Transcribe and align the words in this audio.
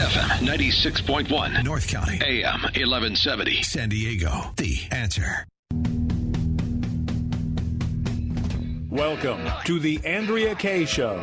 FM 0.00 0.48
96.1. 0.48 1.62
North 1.62 1.86
County. 1.86 2.18
AM 2.24 2.62
1170. 2.62 3.62
San 3.62 3.90
Diego. 3.90 4.50
The 4.56 4.78
answer. 4.90 5.46
Welcome 8.88 9.46
to 9.66 9.78
the 9.78 10.00
Andrea 10.06 10.54
Kaye 10.54 10.86
Show. 10.86 11.22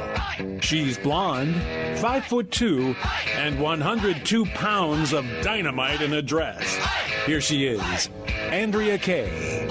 She's 0.61 0.99
blonde, 0.99 1.55
five 1.99 2.25
foot 2.25 2.51
two, 2.51 2.95
and 3.35 3.59
102 3.59 4.45
pounds 4.45 5.11
of 5.11 5.25
dynamite 5.41 6.01
in 6.01 6.13
a 6.13 6.21
dress. 6.21 6.77
Here 7.25 7.41
she 7.41 7.65
is, 7.65 8.09
Andrea 8.27 8.99
Kaye. 8.99 9.67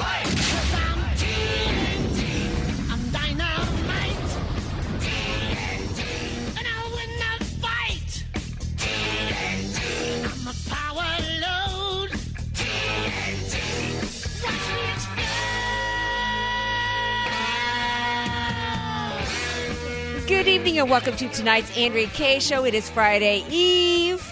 Good 20.37 20.49
evening 20.49 20.79
and 20.79 20.91
welcome 20.91 21.17
to 21.17 21.29
tonight's 21.31 21.75
Andrea 21.79 22.09
Kaye 22.09 22.41
Show. 22.41 22.67
It 22.67 22.75
is 22.75 22.91
Friday 22.91 23.43
Eve. 23.49 24.23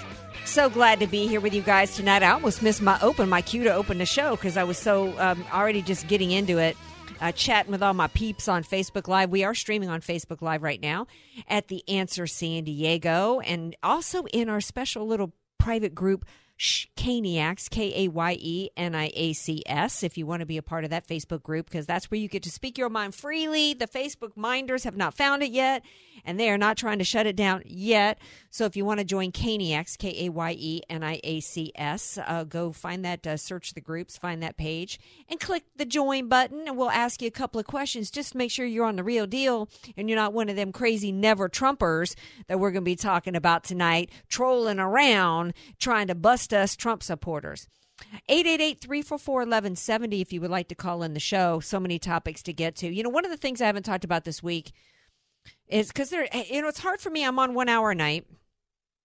So 0.44 0.68
glad 0.68 1.00
to 1.00 1.06
be 1.06 1.26
here 1.26 1.40
with 1.40 1.54
you 1.54 1.62
guys 1.62 1.96
tonight. 1.96 2.22
I 2.22 2.32
almost 2.32 2.62
missed 2.62 2.82
my 2.82 2.98
open, 3.00 3.26
my 3.30 3.40
cue 3.40 3.64
to 3.64 3.72
open 3.72 3.96
the 3.96 4.04
show 4.04 4.36
because 4.36 4.58
I 4.58 4.64
was 4.64 4.76
so 4.76 5.18
um, 5.18 5.42
already 5.50 5.80
just 5.80 6.06
getting 6.06 6.30
into 6.30 6.58
it, 6.58 6.76
uh, 7.22 7.32
chatting 7.32 7.72
with 7.72 7.82
all 7.82 7.94
my 7.94 8.08
peeps 8.08 8.48
on 8.48 8.64
Facebook 8.64 9.08
Live. 9.08 9.30
We 9.30 9.44
are 9.44 9.54
streaming 9.54 9.88
on 9.88 10.02
Facebook 10.02 10.42
Live 10.42 10.62
right 10.62 10.80
now 10.80 11.06
at 11.48 11.68
The 11.68 11.82
Answer 11.88 12.26
San 12.26 12.64
Diego 12.64 13.40
and 13.40 13.74
also 13.82 14.24
in 14.24 14.50
our 14.50 14.60
special 14.60 15.06
little 15.06 15.32
private 15.58 15.94
group, 15.94 16.26
Kayeniacs, 16.58 17.68
K 17.68 18.04
A 18.04 18.08
Y 18.08 18.36
E 18.40 18.70
N 18.76 18.94
I 18.94 19.10
A 19.14 19.32
C 19.32 19.62
S, 19.66 20.02
if 20.02 20.16
you 20.16 20.26
want 20.26 20.40
to 20.40 20.46
be 20.46 20.56
a 20.56 20.62
part 20.62 20.84
of 20.84 20.90
that 20.90 21.06
Facebook 21.06 21.42
group, 21.42 21.66
because 21.66 21.86
that's 21.86 22.10
where 22.10 22.18
you 22.20 22.28
get 22.28 22.42
to 22.44 22.50
speak 22.50 22.78
your 22.78 22.88
mind 22.88 23.14
freely. 23.14 23.74
The 23.74 23.86
Facebook 23.88 24.36
minders 24.36 24.84
have 24.84 24.96
not 24.96 25.14
found 25.14 25.42
it 25.42 25.50
yet, 25.50 25.82
and 26.24 26.38
they 26.38 26.50
are 26.50 26.58
not 26.58 26.76
trying 26.76 26.98
to 26.98 27.04
shut 27.04 27.26
it 27.26 27.36
down 27.36 27.62
yet. 27.66 28.18
So 28.50 28.64
if 28.64 28.76
you 28.76 28.84
want 28.84 28.98
to 29.00 29.04
join 29.04 29.32
Kayeniacs, 29.32 29.98
K 29.98 30.26
A 30.26 30.28
Y 30.30 30.56
E 30.58 30.82
N 30.88 31.02
I 31.02 31.20
A 31.24 31.40
C 31.40 31.72
S, 31.74 32.18
uh, 32.26 32.44
go 32.44 32.72
find 32.72 33.04
that, 33.04 33.26
uh, 33.26 33.36
search 33.36 33.74
the 33.74 33.80
groups, 33.80 34.16
find 34.16 34.42
that 34.42 34.56
page, 34.56 34.98
and 35.28 35.40
click 35.40 35.64
the 35.76 35.84
join 35.84 36.28
button, 36.28 36.68
and 36.68 36.76
we'll 36.76 36.90
ask 36.90 37.20
you 37.22 37.28
a 37.28 37.32
couple 37.32 37.58
of 37.58 37.66
questions. 37.66 38.10
Just 38.10 38.34
make 38.34 38.50
sure 38.50 38.66
you're 38.66 38.86
on 38.86 38.96
the 38.96 39.04
real 39.04 39.26
deal 39.26 39.68
and 39.96 40.08
you're 40.08 40.18
not 40.18 40.32
one 40.32 40.48
of 40.48 40.56
them 40.56 40.72
crazy 40.72 41.12
never 41.12 41.48
Trumpers 41.48 42.14
that 42.46 42.58
we're 42.58 42.70
going 42.70 42.82
to 42.82 42.90
be 42.90 42.96
talking 42.96 43.36
about 43.36 43.64
tonight, 43.64 44.10
trolling 44.28 44.78
around 44.78 45.54
trying 45.78 46.06
to 46.08 46.14
bust 46.14 46.52
us 46.52 46.76
Trump 46.76 47.02
supporters. 47.02 47.68
888-344-1170 48.28 50.20
if 50.20 50.32
you 50.32 50.40
would 50.40 50.50
like 50.50 50.68
to 50.68 50.74
call 50.74 51.02
in 51.02 51.14
the 51.14 51.20
show. 51.20 51.60
So 51.60 51.78
many 51.78 51.98
topics 51.98 52.42
to 52.44 52.52
get 52.52 52.76
to. 52.76 52.92
You 52.92 53.02
know, 53.02 53.10
one 53.10 53.24
of 53.24 53.30
the 53.30 53.36
things 53.36 53.60
I 53.60 53.66
haven't 53.66 53.84
talked 53.84 54.04
about 54.04 54.24
this 54.24 54.42
week 54.42 54.72
is 55.68 55.88
because 55.88 56.10
there, 56.10 56.28
eh, 56.30 56.44
you 56.50 56.62
know, 56.62 56.68
it's 56.68 56.80
hard 56.80 57.00
for 57.00 57.10
me. 57.10 57.24
I'm 57.24 57.38
on 57.38 57.54
one 57.54 57.68
hour 57.68 57.90
a 57.90 57.94
night. 57.94 58.26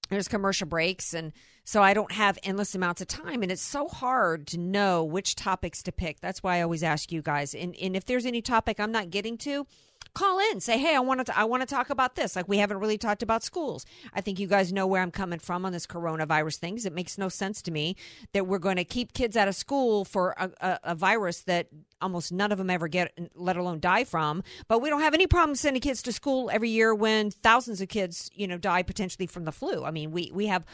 There's 0.10 0.28
commercial 0.28 0.68
breaks, 0.68 1.14
and 1.14 1.34
so 1.64 1.84
I 1.84 1.94
don't 1.94 2.12
have 2.12 2.40
endless 2.42 2.74
amounts 2.74 3.02
of 3.02 3.08
time, 3.08 3.44
and 3.44 3.52
it's 3.52 3.62
so 3.62 3.88
hard 3.88 4.48
to 4.48 4.58
know 4.58 5.04
which 5.04 5.36
topics 5.36 5.84
to 5.84 5.92
pick. 5.92 6.20
That's 6.20 6.42
why 6.42 6.58
I 6.58 6.62
always 6.64 6.82
ask 6.82 7.12
you 7.12 7.22
guys. 7.22 7.54
And, 7.54 7.76
and 7.76 7.96
if 7.96 8.06
there's 8.06 8.26
any 8.26 8.42
topic 8.42 8.80
I'm 8.80 8.92
not 8.92 9.12
getting 9.12 9.38
to, 9.40 9.68
call 10.14 10.40
in 10.52 10.60
say 10.60 10.78
hey 10.78 10.96
i 10.96 11.00
want 11.00 11.26
to 11.26 11.38
i 11.38 11.44
want 11.44 11.62
to 11.62 11.68
talk 11.68 11.90
about 11.90 12.16
this. 12.16 12.36
Like 12.36 12.48
we 12.48 12.58
haven't 12.58 12.80
really 12.80 12.98
talked 12.98 13.24
about 13.24 13.44
schools. 13.44 13.86
I 14.14 14.22
think 14.22 14.40
you 14.40 14.48
guys 14.48 14.74
know 14.74 14.88
where 14.88 15.02
i'm 15.02 15.12
coming 15.12 15.40
from 15.40 15.66
on 15.66 15.72
this 15.72 15.88
coronavirus 15.88 16.58
things 16.58 16.86
it 16.86 16.94
makes 16.94 17.18
no 17.18 17.30
sense 17.30 17.62
to 17.64 17.72
me 17.72 17.96
that 18.34 18.48
we're 18.48 18.60
going 18.60 18.78
to 18.78 18.84
keep 18.84 19.14
kids 19.14 19.38
out 19.38 19.48
of 19.48 19.56
school 19.56 20.06
for 20.06 20.34
a, 20.38 20.50
a, 20.62 20.80
a 20.84 20.96
virus 20.96 21.42
that 21.42 21.68
almost 22.02 22.32
none 22.32 22.52
of 22.52 22.58
them 22.58 22.70
ever 22.70 22.88
get 22.88 23.18
let 23.36 23.58
alone 23.58 23.80
die 23.80 24.04
from. 24.04 24.44
But 24.68 24.82
we 24.82 24.90
don't 24.90 25.02
have 25.02 25.14
any 25.14 25.28
problem 25.28 25.56
sending 25.56 25.82
kids 25.82 26.02
to 26.04 26.12
school 26.12 26.50
every 26.52 26.70
year 26.70 26.94
when 26.94 27.32
thousands 27.32 27.82
of 27.82 27.90
kids 27.90 28.30
you 28.34 28.48
know 28.48 28.58
die 28.58 28.84
potentially 28.84 29.28
from 29.28 29.46
the 29.46 29.52
flu. 29.52 29.84
I 29.84 29.92
mean 29.92 30.12
we 30.12 30.32
we 30.34 30.48
have 30.48 30.66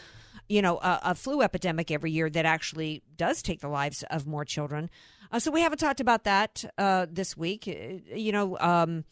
you 0.47 0.61
know 0.61 0.77
a, 0.77 0.99
a 1.03 1.15
flu 1.15 1.41
epidemic 1.41 1.91
every 1.91 2.11
year 2.11 2.29
that 2.29 2.45
actually 2.45 3.03
does 3.15 3.41
take 3.41 3.61
the 3.61 3.67
lives 3.67 4.03
of 4.09 4.27
more 4.27 4.45
children. 4.45 4.89
Uh, 5.31 5.39
so 5.39 5.51
we 5.51 5.61
haven't 5.61 5.79
talked 5.79 5.99
about 5.99 6.23
that 6.25 6.63
uh, 6.77 7.07
this 7.09 7.35
week. 7.35 7.67
Uh, 7.67 8.15
you 8.15 8.31
know 8.31 8.57
um, 8.59 9.03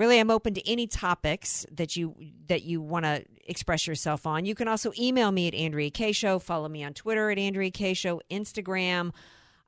really 0.00 0.18
i'm 0.18 0.30
open 0.30 0.54
to 0.54 0.68
any 0.68 0.86
topics 0.86 1.66
that 1.70 1.94
you 1.94 2.16
that 2.46 2.62
you 2.62 2.80
want 2.80 3.04
to 3.04 3.22
express 3.44 3.86
yourself 3.86 4.26
on 4.26 4.44
you 4.46 4.54
can 4.54 4.66
also 4.66 4.92
email 4.98 5.30
me 5.30 5.46
at 5.46 5.54
andrea 5.54 5.90
kaye 5.90 6.12
show 6.12 6.38
follow 6.38 6.68
me 6.68 6.82
on 6.82 6.94
twitter 6.94 7.30
at 7.30 7.38
andrea 7.38 7.70
kaye 7.70 7.94
show 7.94 8.20
instagram 8.30 9.12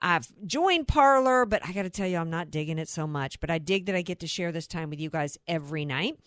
i've 0.00 0.26
joined 0.46 0.88
Parler 0.88 1.44
but 1.44 1.64
i 1.66 1.72
gotta 1.72 1.90
tell 1.90 2.06
you 2.06 2.16
i'm 2.16 2.30
not 2.30 2.50
digging 2.50 2.78
it 2.78 2.88
so 2.88 3.06
much 3.06 3.38
but 3.40 3.50
i 3.50 3.58
dig 3.58 3.86
that 3.86 3.94
i 3.94 4.00
get 4.00 4.20
to 4.20 4.26
share 4.26 4.50
this 4.50 4.66
time 4.66 4.88
with 4.88 4.98
you 4.98 5.10
guys 5.10 5.36
every 5.46 5.84
night 5.84 6.18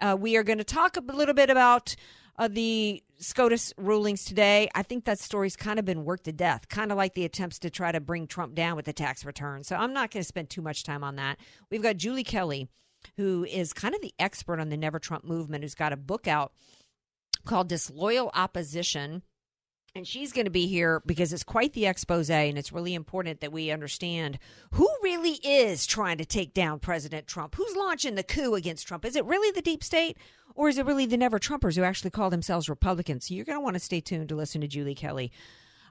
uh, 0.00 0.16
we 0.18 0.36
are 0.36 0.42
going 0.42 0.58
to 0.58 0.64
talk 0.64 0.96
a 0.96 1.00
little 1.00 1.34
bit 1.34 1.50
about 1.50 1.94
uh, 2.38 2.48
the 2.48 3.02
SCOTUS 3.18 3.72
rulings 3.76 4.24
today. 4.24 4.68
I 4.74 4.82
think 4.82 5.04
that 5.04 5.18
story's 5.18 5.56
kind 5.56 5.78
of 5.78 5.84
been 5.84 6.04
worked 6.04 6.24
to 6.24 6.32
death, 6.32 6.68
kind 6.68 6.90
of 6.90 6.98
like 6.98 7.14
the 7.14 7.24
attempts 7.24 7.58
to 7.60 7.70
try 7.70 7.92
to 7.92 8.00
bring 8.00 8.26
Trump 8.26 8.54
down 8.54 8.76
with 8.76 8.84
the 8.84 8.92
tax 8.92 9.24
return. 9.24 9.64
So 9.64 9.76
I'm 9.76 9.92
not 9.92 10.10
going 10.10 10.22
to 10.22 10.26
spend 10.26 10.50
too 10.50 10.62
much 10.62 10.84
time 10.84 11.04
on 11.04 11.16
that. 11.16 11.38
We've 11.70 11.82
got 11.82 11.96
Julie 11.96 12.24
Kelly, 12.24 12.68
who 13.16 13.44
is 13.44 13.72
kind 13.72 13.94
of 13.94 14.00
the 14.00 14.14
expert 14.18 14.60
on 14.60 14.68
the 14.68 14.76
Never 14.76 14.98
Trump 14.98 15.24
movement, 15.24 15.64
who's 15.64 15.74
got 15.74 15.92
a 15.92 15.96
book 15.96 16.26
out 16.26 16.52
called 17.44 17.68
Disloyal 17.68 18.30
Opposition. 18.34 19.22
And 19.94 20.08
she's 20.08 20.32
going 20.32 20.46
to 20.46 20.50
be 20.50 20.68
here 20.68 21.02
because 21.04 21.34
it's 21.34 21.44
quite 21.44 21.74
the 21.74 21.86
expose, 21.86 22.30
and 22.30 22.56
it's 22.56 22.72
really 22.72 22.94
important 22.94 23.40
that 23.40 23.52
we 23.52 23.70
understand 23.70 24.38
who 24.70 24.88
really 25.02 25.38
is 25.44 25.84
trying 25.84 26.16
to 26.16 26.24
take 26.24 26.54
down 26.54 26.78
President 26.78 27.26
Trump. 27.26 27.56
Who's 27.56 27.76
launching 27.76 28.14
the 28.14 28.22
coup 28.22 28.54
against 28.54 28.86
Trump? 28.86 29.04
Is 29.04 29.16
it 29.16 29.26
really 29.26 29.52
the 29.52 29.60
deep 29.60 29.84
state, 29.84 30.16
or 30.54 30.70
is 30.70 30.78
it 30.78 30.86
really 30.86 31.04
the 31.04 31.18
never 31.18 31.38
Trumpers 31.38 31.76
who 31.76 31.82
actually 31.82 32.08
call 32.10 32.30
themselves 32.30 32.70
Republicans? 32.70 33.26
So 33.26 33.34
you're 33.34 33.44
going 33.44 33.58
to 33.58 33.62
want 33.62 33.74
to 33.74 33.80
stay 33.80 34.00
tuned 34.00 34.30
to 34.30 34.34
listen 34.34 34.62
to 34.62 34.66
Julie 34.66 34.94
Kelly. 34.94 35.30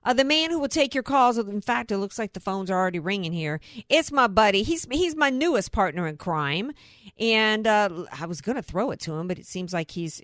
Uh, 0.04 0.14
the 0.14 0.26
man 0.26 0.50
who 0.50 0.60
will 0.60 0.68
take 0.68 0.94
your 0.96 1.04
calls. 1.04 1.38
In 1.38 1.62
fact, 1.62 1.92
it 1.92 1.98
looks 1.98 2.18
like 2.18 2.34
the 2.34 2.40
phones 2.40 2.72
are 2.72 2.80
already 2.80 3.00
ringing 3.00 3.34
here. 3.34 3.60
It's 3.88 4.12
my 4.12 4.28
buddy. 4.28 4.64
He's 4.64 4.88
he's 4.92 5.16
my 5.16 5.30
newest 5.30 5.72
partner 5.72 6.08
in 6.08 6.18
crime, 6.18 6.72
and 7.20 7.68
uh, 7.68 8.06
I 8.20 8.26
was 8.26 8.42
going 8.42 8.56
to 8.56 8.64
throw 8.64 8.92
it 8.92 9.00
to 9.02 9.14
him, 9.14 9.28
but 9.28 9.38
it 9.38 9.46
seems 9.46 9.74
like 9.74 9.92
he's. 9.92 10.22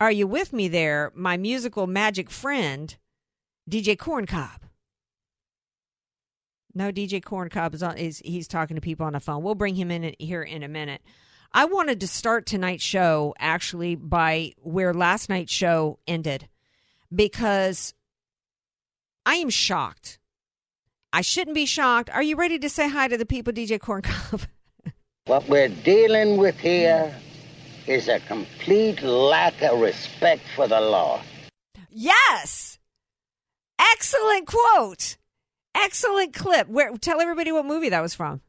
Are 0.00 0.10
you 0.10 0.26
with 0.26 0.52
me 0.52 0.66
there, 0.68 1.12
my 1.14 1.36
musical 1.36 1.86
magic 1.86 2.30
friend, 2.30 2.96
DJ 3.70 3.96
Corncob? 3.96 4.62
No, 6.74 6.90
DJ 6.90 7.22
Corncob 7.22 7.74
is 7.74 7.82
on. 7.82 7.96
Is 7.96 8.20
he's 8.24 8.48
talking 8.48 8.74
to 8.74 8.80
people 8.80 9.06
on 9.06 9.12
the 9.12 9.20
phone? 9.20 9.44
We'll 9.44 9.54
bring 9.54 9.76
him 9.76 9.92
in 9.92 10.14
here 10.18 10.42
in 10.42 10.64
a 10.64 10.68
minute. 10.68 11.00
I 11.52 11.66
wanted 11.66 12.00
to 12.00 12.08
start 12.08 12.46
tonight's 12.46 12.82
show 12.82 13.32
actually 13.38 13.94
by 13.94 14.54
where 14.58 14.92
last 14.92 15.28
night's 15.28 15.52
show 15.52 16.00
ended 16.08 16.48
because 17.14 17.94
I 19.26 19.36
am 19.36 19.50
shocked. 19.50 20.18
I 21.12 21.20
shouldn't 21.20 21.54
be 21.54 21.66
shocked. 21.66 22.10
Are 22.10 22.22
you 22.22 22.36
ready 22.36 22.58
to 22.58 22.68
say 22.68 22.88
hi 22.88 23.08
to 23.08 23.16
the 23.16 23.24
people, 23.26 23.52
DJ 23.52 23.78
Corncob? 23.78 24.46
what 25.26 25.48
we're 25.48 25.68
dealing 25.68 26.36
with 26.36 26.58
here 26.58 27.14
is 27.86 28.08
a 28.08 28.20
complete 28.20 29.02
lack 29.02 29.62
of 29.62 29.80
respect 29.80 30.42
for 30.56 30.66
the 30.66 30.80
law. 30.80 31.22
Yes. 31.90 32.78
Excellent 33.78 34.46
quote. 34.46 35.16
Excellent 35.74 36.34
clip. 36.34 36.68
Where 36.68 36.96
tell 36.96 37.20
everybody 37.20 37.52
what 37.52 37.64
movie 37.64 37.90
that 37.90 38.00
was 38.00 38.14
from. 38.14 38.40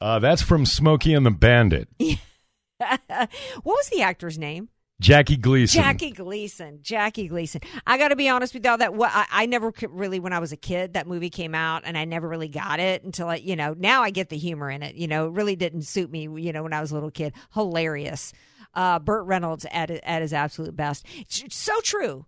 Uh, 0.00 0.18
that's 0.18 0.42
from 0.42 0.64
Smokey 0.64 1.14
and 1.14 1.26
the 1.26 1.30
Bandit. 1.30 1.88
what 1.98 3.28
was 3.64 3.88
the 3.90 4.02
actor's 4.02 4.38
name? 4.38 4.68
Jackie 5.00 5.36
Gleason. 5.36 5.80
Jackie 5.80 6.10
Gleason. 6.10 6.80
Jackie 6.82 7.28
Gleason. 7.28 7.60
I 7.86 7.98
got 7.98 8.08
to 8.08 8.16
be 8.16 8.28
honest 8.28 8.52
with 8.54 8.64
y'all 8.64 8.78
that 8.78 8.94
what 8.94 9.10
I, 9.14 9.26
I 9.30 9.46
never 9.46 9.72
really 9.88 10.18
when 10.20 10.32
I 10.32 10.40
was 10.40 10.50
a 10.52 10.56
kid 10.56 10.94
that 10.94 11.06
movie 11.06 11.30
came 11.30 11.54
out 11.54 11.82
and 11.84 11.96
I 11.96 12.04
never 12.04 12.28
really 12.28 12.48
got 12.48 12.80
it 12.80 13.04
until 13.04 13.28
I 13.28 13.36
you 13.36 13.54
know 13.56 13.74
now 13.78 14.02
I 14.02 14.10
get 14.10 14.28
the 14.28 14.36
humor 14.36 14.70
in 14.70 14.82
it. 14.82 14.96
You 14.96 15.06
know, 15.06 15.28
it 15.28 15.32
really 15.32 15.54
didn't 15.56 15.82
suit 15.82 16.10
me. 16.10 16.22
You 16.22 16.52
know, 16.52 16.62
when 16.64 16.72
I 16.72 16.80
was 16.80 16.90
a 16.90 16.94
little 16.94 17.10
kid, 17.12 17.32
hilarious. 17.54 18.32
uh, 18.74 18.98
Burt 18.98 19.24
Reynolds 19.26 19.66
at 19.70 19.90
at 19.90 20.22
his 20.22 20.32
absolute 20.32 20.74
best. 20.76 21.06
It's 21.16 21.56
so 21.56 21.80
true. 21.82 22.26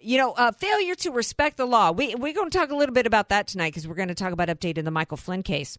You 0.00 0.18
know, 0.18 0.32
uh, 0.32 0.52
failure 0.52 0.94
to 0.94 1.10
respect 1.10 1.56
the 1.56 1.66
law. 1.66 1.90
We 1.90 2.14
we're 2.14 2.32
going 2.32 2.50
to 2.50 2.56
talk 2.56 2.70
a 2.70 2.76
little 2.76 2.94
bit 2.94 3.06
about 3.06 3.28
that 3.30 3.48
tonight 3.48 3.70
because 3.72 3.88
we're 3.88 3.96
going 3.96 4.08
to 4.08 4.14
talk 4.14 4.32
about 4.32 4.48
updating 4.48 4.84
the 4.84 4.90
Michael 4.92 5.16
Flynn 5.16 5.42
case. 5.42 5.76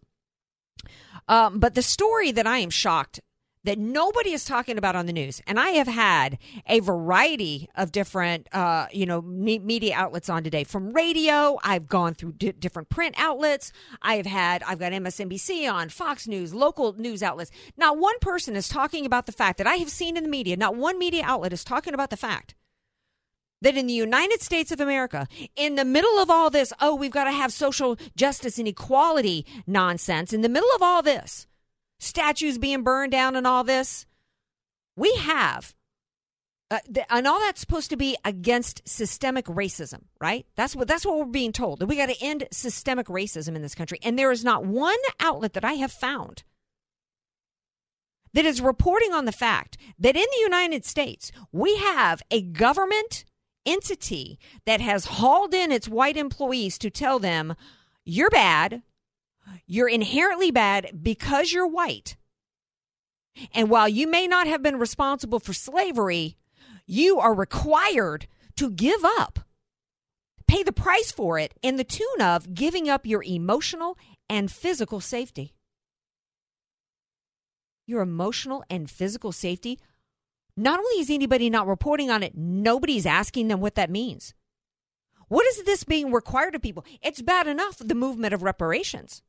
Um, 1.27 1.59
but 1.59 1.75
the 1.75 1.81
story 1.81 2.31
that 2.31 2.45
I 2.47 2.57
am 2.59 2.69
shocked 2.69 3.19
that 3.69 3.77
nobody 3.77 4.31
is 4.31 4.45
talking 4.45 4.79
about 4.79 4.95
on 4.95 5.05
the 5.05 5.13
news, 5.13 5.43
and 5.45 5.59
I 5.59 5.69
have 5.69 5.87
had 5.87 6.39
a 6.65 6.79
variety 6.79 7.69
of 7.75 7.91
different, 7.91 8.47
uh, 8.51 8.87
you 8.91 9.05
know, 9.05 9.21
me- 9.21 9.59
media 9.59 9.93
outlets 9.95 10.27
on 10.27 10.43
today. 10.43 10.63
From 10.63 10.91
radio, 10.91 11.59
I've 11.63 11.87
gone 11.87 12.15
through 12.15 12.31
di- 12.31 12.53
different 12.53 12.89
print 12.89 13.13
outlets. 13.15 13.71
I've 14.01 14.25
had, 14.25 14.63
I've 14.63 14.79
got 14.79 14.91
MSNBC 14.91 15.71
on, 15.71 15.89
Fox 15.89 16.27
News, 16.27 16.51
local 16.51 16.93
news 16.93 17.21
outlets. 17.21 17.51
Not 17.77 17.99
one 17.99 18.17
person 18.21 18.55
is 18.55 18.67
talking 18.67 19.05
about 19.05 19.27
the 19.27 19.31
fact 19.31 19.59
that 19.59 19.67
I 19.67 19.75
have 19.75 19.91
seen 19.91 20.17
in 20.17 20.23
the 20.23 20.29
media. 20.29 20.57
Not 20.57 20.75
one 20.75 20.97
media 20.97 21.21
outlet 21.23 21.53
is 21.53 21.63
talking 21.63 21.93
about 21.93 22.09
the 22.09 22.17
fact 22.17 22.55
that 23.61 23.77
in 23.77 23.85
the 23.85 23.93
United 23.93 24.41
States 24.41 24.71
of 24.71 24.79
America, 24.79 25.27
in 25.55 25.75
the 25.75 25.85
middle 25.85 26.17
of 26.17 26.31
all 26.31 26.49
this, 26.49 26.73
oh, 26.81 26.95
we've 26.95 27.11
got 27.11 27.25
to 27.25 27.31
have 27.31 27.53
social 27.53 27.97
justice 28.15 28.57
and 28.57 28.67
equality 28.67 29.45
nonsense, 29.67 30.33
in 30.33 30.41
the 30.41 30.49
middle 30.49 30.69
of 30.75 30.81
all 30.81 31.03
this, 31.03 31.45
statues 31.99 32.57
being 32.57 32.83
burned 32.83 33.11
down 33.11 33.35
and 33.35 33.45
all 33.45 33.63
this, 33.63 34.05
we 34.95 35.13
have. 35.15 35.75
Uh, 36.71 36.79
th- 36.93 37.05
and 37.09 37.27
all 37.27 37.39
that's 37.39 37.61
supposed 37.61 37.89
to 37.89 37.97
be 37.97 38.15
against 38.23 38.87
systemic 38.87 39.45
racism, 39.45 40.03
right? 40.21 40.45
That's 40.55 40.75
what 40.75 40.87
that's 40.87 41.05
what 41.05 41.17
we're 41.17 41.25
being 41.25 41.51
told. 41.51 41.79
That 41.79 41.87
we 41.87 41.95
got 41.95 42.09
to 42.09 42.23
end 42.23 42.47
systemic 42.51 43.07
racism 43.07 43.55
in 43.55 43.63
this 43.63 43.73
country. 43.73 43.99
And 44.03 44.19
there 44.19 44.31
is 44.31 44.43
not 44.43 44.65
one 44.65 44.97
outlet 45.19 45.53
that 45.53 45.65
I 45.65 45.73
have 45.73 45.91
found 45.91 46.43
that 48.33 48.45
is 48.45 48.61
reporting 48.61 49.13
on 49.13 49.25
the 49.25 49.31
fact 49.31 49.77
that 49.97 50.15
in 50.15 50.25
the 50.31 50.41
United 50.41 50.85
States 50.85 51.31
we 51.51 51.75
have 51.77 52.21
a 52.29 52.41
government 52.41 53.25
entity 53.65 54.39
that 54.65 54.81
has 54.81 55.05
hauled 55.05 55.53
in 55.53 55.71
its 55.71 55.89
white 55.89 56.17
employees 56.17 56.77
to 56.79 56.89
tell 56.89 57.19
them, 57.19 57.55
you're 58.05 58.29
bad, 58.29 58.83
you're 59.65 59.89
inherently 59.89 60.51
bad 60.51 60.99
because 61.01 61.51
you're 61.51 61.67
white. 61.67 62.15
And 63.53 63.69
while 63.69 63.87
you 63.87 64.07
may 64.07 64.27
not 64.27 64.47
have 64.47 64.61
been 64.61 64.79
responsible 64.79 65.39
for 65.39 65.53
slavery, 65.53 66.37
you 66.85 67.19
are 67.19 67.33
required 67.33 68.27
to 68.57 68.69
give 68.69 69.05
up, 69.05 69.39
pay 70.47 70.63
the 70.63 70.71
price 70.71 71.11
for 71.11 71.39
it 71.39 71.53
in 71.61 71.77
the 71.77 71.83
tune 71.83 72.21
of 72.21 72.53
giving 72.53 72.89
up 72.89 73.05
your 73.05 73.23
emotional 73.23 73.97
and 74.29 74.51
physical 74.51 74.99
safety. 74.99 75.53
Your 77.85 78.01
emotional 78.01 78.63
and 78.69 78.89
physical 78.89 79.31
safety 79.31 79.79
not 80.57 80.79
only 80.79 80.99
is 80.99 81.09
anybody 81.09 81.49
not 81.49 81.67
reporting 81.67 82.11
on 82.11 82.21
it, 82.21 82.35
nobody's 82.35 83.05
asking 83.05 83.47
them 83.47 83.61
what 83.61 83.75
that 83.75 83.89
means. 83.89 84.33
What 85.29 85.45
is 85.45 85.63
this 85.63 85.83
being 85.83 86.11
required 86.11 86.53
of 86.53 86.61
people? 86.61 86.83
It's 87.01 87.21
bad 87.21 87.47
enough 87.47 87.77
the 87.77 87.95
movement 87.95 88.33
of 88.33 88.43
reparations. 88.43 89.21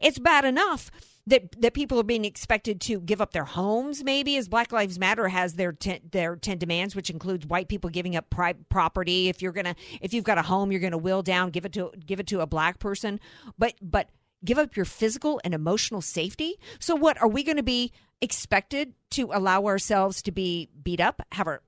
It's 0.00 0.18
bad 0.18 0.44
enough 0.44 0.90
that 1.26 1.60
that 1.60 1.74
people 1.74 1.98
are 1.98 2.04
being 2.04 2.24
expected 2.24 2.80
to 2.82 3.00
give 3.00 3.20
up 3.20 3.32
their 3.32 3.44
homes. 3.44 4.04
Maybe 4.04 4.36
as 4.36 4.48
Black 4.48 4.72
Lives 4.72 4.98
Matter 4.98 5.28
has 5.28 5.54
their 5.54 5.72
ten, 5.72 6.00
their 6.10 6.36
ten 6.36 6.58
demands, 6.58 6.94
which 6.94 7.10
includes 7.10 7.46
white 7.46 7.68
people 7.68 7.90
giving 7.90 8.16
up 8.16 8.30
pri- 8.30 8.54
property. 8.68 9.28
If 9.28 9.42
you're 9.42 9.52
gonna 9.52 9.74
if 10.00 10.12
you've 10.14 10.24
got 10.24 10.38
a 10.38 10.42
home, 10.42 10.70
you're 10.70 10.80
gonna 10.80 10.98
will 10.98 11.22
down, 11.22 11.50
give 11.50 11.64
it 11.64 11.72
to 11.72 11.92
give 12.04 12.20
it 12.20 12.26
to 12.28 12.40
a 12.40 12.46
black 12.46 12.78
person. 12.78 13.20
But 13.58 13.74
but 13.80 14.10
give 14.44 14.58
up 14.58 14.76
your 14.76 14.84
physical 14.84 15.40
and 15.44 15.54
emotional 15.54 16.00
safety. 16.00 16.56
So 16.78 16.94
what 16.94 17.20
are 17.20 17.28
we 17.28 17.42
going 17.42 17.56
to 17.56 17.62
be 17.62 17.92
expected 18.20 18.94
to 19.10 19.30
allow 19.32 19.64
ourselves 19.64 20.22
to 20.22 20.32
be 20.32 20.68
beat 20.82 21.00
up, 21.00 21.22
have 21.32 21.46
our 21.46 21.62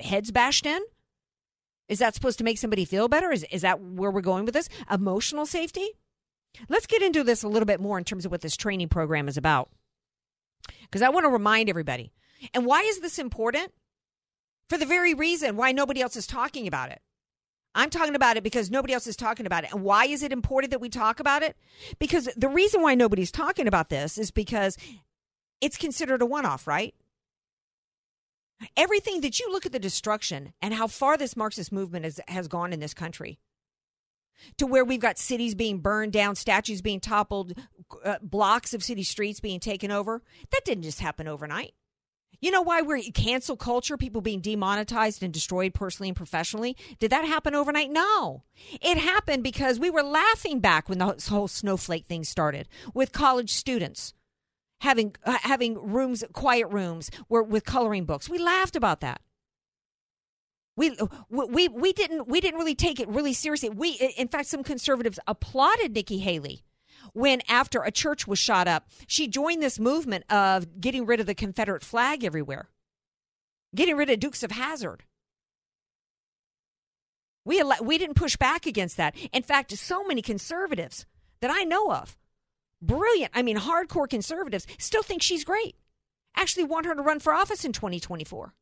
heads 0.00 0.30
bashed 0.30 0.66
in? 0.66 0.80
Is 1.88 1.98
that 1.98 2.14
supposed 2.14 2.38
to 2.38 2.44
make 2.44 2.58
somebody 2.58 2.84
feel 2.84 3.08
better? 3.08 3.30
Is, 3.30 3.44
is 3.50 3.62
that 3.62 3.80
where 3.80 4.10
we're 4.10 4.20
going 4.20 4.44
with 4.44 4.54
this? 4.54 4.68
Emotional 4.90 5.44
safety? 5.44 5.90
Let's 6.68 6.86
get 6.86 7.02
into 7.02 7.24
this 7.24 7.42
a 7.42 7.48
little 7.48 7.66
bit 7.66 7.80
more 7.80 7.98
in 7.98 8.04
terms 8.04 8.24
of 8.24 8.32
what 8.32 8.40
this 8.40 8.56
training 8.56 8.88
program 8.88 9.28
is 9.28 9.36
about. 9.36 9.70
Because 10.82 11.02
I 11.02 11.08
want 11.08 11.24
to 11.24 11.30
remind 11.30 11.68
everybody. 11.68 12.12
And 12.52 12.66
why 12.66 12.82
is 12.82 13.00
this 13.00 13.18
important? 13.18 13.72
For 14.68 14.78
the 14.78 14.86
very 14.86 15.14
reason 15.14 15.56
why 15.56 15.72
nobody 15.72 16.00
else 16.00 16.16
is 16.16 16.26
talking 16.26 16.66
about 16.66 16.90
it. 16.90 17.00
I'm 17.74 17.90
talking 17.90 18.14
about 18.14 18.36
it 18.36 18.44
because 18.44 18.70
nobody 18.70 18.94
else 18.94 19.06
is 19.06 19.16
talking 19.16 19.46
about 19.46 19.64
it. 19.64 19.72
And 19.72 19.82
why 19.82 20.06
is 20.06 20.22
it 20.22 20.32
important 20.32 20.70
that 20.70 20.80
we 20.80 20.88
talk 20.88 21.18
about 21.18 21.42
it? 21.42 21.56
Because 21.98 22.28
the 22.36 22.48
reason 22.48 22.82
why 22.82 22.94
nobody's 22.94 23.32
talking 23.32 23.66
about 23.66 23.88
this 23.88 24.16
is 24.16 24.30
because 24.30 24.76
it's 25.60 25.76
considered 25.76 26.22
a 26.22 26.26
one 26.26 26.46
off, 26.46 26.66
right? 26.66 26.94
Everything 28.76 29.20
that 29.22 29.40
you 29.40 29.50
look 29.50 29.66
at 29.66 29.72
the 29.72 29.80
destruction 29.80 30.54
and 30.62 30.72
how 30.72 30.86
far 30.86 31.16
this 31.16 31.36
Marxist 31.36 31.72
movement 31.72 32.04
has, 32.04 32.20
has 32.28 32.46
gone 32.46 32.72
in 32.72 32.78
this 32.78 32.94
country 32.94 33.40
to 34.58 34.66
where 34.66 34.84
we've 34.84 35.00
got 35.00 35.18
cities 35.18 35.54
being 35.54 35.78
burned 35.78 36.12
down, 36.12 36.34
statues 36.34 36.82
being 36.82 37.00
toppled, 37.00 37.54
uh, 38.04 38.16
blocks 38.22 38.74
of 38.74 38.82
city 38.82 39.02
streets 39.02 39.40
being 39.40 39.60
taken 39.60 39.90
over. 39.90 40.22
That 40.50 40.64
didn't 40.64 40.84
just 40.84 41.00
happen 41.00 41.28
overnight. 41.28 41.74
You 42.40 42.50
know 42.50 42.62
why 42.62 42.82
we're 42.82 43.00
cancel 43.14 43.56
culture, 43.56 43.96
people 43.96 44.20
being 44.20 44.40
demonetized 44.40 45.22
and 45.22 45.32
destroyed 45.32 45.72
personally 45.72 46.10
and 46.10 46.16
professionally? 46.16 46.76
Did 46.98 47.10
that 47.10 47.24
happen 47.24 47.54
overnight? 47.54 47.90
No. 47.90 48.42
It 48.82 48.98
happened 48.98 49.42
because 49.42 49.80
we 49.80 49.88
were 49.88 50.02
laughing 50.02 50.60
back 50.60 50.88
when 50.88 50.98
the 50.98 51.16
whole 51.28 51.48
snowflake 51.48 52.04
thing 52.04 52.22
started 52.22 52.68
with 52.92 53.12
college 53.12 53.50
students 53.50 54.12
having 54.80 55.16
uh, 55.24 55.38
having 55.40 55.74
rooms, 55.92 56.22
quiet 56.32 56.68
rooms, 56.68 57.10
where, 57.28 57.42
with 57.42 57.64
coloring 57.64 58.04
books. 58.04 58.28
We 58.28 58.38
laughed 58.38 58.76
about 58.76 59.00
that. 59.00 59.20
We, 60.76 60.96
we 61.30 61.68
we 61.68 61.92
didn't 61.92 62.26
we 62.26 62.40
didn't 62.40 62.58
really 62.58 62.74
take 62.74 62.98
it 62.98 63.08
really 63.08 63.32
seriously. 63.32 63.68
We 63.68 63.90
in 64.16 64.26
fact 64.28 64.48
some 64.48 64.64
conservatives 64.64 65.20
applauded 65.26 65.94
Nikki 65.94 66.18
Haley 66.18 66.64
when 67.12 67.42
after 67.48 67.82
a 67.82 67.90
church 67.90 68.26
was 68.26 68.38
shot 68.38 68.66
up, 68.66 68.88
she 69.06 69.28
joined 69.28 69.62
this 69.62 69.78
movement 69.78 70.24
of 70.30 70.80
getting 70.80 71.06
rid 71.06 71.20
of 71.20 71.26
the 71.26 71.34
Confederate 71.34 71.84
flag 71.84 72.24
everywhere, 72.24 72.68
getting 73.74 73.96
rid 73.96 74.10
of 74.10 74.20
Dukes 74.20 74.42
of 74.42 74.52
Hazzard. 74.52 75.04
We 77.44 77.62
we 77.82 77.98
didn't 77.98 78.16
push 78.16 78.36
back 78.36 78.66
against 78.66 78.96
that. 78.96 79.14
In 79.32 79.42
fact, 79.42 79.76
so 79.76 80.02
many 80.04 80.22
conservatives 80.22 81.04
that 81.40 81.50
I 81.52 81.64
know 81.64 81.92
of, 81.92 82.16
brilliant, 82.80 83.32
I 83.34 83.42
mean 83.42 83.58
hardcore 83.58 84.08
conservatives, 84.08 84.66
still 84.78 85.02
think 85.02 85.22
she's 85.22 85.44
great. 85.44 85.76
Actually 86.36 86.64
want 86.64 86.86
her 86.86 86.94
to 86.94 87.02
run 87.02 87.20
for 87.20 87.32
office 87.32 87.64
in 87.64 87.72
2024. 87.72 88.54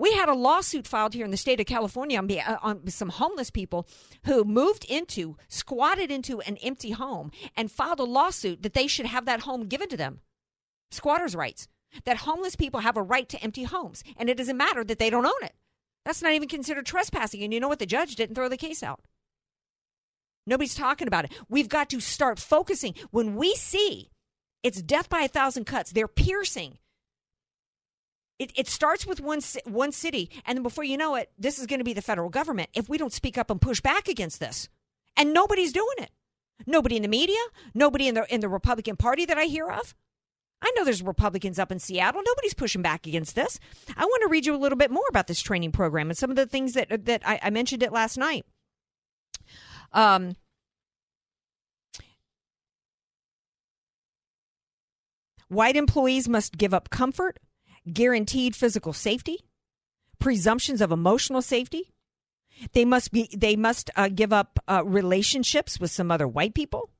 We 0.00 0.14
had 0.14 0.30
a 0.30 0.34
lawsuit 0.34 0.86
filed 0.86 1.12
here 1.12 1.26
in 1.26 1.30
the 1.30 1.36
state 1.36 1.60
of 1.60 1.66
California 1.66 2.18
on, 2.18 2.30
uh, 2.30 2.56
on, 2.62 2.88
some 2.88 3.10
homeless 3.10 3.50
people 3.50 3.86
who 4.24 4.44
moved 4.44 4.86
into, 4.86 5.36
squatted 5.48 6.10
into 6.10 6.40
an 6.40 6.56
empty 6.62 6.92
home 6.92 7.30
and 7.54 7.70
filed 7.70 8.00
a 8.00 8.04
lawsuit 8.04 8.62
that 8.62 8.72
they 8.72 8.86
should 8.86 9.04
have 9.04 9.26
that 9.26 9.40
home 9.40 9.66
given 9.66 9.90
to 9.90 9.98
them. 9.98 10.20
Squatters' 10.90 11.36
rights. 11.36 11.68
That 12.06 12.16
homeless 12.16 12.56
people 12.56 12.80
have 12.80 12.96
a 12.96 13.02
right 13.02 13.28
to 13.28 13.42
empty 13.42 13.64
homes, 13.64 14.02
and 14.16 14.30
it 14.30 14.38
doesn't 14.38 14.56
matter 14.56 14.84
that 14.84 14.98
they 14.98 15.10
don't 15.10 15.26
own 15.26 15.42
it. 15.42 15.52
That's 16.06 16.22
not 16.22 16.32
even 16.32 16.48
considered 16.48 16.86
trespassing. 16.86 17.42
And 17.42 17.52
you 17.52 17.60
know 17.60 17.68
what? 17.68 17.78
The 17.78 17.84
judge 17.84 18.16
didn't 18.16 18.36
throw 18.36 18.48
the 18.48 18.56
case 18.56 18.82
out. 18.82 19.00
Nobody's 20.46 20.74
talking 20.74 21.08
about 21.08 21.26
it. 21.26 21.32
We've 21.50 21.68
got 21.68 21.90
to 21.90 22.00
start 22.00 22.38
focusing. 22.38 22.94
When 23.10 23.36
we 23.36 23.54
see 23.54 24.08
it's 24.62 24.80
death 24.80 25.10
by 25.10 25.20
a 25.20 25.28
thousand 25.28 25.66
cuts, 25.66 25.92
they're 25.92 26.08
piercing 26.08 26.78
it, 28.40 28.52
it 28.56 28.68
starts 28.68 29.06
with 29.06 29.20
one 29.20 29.40
one 29.64 29.92
city, 29.92 30.30
and 30.46 30.56
then 30.56 30.62
before 30.62 30.82
you 30.82 30.96
know 30.96 31.14
it, 31.14 31.30
this 31.38 31.58
is 31.58 31.66
going 31.66 31.78
to 31.78 31.84
be 31.84 31.92
the 31.92 32.02
federal 32.02 32.30
government. 32.30 32.70
If 32.74 32.88
we 32.88 32.96
don't 32.96 33.12
speak 33.12 33.36
up 33.36 33.50
and 33.50 33.60
push 33.60 33.82
back 33.82 34.08
against 34.08 34.40
this, 34.40 34.68
and 35.14 35.34
nobody's 35.34 35.72
doing 35.72 35.98
it, 35.98 36.10
nobody 36.66 36.96
in 36.96 37.02
the 37.02 37.08
media, 37.08 37.38
nobody 37.74 38.08
in 38.08 38.14
the 38.14 38.34
in 38.34 38.40
the 38.40 38.48
Republican 38.48 38.96
Party 38.96 39.26
that 39.26 39.36
I 39.36 39.44
hear 39.44 39.70
of. 39.70 39.94
I 40.62 40.72
know 40.74 40.84
there's 40.84 41.02
Republicans 41.02 41.58
up 41.58 41.70
in 41.70 41.78
Seattle. 41.78 42.22
Nobody's 42.24 42.54
pushing 42.54 42.82
back 42.82 43.06
against 43.06 43.34
this. 43.34 43.60
I 43.96 44.04
want 44.04 44.22
to 44.22 44.28
read 44.28 44.46
you 44.46 44.54
a 44.54 44.58
little 44.58 44.76
bit 44.76 44.90
more 44.90 45.06
about 45.08 45.26
this 45.26 45.40
training 45.40 45.72
program 45.72 46.08
and 46.08 46.16
some 46.16 46.30
of 46.30 46.36
the 46.36 46.46
things 46.46 46.72
that 46.72 47.04
that 47.04 47.22
I, 47.26 47.40
I 47.42 47.50
mentioned 47.50 47.82
it 47.82 47.92
last 47.92 48.16
night. 48.16 48.46
Um, 49.92 50.36
white 55.48 55.76
employees 55.76 56.26
must 56.26 56.56
give 56.56 56.72
up 56.72 56.88
comfort, 56.88 57.38
guaranteed 57.90 58.56
physical 58.56 58.92
safety, 58.92 59.38
presumptions 60.18 60.80
of 60.80 60.92
emotional 60.92 61.42
safety. 61.42 61.92
They 62.72 62.84
must 62.84 63.10
be. 63.10 63.30
They 63.34 63.56
must 63.56 63.90
uh, 63.96 64.08
give 64.08 64.32
up 64.32 64.58
uh, 64.68 64.82
relationships 64.84 65.80
with 65.80 65.90
some 65.90 66.10
other 66.10 66.28
white 66.28 66.54
people. 66.54 66.90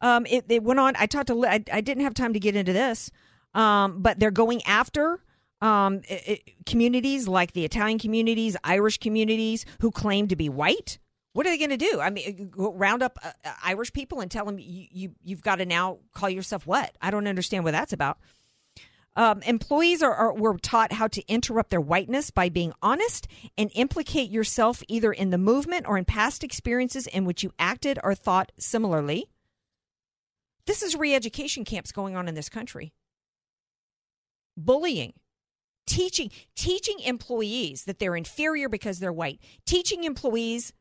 Um, 0.00 0.26
it, 0.26 0.44
it, 0.48 0.62
went 0.62 0.80
on. 0.80 0.94
I 0.96 1.06
talked 1.06 1.28
to. 1.28 1.46
I, 1.46 1.62
I, 1.72 1.80
didn't 1.80 2.04
have 2.04 2.14
time 2.14 2.32
to 2.32 2.40
get 2.40 2.56
into 2.56 2.72
this, 2.72 3.10
um, 3.54 4.00
but 4.02 4.18
they're 4.18 4.30
going 4.30 4.62
after 4.64 5.20
um, 5.60 6.02
it, 6.08 6.66
communities 6.66 7.28
like 7.28 7.52
the 7.52 7.64
Italian 7.64 7.98
communities, 7.98 8.56
Irish 8.64 8.98
communities 8.98 9.64
who 9.80 9.90
claim 9.90 10.28
to 10.28 10.36
be 10.36 10.48
white 10.48 10.98
What 11.38 11.46
are 11.46 11.50
they 11.50 11.58
going 11.58 11.70
to 11.70 11.76
do? 11.76 12.00
I 12.00 12.10
mean, 12.10 12.48
go 12.50 12.72
round 12.72 13.00
up 13.00 13.16
uh, 13.22 13.30
uh, 13.44 13.52
Irish 13.62 13.92
people 13.92 14.18
and 14.20 14.28
tell 14.28 14.44
them 14.44 14.58
you, 14.58 14.88
you 14.90 15.14
you've 15.22 15.40
got 15.40 15.56
to 15.56 15.66
now 15.66 15.98
call 16.12 16.28
yourself 16.28 16.66
what? 16.66 16.96
I 17.00 17.12
don't 17.12 17.28
understand 17.28 17.62
what 17.62 17.70
that's 17.70 17.92
about. 17.92 18.18
Um, 19.14 19.40
employees 19.42 20.02
are, 20.02 20.12
are 20.12 20.34
were 20.34 20.58
taught 20.58 20.90
how 20.90 21.06
to 21.06 21.24
interrupt 21.28 21.70
their 21.70 21.80
whiteness 21.80 22.32
by 22.32 22.48
being 22.48 22.72
honest 22.82 23.28
and 23.56 23.70
implicate 23.76 24.32
yourself 24.32 24.82
either 24.88 25.12
in 25.12 25.30
the 25.30 25.38
movement 25.38 25.86
or 25.86 25.96
in 25.96 26.04
past 26.04 26.42
experiences 26.42 27.06
in 27.06 27.24
which 27.24 27.44
you 27.44 27.52
acted 27.56 28.00
or 28.02 28.16
thought 28.16 28.50
similarly. 28.58 29.28
This 30.66 30.82
is 30.82 30.96
re-education 30.96 31.64
camps 31.64 31.92
going 31.92 32.16
on 32.16 32.26
in 32.26 32.34
this 32.34 32.48
country. 32.48 32.92
Bullying, 34.56 35.12
teaching 35.86 36.32
teaching 36.56 36.98
employees 36.98 37.84
that 37.84 38.00
they're 38.00 38.16
inferior 38.16 38.68
because 38.68 38.98
they're 38.98 39.12
white, 39.12 39.38
teaching 39.64 40.02
employees 40.02 40.72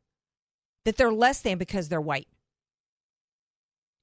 that 0.88 0.96
they're 0.96 1.12
less 1.12 1.42
than 1.42 1.58
because 1.58 1.90
they're 1.90 2.00
white, 2.00 2.30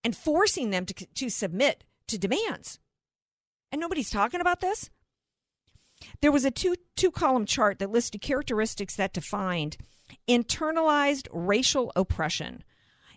and 0.04 0.14
forcing 0.14 0.68
them 0.68 0.84
to, 0.84 0.92
to 1.14 1.30
submit 1.30 1.82
to 2.06 2.18
demands. 2.18 2.78
And 3.72 3.80
nobody's 3.80 4.10
talking 4.10 4.42
about 4.42 4.60
this. 4.60 4.90
There 6.20 6.30
was 6.30 6.44
a 6.44 6.50
two 6.50 6.76
two 6.94 7.10
column 7.10 7.46
chart 7.46 7.78
that 7.78 7.90
listed 7.90 8.20
characteristics 8.20 8.96
that 8.96 9.14
defined 9.14 9.78
internalized 10.28 11.26
racial 11.32 11.90
oppression. 11.96 12.62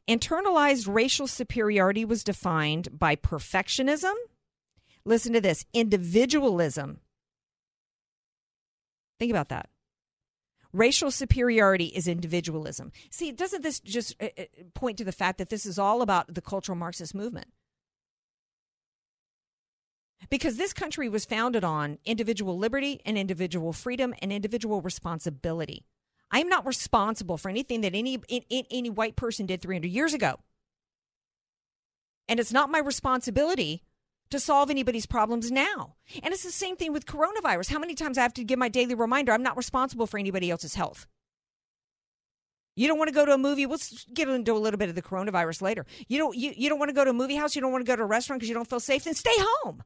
Internalized 0.07 0.87
racial 0.87 1.27
superiority 1.27 2.05
was 2.05 2.23
defined 2.23 2.97
by 2.97 3.17
perfectionism. 3.17 4.13
Listen 5.03 5.33
to 5.33 5.41
this 5.41 5.65
individualism. 5.73 7.01
Think 9.19 9.29
about 9.29 9.49
that. 9.49 9.69
Racial 10.73 11.11
superiority 11.11 11.85
is 11.85 12.07
individualism. 12.07 12.91
See, 13.09 13.31
doesn't 13.31 13.63
this 13.63 13.79
just 13.79 14.15
uh, 14.21 14.27
uh, 14.37 14.43
point 14.73 14.97
to 14.97 15.03
the 15.03 15.11
fact 15.11 15.37
that 15.37 15.49
this 15.49 15.65
is 15.65 15.79
all 15.79 16.01
about 16.01 16.33
the 16.33 16.41
cultural 16.41 16.75
Marxist 16.75 17.15
movement? 17.15 17.47
Because 20.29 20.57
this 20.57 20.73
country 20.73 21.09
was 21.09 21.25
founded 21.25 21.63
on 21.63 21.99
individual 22.03 22.57
liberty 22.57 22.99
and 23.05 23.17
individual 23.17 23.71
freedom 23.71 24.13
and 24.21 24.33
individual 24.33 24.81
responsibility. 24.81 25.85
I 26.31 26.39
am 26.39 26.49
not 26.49 26.65
responsible 26.65 27.37
for 27.37 27.49
anything 27.49 27.81
that 27.81 27.95
any 27.95 28.19
any 28.49 28.89
white 28.89 29.15
person 29.15 29.45
did 29.45 29.61
300 29.61 29.87
years 29.87 30.13
ago. 30.13 30.39
And 32.27 32.39
it's 32.39 32.51
not 32.51 32.69
my 32.69 32.79
responsibility 32.79 33.83
to 34.29 34.39
solve 34.39 34.69
anybody's 34.69 35.05
problems 35.05 35.51
now. 35.51 35.95
And 36.23 36.33
it's 36.33 36.43
the 36.43 36.51
same 36.51 36.75
thing 36.75 36.93
with 36.93 37.05
coronavirus. 37.05 37.71
How 37.71 37.79
many 37.79 37.95
times 37.95 38.17
I 38.17 38.21
have 38.21 38.33
to 38.35 38.43
give 38.43 38.59
my 38.59 38.69
daily 38.69 38.95
reminder 38.95 39.31
I'm 39.31 39.43
not 39.43 39.57
responsible 39.57 40.07
for 40.07 40.17
anybody 40.17 40.49
else's 40.49 40.75
health? 40.75 41.07
You 42.75 42.87
don't 42.87 42.99
want 42.99 43.07
to 43.07 43.13
go 43.13 43.25
to 43.25 43.33
a 43.33 43.37
movie. 43.39 43.65
We'll 43.65 43.79
get 44.13 44.29
into 44.29 44.53
a 44.53 44.59
little 44.59 44.77
bit 44.77 44.89
of 44.89 44.95
the 44.95 45.01
coronavirus 45.01 45.63
later. 45.63 45.85
You 46.07 46.19
don't 46.19 46.37
you, 46.37 46.53
you 46.55 46.69
don't 46.69 46.77
want 46.77 46.89
to 46.89 46.93
go 46.93 47.03
to 47.03 47.09
a 47.09 47.13
movie 47.13 47.35
house, 47.35 47.55
you 47.55 47.61
don't 47.61 47.71
want 47.71 47.83
to 47.83 47.91
go 47.91 47.95
to 47.95 48.03
a 48.03 48.05
restaurant 48.05 48.39
because 48.39 48.49
you 48.49 48.55
don't 48.55 48.69
feel 48.69 48.79
safe, 48.79 49.03
then 49.03 49.15
stay 49.15 49.33
home. 49.35 49.83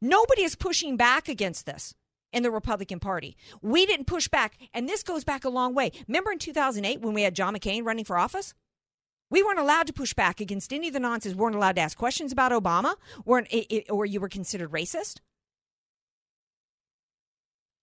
Nobody 0.00 0.42
is 0.42 0.54
pushing 0.54 0.96
back 0.96 1.28
against 1.28 1.66
this 1.66 1.94
in 2.32 2.42
the 2.42 2.50
Republican 2.50 3.00
Party. 3.00 3.36
We 3.60 3.84
didn't 3.84 4.06
push 4.06 4.28
back, 4.28 4.56
and 4.72 4.88
this 4.88 5.02
goes 5.02 5.24
back 5.24 5.44
a 5.44 5.48
long 5.48 5.74
way. 5.74 5.92
Remember 6.06 6.30
in 6.30 6.38
2008 6.38 7.00
when 7.00 7.14
we 7.14 7.22
had 7.22 7.34
John 7.34 7.54
McCain 7.54 7.84
running 7.84 8.04
for 8.04 8.16
office? 8.16 8.54
We 9.30 9.42
weren't 9.42 9.58
allowed 9.58 9.86
to 9.88 9.92
push 9.92 10.14
back 10.14 10.40
against 10.40 10.72
any 10.72 10.88
of 10.88 10.94
the 10.94 11.00
nonsense. 11.00 11.34
We 11.34 11.42
weren't 11.42 11.56
allowed 11.56 11.76
to 11.76 11.82
ask 11.82 11.98
questions 11.98 12.32
about 12.32 12.52
Obama, 12.52 12.94
weren't, 13.24 13.48
or 13.90 14.06
you 14.06 14.20
were 14.20 14.28
considered 14.28 14.70
racist. 14.70 15.18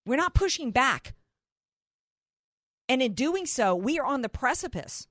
We're 0.06 0.16
not 0.16 0.34
pushing 0.34 0.72
back. 0.72 1.14
And 2.88 3.02
in 3.02 3.14
doing 3.14 3.46
so, 3.46 3.76
we 3.76 4.00
are 4.00 4.06
on 4.06 4.22
the 4.22 4.30
precipice 4.30 5.08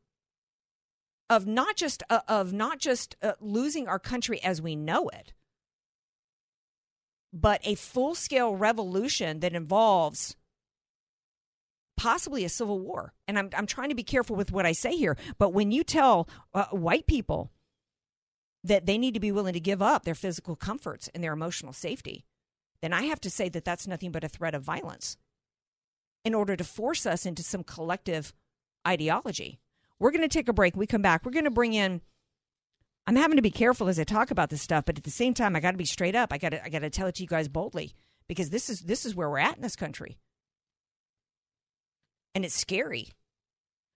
of 1.30 1.46
not 1.46 1.76
just 1.76 2.02
uh, 2.10 2.20
of 2.28 2.52
not 2.52 2.78
just 2.78 3.16
uh, 3.22 3.32
losing 3.40 3.88
our 3.88 3.98
country 3.98 4.42
as 4.42 4.60
we 4.62 4.76
know 4.76 5.08
it, 5.08 5.32
but 7.32 7.60
a 7.64 7.74
full 7.74 8.14
scale 8.14 8.54
revolution 8.54 9.40
that 9.40 9.54
involves 9.54 10.36
possibly 12.04 12.44
a 12.44 12.50
civil 12.50 12.78
war. 12.78 13.14
And 13.26 13.38
I'm, 13.38 13.48
I'm 13.56 13.66
trying 13.66 13.88
to 13.88 13.94
be 13.94 14.02
careful 14.02 14.36
with 14.36 14.52
what 14.52 14.66
I 14.66 14.72
say 14.72 14.94
here. 14.94 15.16
But 15.38 15.54
when 15.54 15.70
you 15.70 15.82
tell 15.82 16.28
uh, 16.52 16.66
white 16.66 17.06
people 17.06 17.50
that 18.62 18.84
they 18.84 18.98
need 18.98 19.14
to 19.14 19.20
be 19.20 19.32
willing 19.32 19.54
to 19.54 19.60
give 19.60 19.80
up 19.80 20.04
their 20.04 20.14
physical 20.14 20.54
comforts 20.54 21.08
and 21.14 21.24
their 21.24 21.32
emotional 21.32 21.72
safety, 21.72 22.26
then 22.82 22.92
I 22.92 23.04
have 23.04 23.22
to 23.22 23.30
say 23.30 23.48
that 23.48 23.64
that's 23.64 23.86
nothing 23.86 24.12
but 24.12 24.22
a 24.22 24.28
threat 24.28 24.54
of 24.54 24.62
violence 24.62 25.16
in 26.26 26.34
order 26.34 26.56
to 26.56 26.64
force 26.64 27.06
us 27.06 27.24
into 27.24 27.42
some 27.42 27.64
collective 27.64 28.34
ideology. 28.86 29.58
We're 29.98 30.10
going 30.10 30.20
to 30.20 30.28
take 30.28 30.50
a 30.50 30.52
break. 30.52 30.76
we 30.76 30.86
come 30.86 31.00
back. 31.00 31.24
We're 31.24 31.32
going 31.32 31.44
to 31.44 31.50
bring 31.50 31.72
in 31.72 32.02
I'm 33.06 33.16
having 33.16 33.36
to 33.36 33.42
be 33.42 33.50
careful 33.50 33.88
as 33.88 33.98
I 33.98 34.04
talk 34.04 34.30
about 34.30 34.50
this 34.50 34.62
stuff, 34.62 34.84
but 34.86 34.96
at 34.96 35.04
the 35.04 35.10
same 35.10 35.34
time, 35.34 35.56
I 35.56 35.60
got 35.60 35.72
to 35.72 35.76
be 35.76 35.84
straight 35.84 36.14
up. 36.14 36.32
I 36.32 36.38
got 36.38 36.54
I 36.54 36.68
got 36.70 36.80
to 36.80 36.90
tell 36.90 37.06
it 37.06 37.14
to 37.16 37.22
you 37.22 37.28
guys 37.28 37.48
boldly 37.48 37.92
because 38.28 38.50
this 38.50 38.70
is 38.70 38.80
this 38.80 39.04
is 39.04 39.14
where 39.14 39.28
we're 39.28 39.38
at 39.38 39.56
in 39.56 39.62
this 39.62 39.76
country, 39.76 40.16
and 42.34 42.44
it's 42.44 42.54
scary. 42.54 43.08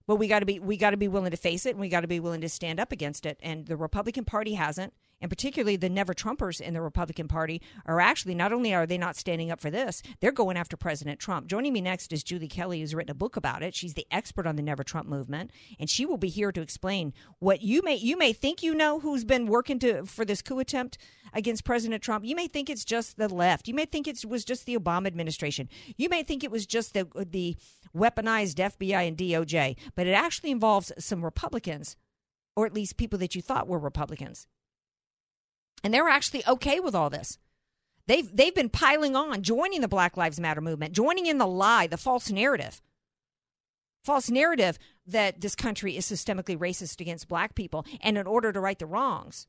But 0.07 0.17
we 0.17 0.29
got 0.29 0.41
to 0.41 0.47
be 0.47 0.59
we 0.59 0.77
got 0.77 0.91
to 0.91 0.97
be 0.97 1.09
willing 1.09 1.31
to 1.33 1.37
face 1.37 1.67
it, 1.67 1.71
and 1.71 1.81
we 1.81 1.89
got 1.89 2.01
to 2.01 2.09
be 2.09 2.21
willing 2.21 2.41
to 2.41 2.49
stand 2.49 2.81
up 2.81 2.93
against 2.93 3.27
it. 3.27 3.39
And 3.43 3.67
the 3.67 3.77
Republican 3.77 4.25
Party 4.25 4.55
hasn't 4.55 4.95
and 5.21 5.31
particularly 5.31 5.77
the 5.77 5.89
never 5.89 6.15
Trumpers 6.15 6.61
in 6.61 6.75
the 6.75 6.81
Republican 6.81 7.29
Party, 7.29 7.61
are 7.87 8.01
actually 8.01 8.35
not 8.35 8.53
only 8.53 8.75
are 8.75 8.87
they 8.87 8.99
not 8.99 9.17
standing 9.17 9.51
up 9.51 9.61
for 9.61 9.71
this, 9.71 10.03
they're 10.21 10.33
going 10.33 10.57
after 10.57 10.77
President 10.77 11.19
Trump. 11.19 11.47
Joining 11.47 11.73
me 11.73 11.81
next 11.81 12.13
is 12.13 12.23
Julie 12.23 12.49
Kelly, 12.49 12.81
who's 12.81 12.95
written 12.95 13.11
a 13.11 13.15
book 13.15 13.37
about 13.37 13.63
it. 13.63 13.75
She's 13.75 13.95
the 13.95 14.07
expert 14.11 14.47
on 14.47 14.57
the 14.57 14.63
Never 14.63 14.85
Trump 14.85 15.09
movement, 15.09 15.51
and 15.79 15.91
she 15.91 16.07
will 16.07 16.17
be 16.17 16.29
here 16.29 16.53
to 16.53 16.61
explain 16.61 17.13
what 17.39 17.63
you 17.63 17.83
may 17.83 17.97
you 17.97 18.17
may 18.17 18.33
think 18.33 18.63
you 18.63 18.75
know 18.75 19.01
who's 19.01 19.25
been 19.25 19.47
working 19.47 19.79
to 19.81 20.05
for 20.05 20.25
this 20.25 20.43
coup 20.43 20.59
attempt 20.59 20.99
against 21.33 21.65
President 21.65 22.03
Trump. 22.03 22.25
You 22.25 22.37
may 22.37 22.47
think 22.47 22.71
it's 22.71 22.85
just 22.85 23.17
the 23.17 23.29
left. 23.29 23.69
You 23.69 23.75
may 23.75 23.85
think 23.85 24.07
it 24.07 24.25
was 24.27 24.45
just 24.45 24.67
the 24.67 24.77
Obama 24.77 25.07
administration. 25.07 25.69
You 25.97 26.09
may 26.09 26.23
think 26.23 26.45
it 26.45 26.51
was 26.51 26.67
just 26.67 26.95
the 26.95 27.07
the 27.15 27.57
weaponized 27.97 28.57
FBI 28.57 29.09
and 29.09 29.17
DOJ, 29.17 29.77
but 29.95 30.07
it 30.07 30.13
actually 30.13 30.51
involves 30.51 30.93
some 30.99 31.25
Republicans, 31.25 31.97
or 32.57 32.67
at 32.67 32.75
least 32.75 32.97
people 32.97 33.19
that 33.19 33.35
you 33.35 33.43
thought 33.43 33.69
were 33.69 33.79
Republicans. 33.79 34.47
And 35.83 35.95
they're 35.95 36.09
actually 36.09 36.47
okay 36.47 36.81
with 36.81 36.95
all 36.95 37.11
this. 37.11 37.39
They've, 38.07 38.29
they've 38.35 38.55
been 38.55 38.71
piling 38.71 39.15
on, 39.15 39.43
joining 39.43 39.83
the 39.83 39.89
Black 39.89 40.17
Lives 40.17 40.41
Matter 40.41 40.61
movement, 40.61 40.95
joining 40.95 41.27
in 41.27 41.39
the 41.39 41.47
lie, 41.47 41.87
the 41.87 41.97
false 41.97 42.31
narrative. 42.31 42.81
False 44.03 44.31
narrative 44.31 44.79
that 45.07 45.41
this 45.41 45.55
country 45.55 45.97
is 45.97 46.11
systemically 46.11 46.57
racist 46.57 47.01
against 47.01 47.29
black 47.29 47.55
people. 47.55 47.85
And 48.01 48.17
in 48.17 48.27
order 48.27 48.53
to 48.53 48.61
right 48.61 48.79
the 48.79 48.87
wrongs, 48.87 49.47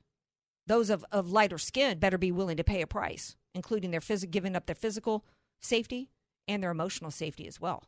those 0.68 0.90
of, 0.90 1.06
of 1.12 1.32
lighter 1.32 1.58
skin 1.58 2.00
better 2.00 2.18
be 2.18 2.32
willing 2.32 2.58
to 2.58 2.64
pay 2.64 2.82
a 2.82 2.88
price, 2.88 3.38
including 3.56 3.92
their 3.92 4.02
phys- 4.02 4.30
giving 4.30 4.56
up 4.56 4.66
their 4.66 4.76
physical 4.76 5.26
safety 5.62 6.10
and 6.48 6.62
their 6.62 6.72
emotional 6.72 7.12
safety 7.12 7.48
as 7.48 7.62
well. 7.62 7.84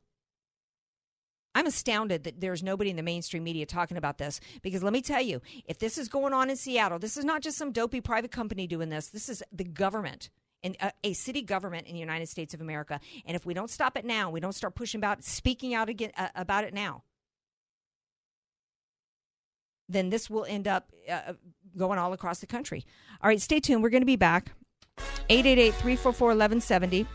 I'm 1.54 1.66
astounded 1.66 2.24
that 2.24 2.40
there's 2.40 2.64
nobody 2.64 2.90
in 2.90 2.96
the 2.96 3.04
mainstream 3.04 3.44
media 3.44 3.66
talking 3.66 3.98
about 3.98 4.18
this 4.18 4.40
because 4.62 4.84
let 4.84 4.94
me 4.94 5.02
tell 5.02 5.22
you, 5.22 5.42
if 5.66 5.80
this 5.80 5.98
is 5.98 6.08
going 6.08 6.34
on 6.34 6.50
in 6.50 6.56
Seattle, 6.56 7.00
this 7.00 7.18
is 7.18 7.26
not 7.26 7.42
just 7.42 7.58
some 7.58 7.72
dopey 7.72 8.00
private 8.02 8.32
company 8.32 8.68
doing 8.68 8.90
this. 8.90 9.08
This 9.08 9.28
is 9.28 9.44
the 9.52 9.66
government 9.66 10.30
and 10.64 10.76
a, 10.80 10.86
uh, 10.86 10.92
a, 11.04 11.14
city 11.14 11.42
government 11.42 11.88
in 11.88 11.94
the 11.94 12.00
United 12.00 12.30
States 12.30 12.54
of 12.54 12.62
America. 12.62 13.00
And 13.26 13.36
if 13.36 13.46
we 13.46 13.54
don't 13.54 13.70
stop 13.70 13.98
it 13.98 14.06
now, 14.06 14.30
we 14.30 14.40
don't 14.40 14.54
start 14.54 14.76
pushing 14.76 15.00
about 15.00 15.24
speaking 15.24 15.74
out 15.74 15.90
again 15.90 16.12
uh, 16.18 16.30
about 16.36 16.64
it 16.64 16.74
now, 16.74 17.04
then 19.90 20.10
this 20.10 20.30
will 20.30 20.46
end 20.46 20.68
up 20.68 20.92
uh, 21.10 21.34
going 21.76 22.00
all 22.00 22.14
across 22.14 22.40
the 22.40 22.48
country. 22.48 22.86
All 23.22 23.28
right, 23.28 23.42
stay 23.42 23.60
tuned. 23.60 23.84
We're 23.84 23.90
going 23.90 24.04
to 24.04 24.06
be 24.06 24.16
back. 24.16 24.54
888 25.30 25.72
344 25.72 26.28
1170 26.28 27.08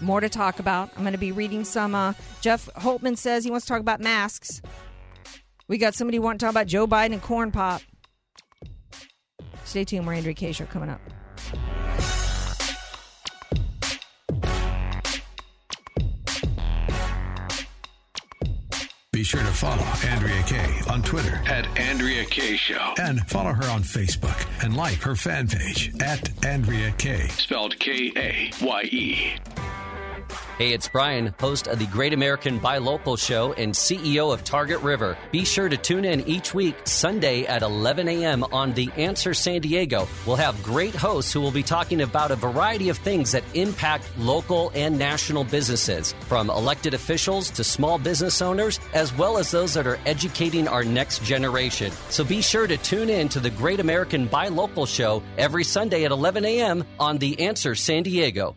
more 0.00 0.20
to 0.20 0.28
talk 0.28 0.58
about. 0.58 0.90
I'm 0.96 1.02
going 1.02 1.12
to 1.12 1.18
be 1.18 1.32
reading 1.32 1.64
some. 1.64 1.94
Uh, 1.94 2.14
Jeff 2.40 2.66
Holtman 2.76 3.16
says 3.16 3.44
he 3.44 3.50
wants 3.50 3.66
to 3.66 3.72
talk 3.72 3.80
about 3.80 4.00
masks. 4.00 4.62
We 5.68 5.78
got 5.78 5.94
somebody 5.94 6.18
wanting 6.18 6.38
to 6.38 6.44
talk 6.46 6.52
about 6.52 6.66
Joe 6.66 6.86
Biden 6.86 7.12
and 7.12 7.22
corn 7.22 7.52
pop. 7.52 7.82
Stay 9.64 9.84
tuned. 9.84 10.06
We're 10.06 10.14
Andrea 10.14 10.34
Kaye. 10.34 10.52
Show 10.52 10.66
coming 10.66 10.88
up. 10.90 11.00
Be 19.12 19.24
sure 19.24 19.40
to 19.40 19.46
follow 19.48 19.82
Andrea 20.06 20.42
Kaye 20.44 20.80
on 20.88 21.02
Twitter 21.02 21.42
at 21.46 21.66
Andrea 21.78 22.24
Kaye 22.24 22.56
Show. 22.56 22.94
And 22.98 23.20
follow 23.28 23.52
her 23.52 23.68
on 23.68 23.82
Facebook 23.82 24.46
and 24.64 24.76
like 24.76 24.98
her 25.02 25.16
fan 25.16 25.48
page 25.48 25.92
at 26.00 26.30
Andrea 26.46 26.92
Kaye. 26.92 27.28
Spelled 27.28 27.78
K 27.78 28.12
A 28.16 28.50
Y 28.62 28.82
E. 28.84 29.32
Hey, 30.60 30.74
it's 30.74 30.88
Brian, 30.88 31.34
host 31.40 31.68
of 31.68 31.78
the 31.78 31.86
Great 31.86 32.12
American 32.12 32.58
Buy 32.58 32.76
Local 32.76 33.16
Show 33.16 33.54
and 33.54 33.72
CEO 33.72 34.30
of 34.30 34.44
Target 34.44 34.80
River. 34.80 35.16
Be 35.32 35.42
sure 35.42 35.70
to 35.70 35.76
tune 35.78 36.04
in 36.04 36.20
each 36.28 36.52
week, 36.52 36.76
Sunday 36.84 37.46
at 37.46 37.62
11 37.62 38.08
a.m. 38.08 38.44
on 38.44 38.74
The 38.74 38.90
Answer 38.98 39.32
San 39.32 39.62
Diego. 39.62 40.06
We'll 40.26 40.36
have 40.36 40.62
great 40.62 40.94
hosts 40.94 41.32
who 41.32 41.40
will 41.40 41.50
be 41.50 41.62
talking 41.62 42.02
about 42.02 42.30
a 42.30 42.36
variety 42.36 42.90
of 42.90 42.98
things 42.98 43.32
that 43.32 43.42
impact 43.54 44.04
local 44.18 44.70
and 44.74 44.98
national 44.98 45.44
businesses, 45.44 46.12
from 46.28 46.50
elected 46.50 46.92
officials 46.92 47.48
to 47.52 47.64
small 47.64 47.96
business 47.96 48.42
owners, 48.42 48.80
as 48.92 49.14
well 49.14 49.38
as 49.38 49.50
those 49.50 49.72
that 49.72 49.86
are 49.86 49.98
educating 50.04 50.68
our 50.68 50.84
next 50.84 51.24
generation. 51.24 51.90
So 52.10 52.22
be 52.22 52.42
sure 52.42 52.66
to 52.66 52.76
tune 52.76 53.08
in 53.08 53.30
to 53.30 53.40
the 53.40 53.48
Great 53.48 53.80
American 53.80 54.26
Buy 54.26 54.48
Local 54.48 54.84
Show 54.84 55.22
every 55.38 55.64
Sunday 55.64 56.04
at 56.04 56.10
11 56.10 56.44
a.m. 56.44 56.84
on 56.98 57.16
The 57.16 57.40
Answer 57.40 57.74
San 57.74 58.02
Diego. 58.02 58.56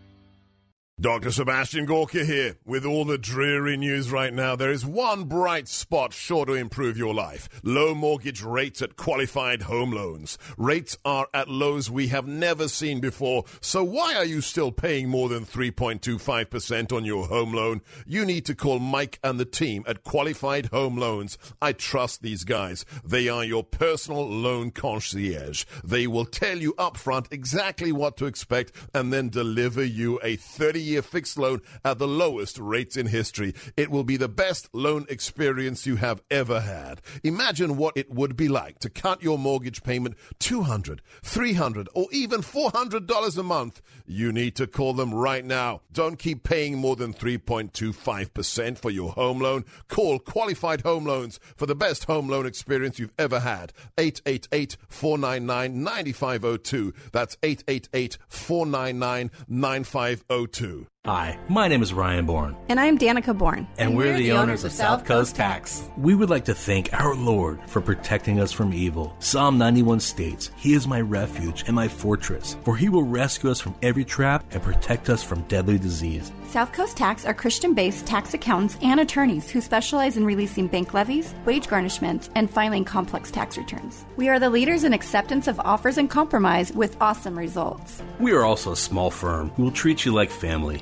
Dr. 1.03 1.31
Sebastian 1.31 1.85
Gorka 1.85 2.23
here. 2.23 2.55
With 2.63 2.85
all 2.85 3.03
the 3.03 3.17
dreary 3.17 3.75
news 3.75 4.09
right 4.09 4.33
now, 4.33 4.55
there 4.55 4.71
is 4.71 4.85
one 4.85 5.25
bright 5.25 5.67
spot 5.67 6.13
sure 6.13 6.45
to 6.45 6.53
improve 6.53 6.97
your 6.97 7.13
life. 7.13 7.49
Low 7.61 7.93
mortgage 7.93 8.41
rates 8.41 8.81
at 8.81 8.95
qualified 8.95 9.63
home 9.63 9.91
loans. 9.91 10.37
Rates 10.57 10.97
are 11.03 11.27
at 11.33 11.49
lows 11.49 11.91
we 11.91 12.07
have 12.07 12.25
never 12.25 12.69
seen 12.69 13.01
before. 13.01 13.43
So 13.59 13.83
why 13.83 14.15
are 14.15 14.23
you 14.23 14.39
still 14.39 14.71
paying 14.71 15.09
more 15.09 15.27
than 15.27 15.45
3.25% 15.45 16.93
on 16.93 17.03
your 17.03 17.25
home 17.25 17.51
loan? 17.51 17.81
You 18.07 18.23
need 18.23 18.45
to 18.45 18.55
call 18.55 18.79
Mike 18.79 19.19
and 19.25 19.37
the 19.37 19.43
team 19.43 19.83
at 19.85 20.05
Qualified 20.05 20.67
Home 20.67 20.95
Loans. 20.95 21.37
I 21.61 21.73
trust 21.73 22.21
these 22.21 22.45
guys. 22.45 22.85
They 23.03 23.27
are 23.27 23.43
your 23.43 23.65
personal 23.65 24.25
loan 24.25 24.71
concierge. 24.71 25.65
They 25.83 26.07
will 26.07 26.23
tell 26.23 26.59
you 26.59 26.73
upfront 26.75 27.27
exactly 27.29 27.91
what 27.91 28.15
to 28.17 28.25
expect 28.25 28.71
and 28.93 29.11
then 29.11 29.27
deliver 29.27 29.83
you 29.83 30.17
a 30.23 30.37
30 30.37 30.79
year 30.79 30.92
fixed 31.01 31.37
loan 31.37 31.61
at 31.83 31.97
the 31.97 32.07
lowest 32.07 32.57
rates 32.59 32.95
in 32.97 33.07
history. 33.07 33.53
It 33.75 33.89
will 33.89 34.03
be 34.03 34.17
the 34.17 34.29
best 34.29 34.69
loan 34.73 35.05
experience 35.09 35.85
you 35.85 35.95
have 35.95 36.21
ever 36.29 36.61
had. 36.61 37.01
Imagine 37.23 37.77
what 37.77 37.97
it 37.97 38.11
would 38.11 38.35
be 38.35 38.47
like 38.47 38.79
to 38.79 38.89
cut 38.89 39.23
your 39.23 39.37
mortgage 39.37 39.83
payment 39.83 40.15
$200, 40.39 40.99
$300, 41.23 41.87
or 41.93 42.07
even 42.11 42.41
$400 42.41 43.37
a 43.37 43.43
month. 43.43 43.81
You 44.05 44.31
need 44.31 44.55
to 44.57 44.67
call 44.67 44.93
them 44.93 45.13
right 45.13 45.45
now. 45.45 45.81
Don't 45.91 46.19
keep 46.19 46.43
paying 46.43 46.77
more 46.77 46.95
than 46.95 47.13
3.25% 47.13 48.77
for 48.77 48.91
your 48.91 49.11
home 49.11 49.39
loan. 49.39 49.65
Call 49.87 50.19
Qualified 50.19 50.81
Home 50.81 51.05
Loans 51.05 51.39
for 51.55 51.65
the 51.65 51.75
best 51.75 52.05
home 52.05 52.27
loan 52.27 52.45
experience 52.45 52.99
you've 52.99 53.13
ever 53.17 53.39
had. 53.39 53.73
888 53.97 54.77
499 54.89 55.83
9502. 55.83 56.93
That's 57.11 57.37
888 57.43 58.17
499 58.27 59.31
9502. 59.47 60.82
Hi, 61.05 61.37
my 61.49 61.67
name 61.67 61.83
is 61.83 61.91
Ryan 61.91 62.25
Bourne. 62.25 62.55
And 62.69 62.79
I'm 62.79 62.97
Danica 62.97 63.37
Bourne. 63.37 63.67
And, 63.77 63.89
and 63.89 63.97
we're, 63.97 64.05
we're, 64.05 64.17
the, 64.19 64.23
the 64.23 64.31
owners, 64.31 64.63
owners, 64.63 64.63
of 64.63 64.71
South 64.71 65.03
Coast 65.03 65.35
Tax. 65.35 65.81
Tax. 65.81 65.89
We 65.97 66.15
would 66.15 66.29
like 66.29 66.45
to 66.45 66.53
thank 66.53 66.93
our 66.93 67.13
Lord 67.13 67.59
for 67.67 67.81
protecting 67.81 68.39
us 68.39 68.53
from 68.53 68.73
evil. 68.73 69.13
Psalm 69.19 69.57
91 69.57 69.99
states, 69.99 70.49
He 70.55 70.73
is 70.73 70.87
my 70.87 71.01
refuge 71.01 71.65
and 71.67 71.75
my 71.75 71.89
fortress, 71.89 72.55
for 72.63 72.77
He 72.77 72.87
will 72.87 73.03
rescue 73.03 73.51
us 73.51 73.59
from 73.59 73.75
every 73.81 74.05
trap 74.05 74.45
and 74.51 74.63
protect 74.63 75.09
us 75.09 75.21
from 75.21 75.41
deadly 75.49 75.77
disease. 75.77 76.31
South 76.53 76.71
Coast 76.71 76.95
Tax 76.95 77.25
are 77.25 77.33
Christian 77.33 77.73
based 77.73 78.05
tax 78.05 78.33
accountants 78.33 78.77
and 78.81 79.01
attorneys 79.01 79.49
who 79.49 79.59
specialize 79.59 80.15
in 80.15 80.23
releasing 80.23 80.67
bank 80.67 80.93
levies, 80.93 81.33
wage 81.43 81.67
garnishments, 81.67 82.29
and 82.35 82.49
filing 82.49 82.85
complex 82.85 83.29
tax 83.29 83.57
returns. 83.57 84.05
We 84.15 84.29
are 84.29 84.39
the 84.39 84.51
leaders 84.51 84.85
in 84.85 84.93
acceptance 84.93 85.49
of 85.49 85.59
offers 85.59 85.97
and 85.97 86.09
compromise 86.09 86.71
with 86.71 86.95
awesome 87.01 87.37
results. 87.37 88.01
We 88.19 88.31
are 88.31 88.45
also 88.45 88.71
a 88.71 88.77
small 88.77 89.09
firm 89.09 89.49
who 89.49 89.63
will 89.63 89.71
treat 89.71 90.05
you 90.05 90.13
like 90.13 90.29
family 90.29 90.81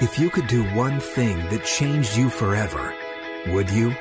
If 0.00 0.18
you 0.18 0.30
could 0.30 0.46
do 0.46 0.64
one 0.74 0.98
thing 0.98 1.36
that 1.50 1.62
changed 1.62 2.16
you 2.16 2.30
forever, 2.30 2.94
would 3.48 3.68
you? 3.68 3.94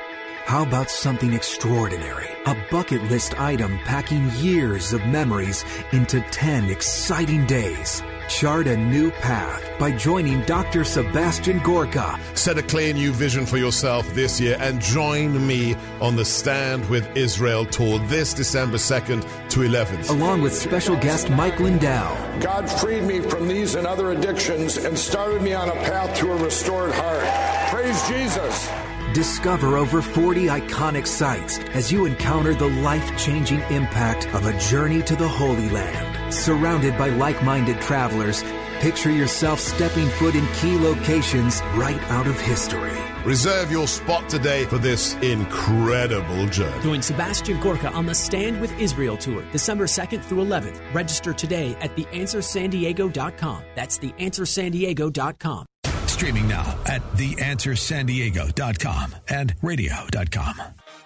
How 0.49 0.63
about 0.63 0.89
something 0.89 1.33
extraordinary? 1.33 2.27
A 2.47 2.57
bucket 2.71 3.03
list 3.03 3.39
item 3.39 3.77
packing 3.85 4.31
years 4.37 4.93
of 4.93 5.05
memories 5.05 5.63
into 5.91 6.21
10 6.31 6.71
exciting 6.71 7.45
days. 7.45 8.01
Chart 8.27 8.65
a 8.65 8.75
new 8.75 9.11
path 9.11 9.63
by 9.77 9.91
joining 9.91 10.41
Dr. 10.45 10.83
Sebastian 10.83 11.59
Gorka. 11.59 12.19
Set 12.33 12.57
a 12.57 12.63
clear 12.63 12.95
new 12.95 13.11
vision 13.11 13.45
for 13.45 13.57
yourself 13.57 14.11
this 14.15 14.41
year 14.41 14.57
and 14.59 14.81
join 14.81 15.45
me 15.45 15.75
on 16.01 16.15
the 16.15 16.25
Stand 16.25 16.89
with 16.89 17.07
Israel 17.15 17.63
tour 17.63 17.99
this 18.07 18.33
December 18.33 18.77
2nd 18.77 19.21
to 19.49 19.59
11th. 19.59 20.09
Along 20.09 20.41
with 20.41 20.55
special 20.55 20.95
guest 20.95 21.29
Mike 21.29 21.59
Lindell. 21.59 22.17
God 22.39 22.67
freed 22.67 23.03
me 23.03 23.19
from 23.19 23.47
these 23.47 23.75
and 23.75 23.85
other 23.85 24.13
addictions 24.13 24.77
and 24.77 24.97
started 24.97 25.43
me 25.43 25.53
on 25.53 25.69
a 25.69 25.75
path 25.85 26.17
to 26.17 26.31
a 26.31 26.35
restored 26.37 26.91
heart. 26.91 27.69
Praise 27.69 28.01
Jesus. 28.07 28.88
Discover 29.13 29.75
over 29.77 30.03
40 30.03 30.45
iconic 30.45 31.07
sites 31.07 31.57
as 31.73 31.91
you 31.91 32.05
encounter 32.05 32.53
the 32.53 32.69
life 32.69 33.17
changing 33.17 33.61
impact 33.71 34.27
of 34.35 34.45
a 34.45 34.57
journey 34.59 35.01
to 35.01 35.15
the 35.15 35.27
Holy 35.27 35.67
Land. 35.69 36.31
Surrounded 36.31 36.95
by 36.95 37.09
like 37.09 37.43
minded 37.43 37.81
travelers, 37.81 38.43
picture 38.79 39.09
yourself 39.09 39.59
stepping 39.59 40.07
foot 40.09 40.35
in 40.35 40.45
key 40.53 40.77
locations 40.77 41.59
right 41.73 41.99
out 42.11 42.27
of 42.27 42.39
history. 42.39 42.95
Reserve 43.25 43.71
your 43.71 43.87
spot 43.87 44.29
today 44.29 44.65
for 44.65 44.77
this 44.77 45.15
incredible 45.15 46.45
journey. 46.47 46.83
Join 46.83 47.01
Sebastian 47.01 47.59
Gorka 47.61 47.91
on 47.91 48.05
the 48.05 48.13
Stand 48.13 48.61
with 48.61 48.79
Israel 48.79 49.17
tour, 49.17 49.43
December 49.51 49.87
2nd 49.87 50.23
through 50.23 50.45
11th. 50.45 50.81
Register 50.93 51.33
today 51.33 51.75
at 51.81 51.95
theanswersandiego.com. 51.95 53.63
That's 53.73 53.97
theanswersandiego.com. 53.97 55.65
Streaming 56.09 56.47
now 56.47 56.77
at 56.85 57.01
theanswersandiego.com 57.13 59.15
and 59.29 59.55
radio.com. 59.61 60.61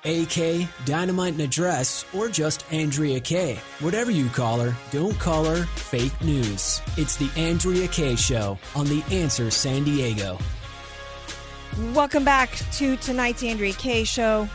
AK, 0.06 0.68
Dynamite 0.86 1.34
and 1.34 1.42
Address, 1.42 2.06
or 2.16 2.30
just 2.30 2.66
Andrea 2.74 3.20
Kaye. 3.20 3.60
Whatever 3.80 4.12
you 4.12 4.28
call 4.30 4.60
her, 4.60 4.76
don't 4.92 5.18
call 5.20 5.46
her 5.46 5.66
fake 5.76 6.20
news. 6.22 6.82
It's 6.98 7.18
the 7.18 7.30
Andrea 7.36 7.88
Kaye. 7.90 8.16
Show 8.16 8.58
on 8.76 8.88
The 8.88 9.04
Answer 9.12 9.52
San 9.52 9.84
Diego. 9.84 10.40
Welcome 11.94 12.24
back 12.24 12.50
to 12.74 12.96
tonight's 12.98 13.44
Andrea 13.44 13.74
Kaye. 13.74 14.06
Show. 14.06 14.48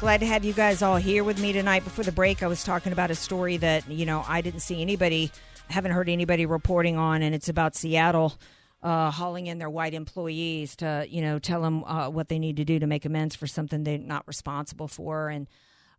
Glad 0.00 0.20
to 0.20 0.26
have 0.26 0.44
you 0.44 0.52
guys 0.52 0.80
all 0.80 0.96
here 0.96 1.24
with 1.24 1.40
me 1.40 1.52
tonight. 1.52 1.84
Before 1.84 2.04
the 2.04 2.12
break, 2.12 2.42
I 2.42 2.46
was 2.46 2.64
talking 2.64 2.92
about 2.92 3.10
a 3.10 3.16
story 3.16 3.56
that, 3.58 3.88
you 3.90 4.06
know, 4.06 4.24
I 4.26 4.42
didn't 4.42 4.60
see 4.60 4.80
anybody, 4.80 5.32
haven't 5.68 5.92
heard 5.92 6.08
anybody 6.08 6.46
reporting 6.46 6.96
on, 6.96 7.20
and 7.20 7.34
it's 7.34 7.48
about 7.48 7.74
Seattle 7.74 8.38
uh, 8.82 9.10
hauling 9.10 9.46
in 9.46 9.58
their 9.58 9.70
white 9.70 9.94
employees 9.94 10.76
to, 10.76 11.06
you 11.08 11.22
know, 11.22 11.38
tell 11.38 11.62
them 11.62 11.84
uh, 11.84 12.08
what 12.08 12.28
they 12.28 12.38
need 12.38 12.56
to 12.56 12.64
do 12.64 12.78
to 12.78 12.86
make 12.86 13.04
amends 13.04 13.36
for 13.36 13.46
something 13.46 13.84
they're 13.84 13.98
not 13.98 14.26
responsible 14.26 14.88
for. 14.88 15.28
And 15.28 15.46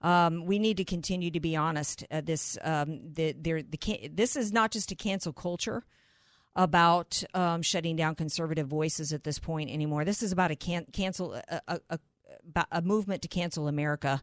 um, 0.02 0.46
we 0.46 0.60
need 0.60 0.78
to 0.78 0.84
continue 0.84 1.32
to 1.32 1.40
be 1.40 1.56
honest. 1.56 2.06
Uh, 2.12 2.22
this 2.22 2.58
um, 2.62 3.00
the, 3.14 3.34
the, 3.34 3.66
the 3.70 4.10
this 4.14 4.36
is 4.36 4.52
not 4.52 4.72
just 4.72 4.92
a 4.92 4.96
cancel 4.96 5.32
culture 5.32 5.86
about 6.56 7.24
um, 7.34 7.62
shutting 7.62 7.96
down 7.96 8.16
conservative 8.16 8.68
voices 8.68 9.14
at 9.14 9.24
this 9.24 9.40
point 9.40 9.72
anymore. 9.72 10.06
This 10.06 10.22
is 10.22 10.32
about 10.32 10.52
a 10.52 10.56
can- 10.56 10.86
cancel 10.92 11.34
a, 11.34 11.62
a, 11.68 11.80
a, 11.90 12.66
a 12.72 12.82
movement 12.82 13.22
to 13.22 13.28
cancel 13.28 13.68
America 13.68 14.22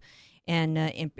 and 0.51 0.77
uh, 0.77 0.81
and, 0.81 1.13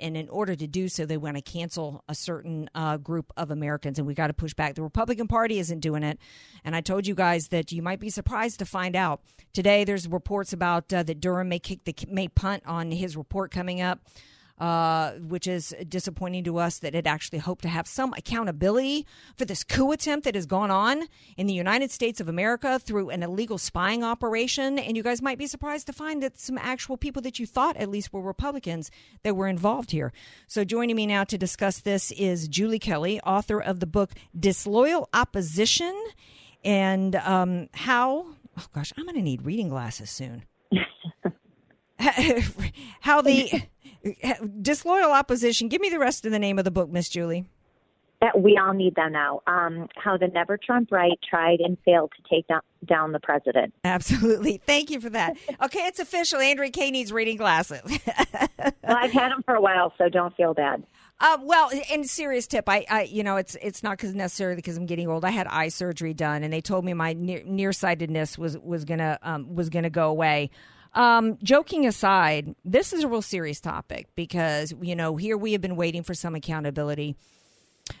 and, 0.00 0.16
in 0.16 0.28
order 0.28 0.56
to 0.56 0.66
do 0.66 0.88
so, 0.88 1.06
they 1.06 1.16
want 1.16 1.36
to 1.36 1.42
cancel 1.42 2.02
a 2.08 2.16
certain 2.16 2.68
uh, 2.74 2.96
group 2.96 3.32
of 3.36 3.52
Americans, 3.52 3.96
and 3.98 4.08
we 4.08 4.12
got 4.12 4.26
to 4.26 4.32
push 4.32 4.54
back. 4.54 4.74
The 4.74 4.82
Republican 4.82 5.28
Party 5.28 5.60
isn't 5.60 5.78
doing 5.78 6.02
it, 6.02 6.18
and 6.64 6.74
I 6.74 6.80
told 6.80 7.06
you 7.06 7.14
guys 7.14 7.48
that 7.48 7.70
you 7.70 7.80
might 7.80 8.00
be 8.00 8.10
surprised 8.10 8.58
to 8.58 8.64
find 8.64 8.96
out 8.96 9.20
today. 9.52 9.84
There's 9.84 10.08
reports 10.08 10.52
about 10.52 10.92
uh, 10.92 11.04
that 11.04 11.20
Durham 11.20 11.48
may 11.48 11.60
kick 11.60 11.84
the 11.84 11.94
may 12.08 12.26
punt 12.26 12.64
on 12.66 12.90
his 12.90 13.16
report 13.16 13.52
coming 13.52 13.80
up 13.80 14.00
uh, 14.60 15.12
which 15.12 15.46
is 15.46 15.74
disappointing 15.88 16.44
to 16.44 16.58
us 16.58 16.78
that 16.80 16.94
it 16.94 17.06
actually 17.06 17.38
hoped 17.38 17.62
to 17.62 17.68
have 17.68 17.86
some 17.86 18.12
accountability 18.16 19.06
for 19.36 19.46
this 19.46 19.64
coup 19.64 19.90
attempt 19.90 20.24
that 20.24 20.34
has 20.34 20.44
gone 20.44 20.70
on 20.70 21.04
in 21.38 21.46
the 21.46 21.54
United 21.54 21.90
States 21.90 22.20
of 22.20 22.28
America 22.28 22.78
through 22.78 23.08
an 23.08 23.22
illegal 23.22 23.56
spying 23.56 24.04
operation. 24.04 24.78
And 24.78 24.96
you 24.96 25.02
guys 25.02 25.22
might 25.22 25.38
be 25.38 25.46
surprised 25.46 25.86
to 25.86 25.94
find 25.94 26.22
that 26.22 26.38
some 26.38 26.58
actual 26.58 26.98
people 26.98 27.22
that 27.22 27.38
you 27.38 27.46
thought 27.46 27.76
at 27.78 27.88
least 27.88 28.12
were 28.12 28.20
Republicans 28.20 28.90
that 29.22 29.34
were 29.34 29.48
involved 29.48 29.92
here. 29.92 30.12
So 30.46 30.62
joining 30.62 30.94
me 30.94 31.06
now 31.06 31.24
to 31.24 31.38
discuss 31.38 31.80
this 31.80 32.12
is 32.12 32.46
Julie 32.46 32.78
Kelly, 32.78 33.18
author 33.22 33.60
of 33.60 33.80
the 33.80 33.86
book 33.86 34.10
Disloyal 34.38 35.08
Opposition 35.14 35.98
and 36.62 37.16
um, 37.16 37.68
how, 37.72 38.26
oh 38.58 38.66
gosh, 38.74 38.92
I'm 38.98 39.04
going 39.04 39.16
to 39.16 39.22
need 39.22 39.42
reading 39.42 39.70
glasses 39.70 40.10
soon. 40.10 40.44
how 43.00 43.22
the 43.22 43.62
disloyal 44.62 45.12
opposition. 45.12 45.68
Give 45.68 45.80
me 45.80 45.90
the 45.90 45.98
rest 45.98 46.24
of 46.26 46.32
the 46.32 46.38
name 46.38 46.58
of 46.58 46.64
the 46.64 46.70
book, 46.70 46.90
Miss 46.90 47.08
Julie. 47.08 47.46
We 48.36 48.60
all 48.62 48.74
need 48.74 48.96
them 48.96 49.12
now. 49.12 49.40
Um, 49.46 49.88
how 49.96 50.18
the 50.18 50.28
Never 50.28 50.58
Trump 50.58 50.92
right 50.92 51.18
tried 51.28 51.60
and 51.60 51.78
failed 51.86 52.12
to 52.16 52.34
take 52.34 52.46
down, 52.48 52.60
down 52.84 53.12
the 53.12 53.20
president. 53.20 53.72
Absolutely. 53.82 54.60
Thank 54.66 54.90
you 54.90 55.00
for 55.00 55.08
that. 55.08 55.38
Okay, 55.62 55.86
it's 55.86 56.00
official. 56.00 56.38
Andrea 56.38 56.70
Kaye 56.70 56.90
needs 56.90 57.14
reading 57.14 57.38
glasses. 57.38 57.80
well, 58.58 58.72
I've 58.84 59.10
had 59.10 59.30
them 59.30 59.42
for 59.44 59.54
a 59.54 59.60
while, 59.60 59.94
so 59.96 60.10
don't 60.10 60.36
feel 60.36 60.52
bad. 60.52 60.84
Uh, 61.18 61.38
well, 61.42 61.70
and 61.90 62.08
serious 62.08 62.46
tip, 62.46 62.68
I, 62.68 62.84
I, 62.90 63.02
you 63.02 63.22
know, 63.22 63.36
it's 63.36 63.54
it's 63.60 63.82
not 63.82 63.98
because 63.98 64.14
necessarily 64.14 64.56
because 64.56 64.76
I'm 64.76 64.86
getting 64.86 65.08
old. 65.08 65.24
I 65.24 65.30
had 65.30 65.46
eye 65.46 65.68
surgery 65.68 66.14
done, 66.14 66.42
and 66.42 66.52
they 66.52 66.62
told 66.62 66.84
me 66.84 66.94
my 66.94 67.12
near, 67.12 67.42
nearsightedness 67.44 68.38
was 68.38 68.56
was 68.58 68.86
gonna 68.86 69.18
um, 69.22 69.54
was 69.54 69.68
gonna 69.68 69.90
go 69.90 70.08
away. 70.08 70.50
Um, 70.92 71.38
joking 71.42 71.86
aside, 71.86 72.54
this 72.64 72.92
is 72.92 73.04
a 73.04 73.08
real 73.08 73.22
serious 73.22 73.60
topic 73.60 74.08
because, 74.16 74.74
you 74.80 74.96
know, 74.96 75.16
here 75.16 75.36
we 75.36 75.52
have 75.52 75.60
been 75.60 75.76
waiting 75.76 76.02
for 76.02 76.14
some 76.14 76.34
accountability 76.34 77.16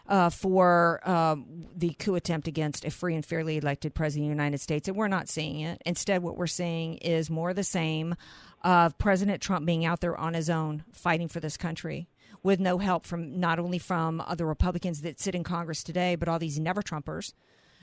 uh, 0.08 0.30
for 0.30 1.00
um, 1.08 1.66
the 1.74 1.94
coup 1.94 2.14
attempt 2.14 2.48
against 2.48 2.84
a 2.84 2.90
free 2.90 3.14
and 3.14 3.24
fairly 3.24 3.56
elected 3.56 3.94
president 3.94 4.26
of 4.26 4.36
the 4.36 4.42
United 4.42 4.58
States, 4.58 4.88
and 4.88 4.96
we're 4.96 5.08
not 5.08 5.28
seeing 5.28 5.60
it. 5.60 5.80
Instead, 5.86 6.22
what 6.22 6.36
we're 6.36 6.46
seeing 6.46 6.94
is 6.98 7.30
more 7.30 7.54
the 7.54 7.64
same 7.64 8.14
of 8.62 8.98
President 8.98 9.40
Trump 9.40 9.64
being 9.66 9.84
out 9.84 10.00
there 10.00 10.16
on 10.16 10.34
his 10.34 10.50
own 10.50 10.84
fighting 10.92 11.28
for 11.28 11.40
this 11.40 11.56
country 11.56 12.08
with 12.42 12.60
no 12.60 12.78
help 12.78 13.04
from 13.04 13.38
not 13.38 13.58
only 13.58 13.78
from 13.78 14.20
other 14.26 14.46
Republicans 14.46 15.02
that 15.02 15.20
sit 15.20 15.34
in 15.34 15.44
Congress 15.44 15.82
today, 15.82 16.16
but 16.16 16.28
all 16.28 16.38
these 16.38 16.58
never 16.58 16.82
Trumpers 16.82 17.32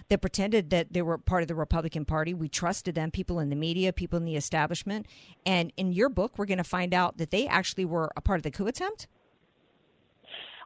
that 0.10 0.22
pretended 0.22 0.70
that 0.70 0.94
they 0.94 1.02
were 1.02 1.18
part 1.18 1.42
of 1.42 1.48
the 1.48 1.56
Republican 1.56 2.06
Party. 2.06 2.34
We 2.34 2.50
trusted 2.50 2.96
them, 2.96 3.12
people 3.12 3.40
in 3.40 3.50
the 3.50 3.56
media, 3.56 3.92
people 3.92 4.18
in 4.18 4.26
the 4.26 4.36
establishment. 4.36 5.06
And 5.46 5.74
in 5.78 5.92
your 5.92 6.10
book, 6.10 6.38
we're 6.38 6.46
going 6.46 6.58
to 6.60 6.64
find 6.64 6.94
out 6.94 7.18
that 7.18 7.32
they 7.32 7.48
actually 7.48 7.86
were 7.86 8.12
a 8.16 8.22
part 8.22 8.40
of 8.40 8.44
the 8.44 8.52
coup 8.52 8.68
attempt. 8.68 9.08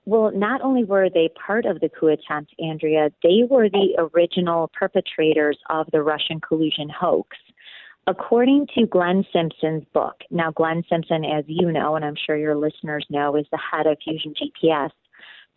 Well, 0.06 0.32
not 0.34 0.62
only 0.62 0.84
were 0.84 1.10
they 1.10 1.30
part 1.46 1.66
of 1.66 1.80
the 1.80 1.90
coup 1.90 2.08
attempt, 2.08 2.54
Andrea, 2.60 3.12
they 3.22 3.44
were 3.48 3.70
the 3.70 3.96
original 4.00 4.72
perpetrators 4.78 5.58
of 5.70 5.88
the 5.92 6.02
Russian 6.02 6.40
collusion 6.40 6.90
hoax. 6.90 7.38
According 8.08 8.68
to 8.76 8.88
Glenn 8.88 9.24
Simpson's 9.32 9.86
book, 9.94 10.16
now 10.32 10.50
Glenn 10.52 10.84
Simpson, 10.90 11.24
as 11.24 11.46
you 11.48 11.72
know, 11.72 11.96
and 11.96 12.04
I'm 12.04 12.16
sure 12.16 12.36
your 12.36 12.56
listeners 12.56 13.06
know, 13.12 13.36
is 13.36 13.46
the 13.52 13.60
head 13.60 13.86
of 13.86 14.00
Fusion 14.04 14.34
GPS. 14.34 14.90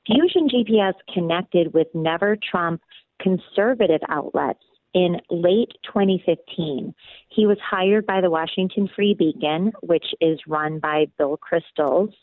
Fusion 0.07 0.51
GPS 0.51 0.93
connected 1.13 1.73
with 1.73 1.87
Never 1.95 2.37
Trump 2.37 2.83
conservative 3.21 4.01
outlets 4.09 4.65
in 4.95 5.21
late 5.31 5.73
2015. 5.85 6.95
He 7.29 7.47
was 7.47 7.59
hired 7.61 8.07
by 8.07 8.21
the 8.21 8.31
Washington 8.31 8.89
Free 8.95 9.15
Beacon, 9.15 9.73
which 9.83 10.07
is 10.21 10.39
run 10.47 10.79
by 10.79 11.07
Bill 11.19 11.37
Kristol's 11.37 12.15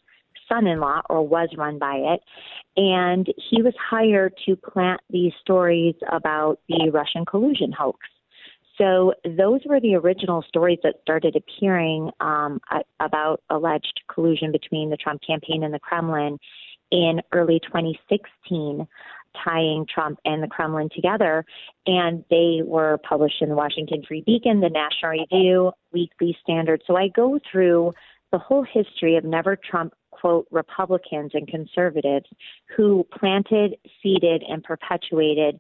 son 0.48 0.68
in 0.68 0.80
law, 0.80 1.02
or 1.10 1.28
was 1.28 1.50
run 1.58 1.78
by 1.80 1.96
it. 1.96 2.22
And 2.78 3.28
he 3.50 3.62
was 3.62 3.74
hired 3.78 4.34
to 4.46 4.56
plant 4.56 5.02
these 5.10 5.34
stories 5.42 5.96
about 6.12 6.60
the 6.68 6.90
Russian 6.94 7.26
collusion 7.26 7.72
hoax. 7.72 8.00
So 8.78 9.14
those 9.26 9.62
were 9.66 9.80
the 9.80 9.96
original 9.96 10.44
stories 10.48 10.80
that 10.84 10.96
started 11.02 11.36
appearing 11.36 12.10
um, 12.20 12.60
about 13.00 13.44
alleged 13.50 14.02
collusion 14.12 14.52
between 14.52 14.90
the 14.90 14.98
Trump 14.98 15.22
campaign 15.26 15.64
and 15.64 15.74
the 15.74 15.80
Kremlin 15.80 16.40
in 16.90 17.22
early 17.32 17.60
2016 17.60 18.88
tying 19.44 19.86
Trump 19.94 20.20
and 20.26 20.42
the 20.42 20.48
Kremlin 20.48 20.90
together. 20.94 21.46
And 21.86 22.24
they 22.30 22.62
were 22.64 23.00
published 23.08 23.42
in 23.42 23.50
the 23.50 23.56
Washington 23.56 24.04
Free 24.08 24.24
Beacon, 24.26 24.62
the 24.62 24.70
National 24.70 25.12
Review, 25.12 25.72
Weekly 25.92 26.38
Standard. 26.42 26.82
So 26.86 26.96
I 26.96 27.08
go 27.08 27.40
through 27.52 27.94
the 28.32 28.38
whole 28.38 28.64
history 28.64 29.18
of 29.18 29.24
never 29.24 29.56
Trump 29.56 29.94
quote 30.12 30.48
Republicans 30.52 31.32
and 31.34 31.48
conservatives 31.48 32.28
who 32.76 33.06
planted, 33.18 33.76
seeded, 34.02 34.44
and 34.48 34.64
perpetuated 34.64 35.60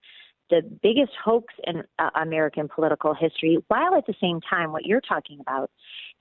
the 0.51 0.61
biggest 0.83 1.13
hoax 1.23 1.51
in 1.65 1.81
uh, 1.97 2.09
American 2.21 2.67
political 2.67 3.15
history, 3.15 3.57
while 3.69 3.95
at 3.95 4.05
the 4.05 4.13
same 4.21 4.39
time, 4.47 4.71
what 4.71 4.85
you're 4.85 5.01
talking 5.01 5.39
about 5.39 5.71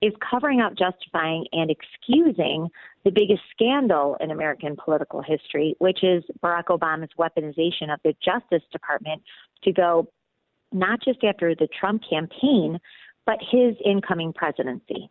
is 0.01 0.14
covering 0.31 0.61
up, 0.61 0.73
justifying, 0.79 1.45
and 1.53 1.71
excusing 1.71 2.69
the 3.05 3.11
biggest 3.11 3.43
scandal 3.51 4.16
in 4.21 4.31
American 4.31 4.77
political 4.83 5.21
history, 5.21 5.75
which 5.79 6.03
is 6.03 6.25
Barack 6.43 6.66
Obama's 6.66 7.11
weaponization 7.19 7.93
of 7.93 8.01
the 8.05 8.14
Justice 8.25 8.66
Department 8.73 9.21
to 9.64 9.73
go 9.73 10.09
not 10.73 11.03
just 11.05 11.23
after 11.25 11.55
the 11.55 11.69
Trump 11.79 12.03
campaign, 12.09 12.79
but 13.27 13.38
his 13.51 13.75
incoming 13.85 14.33
presidency. 14.33 15.11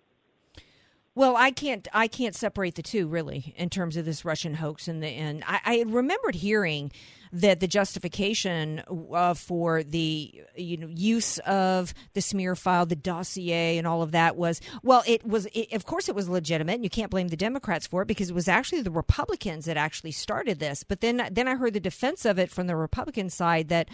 Well, 1.14 1.36
I 1.36 1.52
can't 1.52 1.88
I 1.94 2.08
can't 2.08 2.34
separate 2.34 2.76
the 2.76 2.82
two 2.82 3.08
really 3.08 3.54
in 3.58 3.70
terms 3.70 3.98
of 3.98 4.06
this 4.06 4.24
Russian 4.24 4.54
hoax 4.56 4.88
and 4.88 5.04
the 5.04 5.08
and 5.08 5.44
I, 5.46 5.60
I 5.66 5.84
remembered 5.86 6.36
hearing 6.36 6.92
that 7.32 7.60
the 7.60 7.68
justification 7.68 8.82
uh, 9.14 9.34
for 9.34 9.84
the 9.84 10.44
you 10.56 10.78
know 10.78 10.88
use 10.88 11.38
of 11.40 11.94
the 12.14 12.22
smear 12.22 12.56
file, 12.56 12.86
the 12.86 12.96
dossier, 12.96 13.78
and 13.78 13.86
all 13.86 14.02
of 14.02 14.12
that 14.12 14.36
was 14.36 14.62
well, 14.84 15.04
it 15.08 15.26
was 15.26 15.48
it, 15.54 15.74
of 15.74 15.86
course 15.86 16.10
it 16.10 16.16
was 16.16 16.28
legitimate, 16.28 16.84
you 16.84 16.90
can't 16.90 17.12
blame 17.12 17.28
the 17.28 17.38
Democrats 17.38 17.86
for 17.86 18.02
it 18.02 18.08
because 18.08 18.30
it 18.30 18.36
was 18.36 18.48
actually 18.48 18.82
the 18.82 18.92
Republicans 18.92 19.66
that 19.66 19.78
actually 19.78 20.12
started 20.12 20.60
this. 20.60 20.84
But 20.84 21.02
then 21.02 21.28
then 21.32 21.48
I 21.48 21.56
heard 21.56 21.74
the 21.74 21.80
defense 21.80 22.26
of 22.26 22.40
it 22.40 22.50
from 22.50 22.68
the 22.68 22.76
Republican 22.76 23.30
side 23.30 23.70
that 23.70 23.90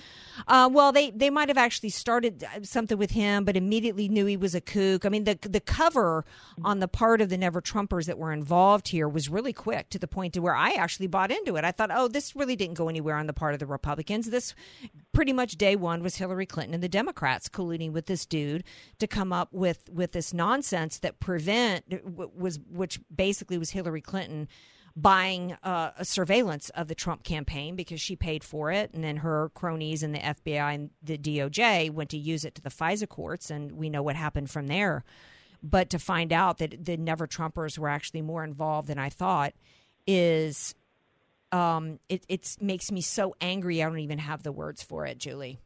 uh, 0.48 0.70
well 0.72 0.92
they 0.92 1.12
they 1.12 1.30
might 1.30 1.50
have 1.50 1.58
actually 1.58 1.90
started 1.90 2.46
something 2.64 2.98
with 2.98 3.12
him, 3.12 3.44
but 3.44 3.58
immediately 3.58 4.08
knew 4.08 4.26
he 4.26 4.38
was 4.38 4.56
a 4.56 4.62
kook. 4.62 5.06
I 5.06 5.10
mean 5.10 5.26
the 5.26 5.38
the 5.42 5.60
cover 5.60 6.26
on 6.64 6.80
the 6.80 6.88
part 6.88 7.22
of 7.22 7.30
the 7.30 7.38
Never 7.38 7.62
Trumpers 7.62 8.06
that 8.06 8.18
were 8.18 8.32
involved 8.32 8.88
here 8.90 9.08
was 9.10 9.30
really 9.30 9.54
quick 9.54 9.90
to 9.90 10.00
the 10.00 10.08
point 10.08 10.34
to 10.34 10.40
where 10.40 10.56
I 10.56 10.72
actually 10.72 11.08
bought 11.08 11.32
into 11.32 11.56
it. 11.58 11.66
I 11.66 11.72
thought, 11.72 11.90
oh, 11.94 12.08
this 12.08 12.36
really 12.36 12.56
didn't 12.56 12.76
go 12.76 12.90
anywhere 12.90 13.18
on 13.26 13.28
the 13.28 13.34
part 13.34 13.54
of 13.54 13.60
the 13.60 13.66
Republicans. 13.66 14.30
This 14.30 14.54
pretty 15.14 15.34
much 15.34 15.58
day 15.58 15.76
one 15.76 16.04
was 16.04 16.16
Hillary 16.18 16.46
Clinton 16.46 16.76
and 16.76 16.84
the 16.84 16.90
Democrats 16.90 17.50
colluding 17.50 17.92
with 17.92 18.06
this 18.06 18.26
dude 18.26 18.64
to 19.00 19.08
come 19.08 19.34
up 19.34 19.50
with 19.52 19.90
with 19.92 20.12
this 20.12 20.34
nonsense 20.34 21.00
that 21.00 21.20
prevent 21.20 21.86
was 22.36 22.60
which 22.70 23.00
basically 23.14 23.58
was 23.58 23.72
Hillary 23.72 24.02
Clinton 24.02 24.48
buying 24.96 25.58
uh, 25.64 25.92
a 25.98 26.06
surveillance 26.06 26.70
of 26.70 26.88
the 26.88 26.96
Trump 26.96 27.24
campaign 27.24 27.76
because 27.76 28.00
she 28.00 28.16
paid 28.16 28.44
for 28.46 28.72
it, 28.72 28.94
and 28.94 29.04
then 29.04 29.18
her 29.18 29.52
cronies 29.54 30.04
and 30.04 30.16
the 30.16 30.20
FBI 30.20 30.74
and 30.74 30.90
the 31.04 31.18
DOJ 31.18 31.92
went 31.92 32.10
to 32.12 32.18
use 32.18 32.46
it 32.46 32.56
to 32.56 32.62
the 32.62 32.70
FISA 32.70 33.10
courts, 33.10 33.50
and 33.50 33.74
we 33.74 33.90
know 33.90 34.02
what 34.02 34.16
happened 34.16 34.50
from 34.50 34.68
there. 34.68 35.04
But 35.62 35.90
to 35.90 36.00
find 36.00 36.32
out 36.32 36.60
that 36.60 36.86
the 36.86 36.96
Never 36.96 37.28
Trumpers 37.28 37.78
were 37.78 37.90
actually 37.90 38.22
more 38.22 38.44
involved 38.44 38.88
than 38.88 39.00
I 39.00 39.10
thought 39.10 39.54
is 40.08 40.76
um, 41.56 42.00
it 42.10 42.26
it 42.28 42.58
makes 42.60 42.92
me 42.92 43.02
so 43.02 43.36
angry. 43.40 43.82
I 43.82 43.88
don't 43.88 44.00
even 44.00 44.20
have 44.20 44.44
the 44.44 44.52
words 44.52 44.84
for 44.84 45.06
it, 45.06 45.18
Julie. 45.18 45.60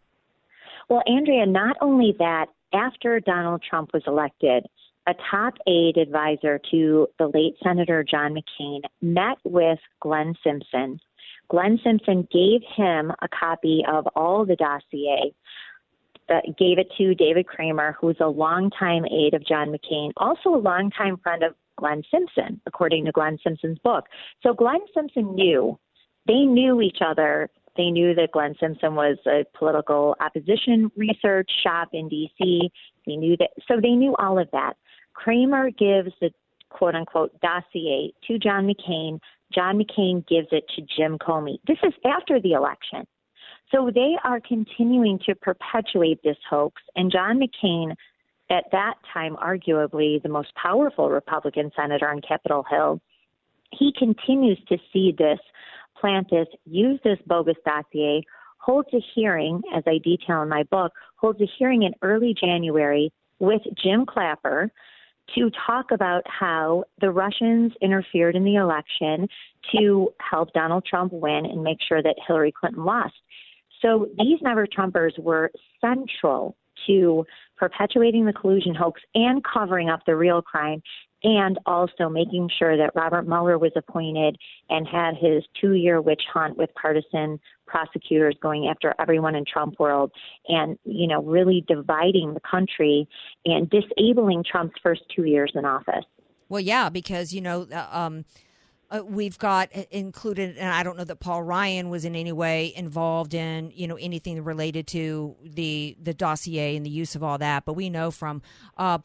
Well, 0.89 1.01
Andrea, 1.07 1.45
not 1.45 1.77
only 1.81 2.15
that, 2.19 2.47
after 2.73 3.19
Donald 3.19 3.63
Trump 3.67 3.91
was 3.93 4.03
elected, 4.05 4.65
a 5.07 5.13
top 5.31 5.55
aide 5.67 5.97
advisor 5.97 6.59
to 6.71 7.07
the 7.17 7.27
late 7.27 7.55
Senator 7.63 8.03
John 8.03 8.35
McCain 8.35 8.81
met 9.01 9.37
with 9.43 9.79
Glenn 9.99 10.35
Simpson. 10.43 10.99
Glenn 11.49 11.79
Simpson 11.83 12.27
gave 12.31 12.61
him 12.75 13.11
a 13.21 13.27
copy 13.27 13.83
of 13.91 14.07
all 14.15 14.45
the 14.45 14.55
dossier, 14.55 15.33
that 16.29 16.45
gave 16.57 16.77
it 16.77 16.87
to 16.97 17.15
David 17.15 17.47
Kramer, 17.47 17.97
who's 17.99 18.17
a 18.19 18.27
longtime 18.27 19.03
aide 19.05 19.33
of 19.33 19.45
John 19.45 19.75
McCain, 19.75 20.11
also 20.15 20.49
a 20.49 20.61
longtime 20.61 21.17
friend 21.17 21.43
of 21.43 21.55
Glenn 21.79 22.03
Simpson, 22.11 22.61
according 22.65 23.05
to 23.05 23.11
Glenn 23.11 23.37
Simpson's 23.43 23.79
book. 23.79 24.05
So 24.43 24.53
Glenn 24.53 24.81
Simpson 24.93 25.35
knew, 25.35 25.79
they 26.27 26.45
knew 26.45 26.81
each 26.81 26.99
other. 27.05 27.49
They 27.77 27.89
knew 27.89 28.13
that 28.15 28.31
Glenn 28.31 28.55
Simpson 28.59 28.95
was 28.95 29.17
a 29.25 29.45
political 29.57 30.15
opposition 30.19 30.91
research 30.95 31.49
shop 31.63 31.89
in 31.93 32.09
D.C. 32.09 32.71
They 33.05 33.15
knew 33.15 33.37
that, 33.37 33.51
so 33.67 33.79
they 33.81 33.91
knew 33.91 34.15
all 34.17 34.37
of 34.37 34.49
that. 34.51 34.73
Kramer 35.13 35.71
gives 35.71 36.11
the 36.21 36.31
quote 36.69 36.95
unquote 36.95 37.31
dossier 37.41 38.13
to 38.27 38.37
John 38.37 38.67
McCain. 38.67 39.19
John 39.53 39.79
McCain 39.79 40.27
gives 40.27 40.47
it 40.51 40.65
to 40.75 40.81
Jim 40.81 41.17
Comey. 41.17 41.57
This 41.67 41.77
is 41.83 41.93
after 42.05 42.39
the 42.39 42.53
election. 42.53 43.05
So 43.71 43.91
they 43.93 44.15
are 44.23 44.39
continuing 44.39 45.19
to 45.27 45.35
perpetuate 45.35 46.19
this 46.23 46.37
hoax. 46.49 46.81
And 46.95 47.11
John 47.11 47.39
McCain, 47.39 47.95
at 48.49 48.65
that 48.71 48.95
time, 49.13 49.35
arguably 49.35 50.21
the 50.21 50.29
most 50.29 50.53
powerful 50.55 51.09
Republican 51.09 51.71
senator 51.75 52.09
on 52.09 52.21
Capitol 52.21 52.65
Hill, 52.69 53.01
he 53.71 53.93
continues 53.97 54.59
to 54.67 54.77
see 54.91 55.13
this, 55.17 55.39
plant 55.99 56.29
this, 56.31 56.47
use 56.65 56.99
this 57.03 57.19
bogus 57.27 57.57
dossier, 57.65 58.23
holds 58.57 58.89
a 58.93 59.01
hearing, 59.15 59.61
as 59.75 59.83
I 59.85 59.99
detail 59.99 60.41
in 60.41 60.49
my 60.49 60.63
book, 60.63 60.91
holds 61.17 61.39
a 61.41 61.47
hearing 61.57 61.83
in 61.83 61.93
early 62.01 62.33
January 62.39 63.11
with 63.39 63.61
Jim 63.81 64.05
Clapper 64.05 64.71
to 65.35 65.51
talk 65.67 65.91
about 65.91 66.23
how 66.25 66.83
the 67.01 67.11
Russians 67.11 67.73
interfered 67.81 68.35
in 68.35 68.43
the 68.43 68.55
election 68.55 69.27
to 69.75 70.09
help 70.19 70.51
Donald 70.53 70.85
Trump 70.85 71.13
win 71.13 71.45
and 71.45 71.63
make 71.63 71.77
sure 71.87 72.01
that 72.01 72.15
Hillary 72.27 72.51
Clinton 72.51 72.83
lost. 72.83 73.13
So 73.81 74.07
these 74.17 74.39
never 74.41 74.65
Trumpers 74.65 75.17
were 75.19 75.51
central 75.79 76.55
to 76.87 77.25
perpetuating 77.57 78.25
the 78.25 78.33
collusion 78.33 78.73
hoax 78.73 79.01
and 79.15 79.43
covering 79.43 79.89
up 79.89 80.01
the 80.05 80.15
real 80.15 80.41
crime 80.41 80.81
and 81.23 81.59
also 81.65 82.07
making 82.07 82.49
sure 82.57 82.77
that 82.77 82.91
Robert 82.95 83.27
Mueller 83.27 83.57
was 83.57 83.73
appointed 83.75 84.37
and 84.69 84.87
had 84.87 85.15
his 85.15 85.43
two 85.59 85.73
year 85.73 86.01
witch 86.01 86.23
hunt 86.33 86.57
with 86.57 86.69
partisan 86.81 87.39
prosecutors 87.67 88.35
going 88.41 88.67
after 88.67 88.95
everyone 88.99 89.35
in 89.35 89.43
Trump 89.45 89.75
world 89.79 90.11
and, 90.47 90.77
you 90.85 91.07
know, 91.07 91.21
really 91.21 91.63
dividing 91.67 92.33
the 92.33 92.39
country 92.49 93.07
and 93.45 93.69
disabling 93.69 94.43
Trump's 94.49 94.75
first 94.81 95.01
two 95.13 95.25
years 95.25 95.51
in 95.55 95.65
office. 95.65 96.05
Well, 96.47 96.61
yeah, 96.61 96.89
because, 96.89 97.33
you 97.33 97.41
know, 97.41 97.67
uh, 97.71 97.87
um, 97.91 98.25
uh, 98.91 99.01
we've 99.05 99.37
got 99.37 99.71
included, 99.71 100.57
and 100.57 100.69
I 100.69 100.83
don't 100.83 100.97
know 100.97 101.03
that 101.03 101.19
Paul 101.19 101.43
Ryan 101.43 101.89
was 101.89 102.05
in 102.05 102.15
any 102.15 102.31
way 102.31 102.73
involved 102.75 103.33
in 103.33 103.71
you 103.75 103.87
know 103.87 103.95
anything 103.97 104.43
related 104.43 104.87
to 104.87 105.35
the 105.43 105.95
the 106.01 106.13
dossier 106.13 106.75
and 106.75 106.85
the 106.85 106.89
use 106.89 107.15
of 107.15 107.23
all 107.23 107.37
that, 107.37 107.65
but 107.65 107.73
we 107.73 107.89
know 107.89 108.09
from 108.09 108.41
uh, 108.77 108.97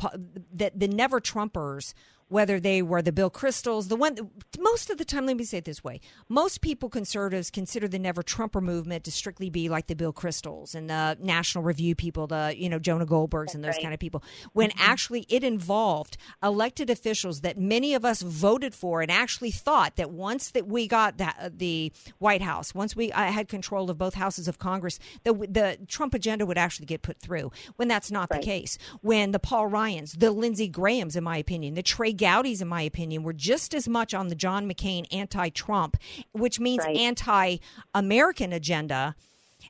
that 0.53 0.79
the 0.79 0.89
Never 0.89 1.21
Trumpers 1.21 1.93
whether 2.29 2.59
they 2.59 2.83
were 2.83 3.03
the 3.03 3.13
Bill 3.13 3.31
Kristols, 3.31 3.89
the 3.89 3.97
one 3.97 4.17
most 4.59 4.91
of 4.91 4.99
the 4.99 5.05
time, 5.05 5.27
let 5.27 5.37
me 5.37 5.45
say 5.45 5.59
it 5.59 5.65
this 5.65 5.85
way: 5.85 6.01
most 6.29 6.61
people, 6.61 6.89
conservatives, 6.89 7.51
consider 7.51 7.89
the 7.89 7.99
Never 7.99 8.23
Trumper 8.23 8.61
movement 8.61 9.05
to 9.05 9.13
strictly 9.13 9.51
be 9.51 9.69
like 9.69 9.87
the 9.87 9.95
Bill 9.95 10.13
Kristols 10.13 10.75
and 10.75 10.89
the 10.89 11.17
National 11.21 11.65
Review 11.65 11.95
people, 11.95 12.27
the 12.27 12.55
you 12.57 12.69
know 12.69 12.79
Jonah 12.79 13.07
Goldbergs 13.07 13.47
That's 13.47 13.55
and 13.57 13.65
those 13.65 13.75
right. 13.75 13.83
kind 13.83 13.95
of 13.95 14.01
people. 14.01 14.23
When 14.53 14.71
mm-hmm. 14.71 14.81
actually 14.81 15.27
it 15.29 15.45
involved 15.45 16.17
elected 16.43 16.91
officials 16.91 17.43
that 17.43 17.59
many 17.59 17.95
of 17.95 18.05
us 18.05 18.23
voted 18.23 18.75
for 18.75 19.03
and 19.03 19.11
actually 19.11 19.51
thought 19.51 19.97
that 19.97 20.11
once 20.11 20.51
that 20.51 20.67
we 20.67 20.89
got 20.89 21.19
the, 21.19 21.27
uh, 21.27 21.51
the 21.53 21.93
White 22.19 22.43
House, 22.43 22.75
once 22.75 22.97
we 22.97 23.13
uh, 23.13 23.25
had 23.25 23.49
control 23.49 23.91
of 23.91 23.99
both 23.99 24.15
houses 24.15 24.49
of 24.49 24.59
Congress, 24.59 24.99
the 25.25 25.35
the 25.35 25.79
Trump 25.89 26.15
agenda 26.15 26.47
would 26.47 26.59
actually 26.59 26.87
get 26.87 27.03
put 27.03 27.19
through. 27.19 27.53
When 27.77 27.89
that's 27.89 28.11
not 28.11 28.31
right. 28.31 28.41
the 28.41 28.45
case, 28.45 28.79
when 29.03 29.33
the 29.33 29.39
Paul 29.39 29.67
Ryans, 29.67 30.15
the 30.15 30.31
Lindsey 30.31 30.69
Grahams, 30.69 31.17
in 31.17 31.25
my 31.25 31.37
opinion, 31.37 31.75
the 31.75 31.83
Trey 31.83 32.14
Gowdies, 32.17 32.63
in 32.63 32.69
my 32.69 32.83
opinion, 32.83 33.23
were 33.23 33.33
just 33.33 33.75
as 33.75 33.89
much 33.89 34.15
on 34.15 34.29
the 34.29 34.35
John 34.35 34.69
McCain 34.69 35.07
anti 35.13 35.49
Trump, 35.51 35.97
which 36.33 36.61
means 36.61 36.85
right. 36.85 36.97
anti 36.97 37.57
American 37.95 38.53
agenda, 38.53 39.15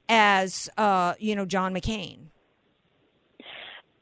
as, 0.09 0.69
uh, 0.77 1.15
you 1.19 1.35
know, 1.35 1.45
John 1.45 1.75
McCain. 1.75 2.29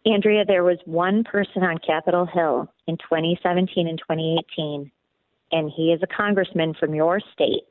Andrea, 0.05 0.45
there 0.45 0.65
was 0.65 0.79
one 0.85 1.23
person 1.23 1.63
on 1.63 1.79
Capitol 1.79 2.27
Hill 2.27 2.69
in 2.89 2.97
2017 2.97 3.87
and 3.87 3.99
2018, 3.99 4.91
and 5.53 5.71
he 5.75 5.93
is 5.93 6.01
a 6.03 6.07
congressman 6.09 6.75
from 6.79 6.95
your 6.95 7.21
state. 7.33 7.63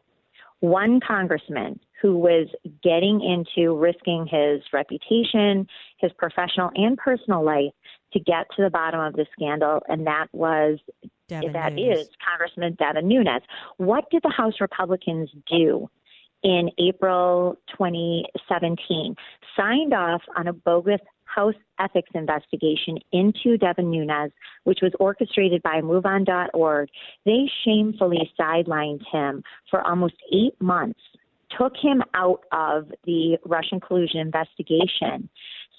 One 0.62 1.01
congressman 1.05 1.79
who 2.01 2.17
was 2.17 2.47
getting 2.84 3.21
into 3.21 3.75
risking 3.75 4.27
his 4.31 4.62
reputation, 4.71 5.67
his 5.97 6.12
professional 6.17 6.71
and 6.75 6.97
personal 6.97 7.43
life 7.43 7.73
to 8.13 8.19
get 8.19 8.47
to 8.56 8.63
the 8.63 8.69
bottom 8.69 9.00
of 9.00 9.13
the 9.13 9.26
scandal, 9.34 9.82
and 9.88 10.06
that 10.08 10.28
was 10.32 10.80
Devin 11.28 11.54
that 11.54 11.74
Nunes. 11.74 12.00
is 12.00 12.10
Congressman 12.26 12.76
Devin 12.76 13.08
Nunes. 13.08 13.43
What 13.78 14.10
did 14.12 14.24
the 14.24 14.30
House 14.30 14.56
Republicans 14.60 15.30
do 15.50 15.89
in 16.43 16.69
April 16.78 17.58
2017? 17.69 19.15
Signed 19.56 19.93
off 19.93 20.21
on 20.36 20.47
a 20.47 20.54
bogus 20.54 21.02
House 21.24 21.56
ethics 21.80 22.10
investigation 22.13 22.97
into 23.13 23.58
Devin 23.58 23.89
Nunes, 23.89 24.34
which 24.65 24.80
was 24.82 24.91
orchestrated 25.00 25.63
by 25.63 25.80
MoveOn.org. 25.82 26.89
They 27.26 27.50
shamefully 27.63 28.30
sidelined 28.38 29.02
him 29.10 29.43
for 29.69 29.82
almost 29.82 30.15
eight 30.34 30.60
months, 30.60 31.00
took 31.58 31.74
him 31.82 32.04
out 32.13 32.43
of 32.52 32.91
the 33.06 33.38
Russian 33.45 33.80
collusion 33.80 34.19
investigation 34.19 35.30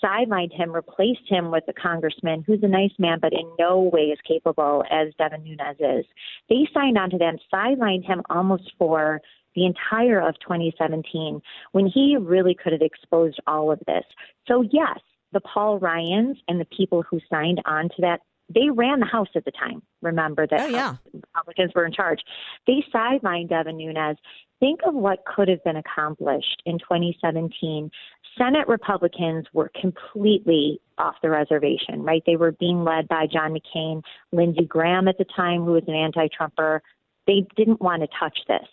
sidelined 0.02 0.52
him, 0.52 0.72
replaced 0.72 1.28
him 1.28 1.50
with 1.50 1.64
a 1.68 1.72
congressman 1.72 2.44
who's 2.46 2.62
a 2.62 2.68
nice 2.68 2.92
man, 2.98 3.18
but 3.20 3.32
in 3.32 3.50
no 3.58 3.80
way 3.80 4.10
as 4.12 4.18
capable 4.26 4.84
as 4.90 5.08
Devin 5.18 5.44
Nunes 5.44 5.76
is. 5.78 6.04
They 6.48 6.68
signed 6.74 6.98
on 6.98 7.10
to 7.10 7.18
them, 7.18 7.36
sidelined 7.52 8.04
him 8.04 8.22
almost 8.30 8.72
for 8.78 9.20
the 9.54 9.66
entire 9.66 10.20
of 10.20 10.34
2017 10.40 11.40
when 11.72 11.86
he 11.86 12.16
really 12.18 12.54
could 12.54 12.72
have 12.72 12.82
exposed 12.82 13.38
all 13.46 13.70
of 13.70 13.80
this. 13.86 14.04
So, 14.48 14.62
yes, 14.62 14.98
the 15.32 15.40
Paul 15.40 15.78
Ryans 15.78 16.38
and 16.48 16.60
the 16.60 16.66
people 16.76 17.02
who 17.02 17.20
signed 17.30 17.60
on 17.64 17.88
to 17.90 18.00
that 18.00 18.20
they 18.54 18.70
ran 18.70 19.00
the 19.00 19.06
House 19.06 19.28
at 19.34 19.44
the 19.44 19.52
time. 19.52 19.82
Remember 20.00 20.46
that 20.46 20.60
oh, 20.60 20.66
yeah. 20.66 20.96
Republicans 21.12 21.72
were 21.74 21.86
in 21.86 21.92
charge. 21.92 22.20
They 22.66 22.84
sidelined 22.94 23.48
Devin 23.48 23.76
Nunes. 23.76 24.18
Think 24.60 24.80
of 24.86 24.94
what 24.94 25.24
could 25.24 25.48
have 25.48 25.62
been 25.64 25.76
accomplished 25.76 26.62
in 26.66 26.78
2017 26.78 27.90
Senate 28.38 28.66
Republicans 28.66 29.46
were 29.52 29.70
completely 29.80 30.80
off 30.98 31.16
the 31.22 31.30
reservation, 31.30 32.02
right? 32.02 32.22
They 32.26 32.36
were 32.36 32.52
being 32.52 32.84
led 32.84 33.08
by 33.08 33.26
John 33.26 33.54
McCain, 33.54 34.02
Lindsey 34.32 34.64
Graham 34.64 35.08
at 35.08 35.18
the 35.18 35.26
time, 35.36 35.64
who 35.64 35.72
was 35.72 35.84
an 35.86 35.94
anti 35.94 36.28
Trumper. 36.28 36.82
They 37.26 37.46
didn't 37.56 37.80
want 37.80 38.02
to 38.02 38.08
touch 38.18 38.38
this. 38.48 38.66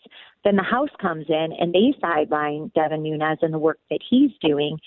Then 0.43 0.55
the 0.55 0.63
House 0.63 0.89
comes 0.99 1.25
in 1.29 1.53
and 1.59 1.73
they 1.73 1.93
sideline 2.01 2.71
Devin 2.73 3.03
Nunes 3.03 3.39
and 3.41 3.53
the 3.53 3.59
work 3.59 3.79
that 3.89 3.99
he's 4.07 4.31
doing. 4.41 4.79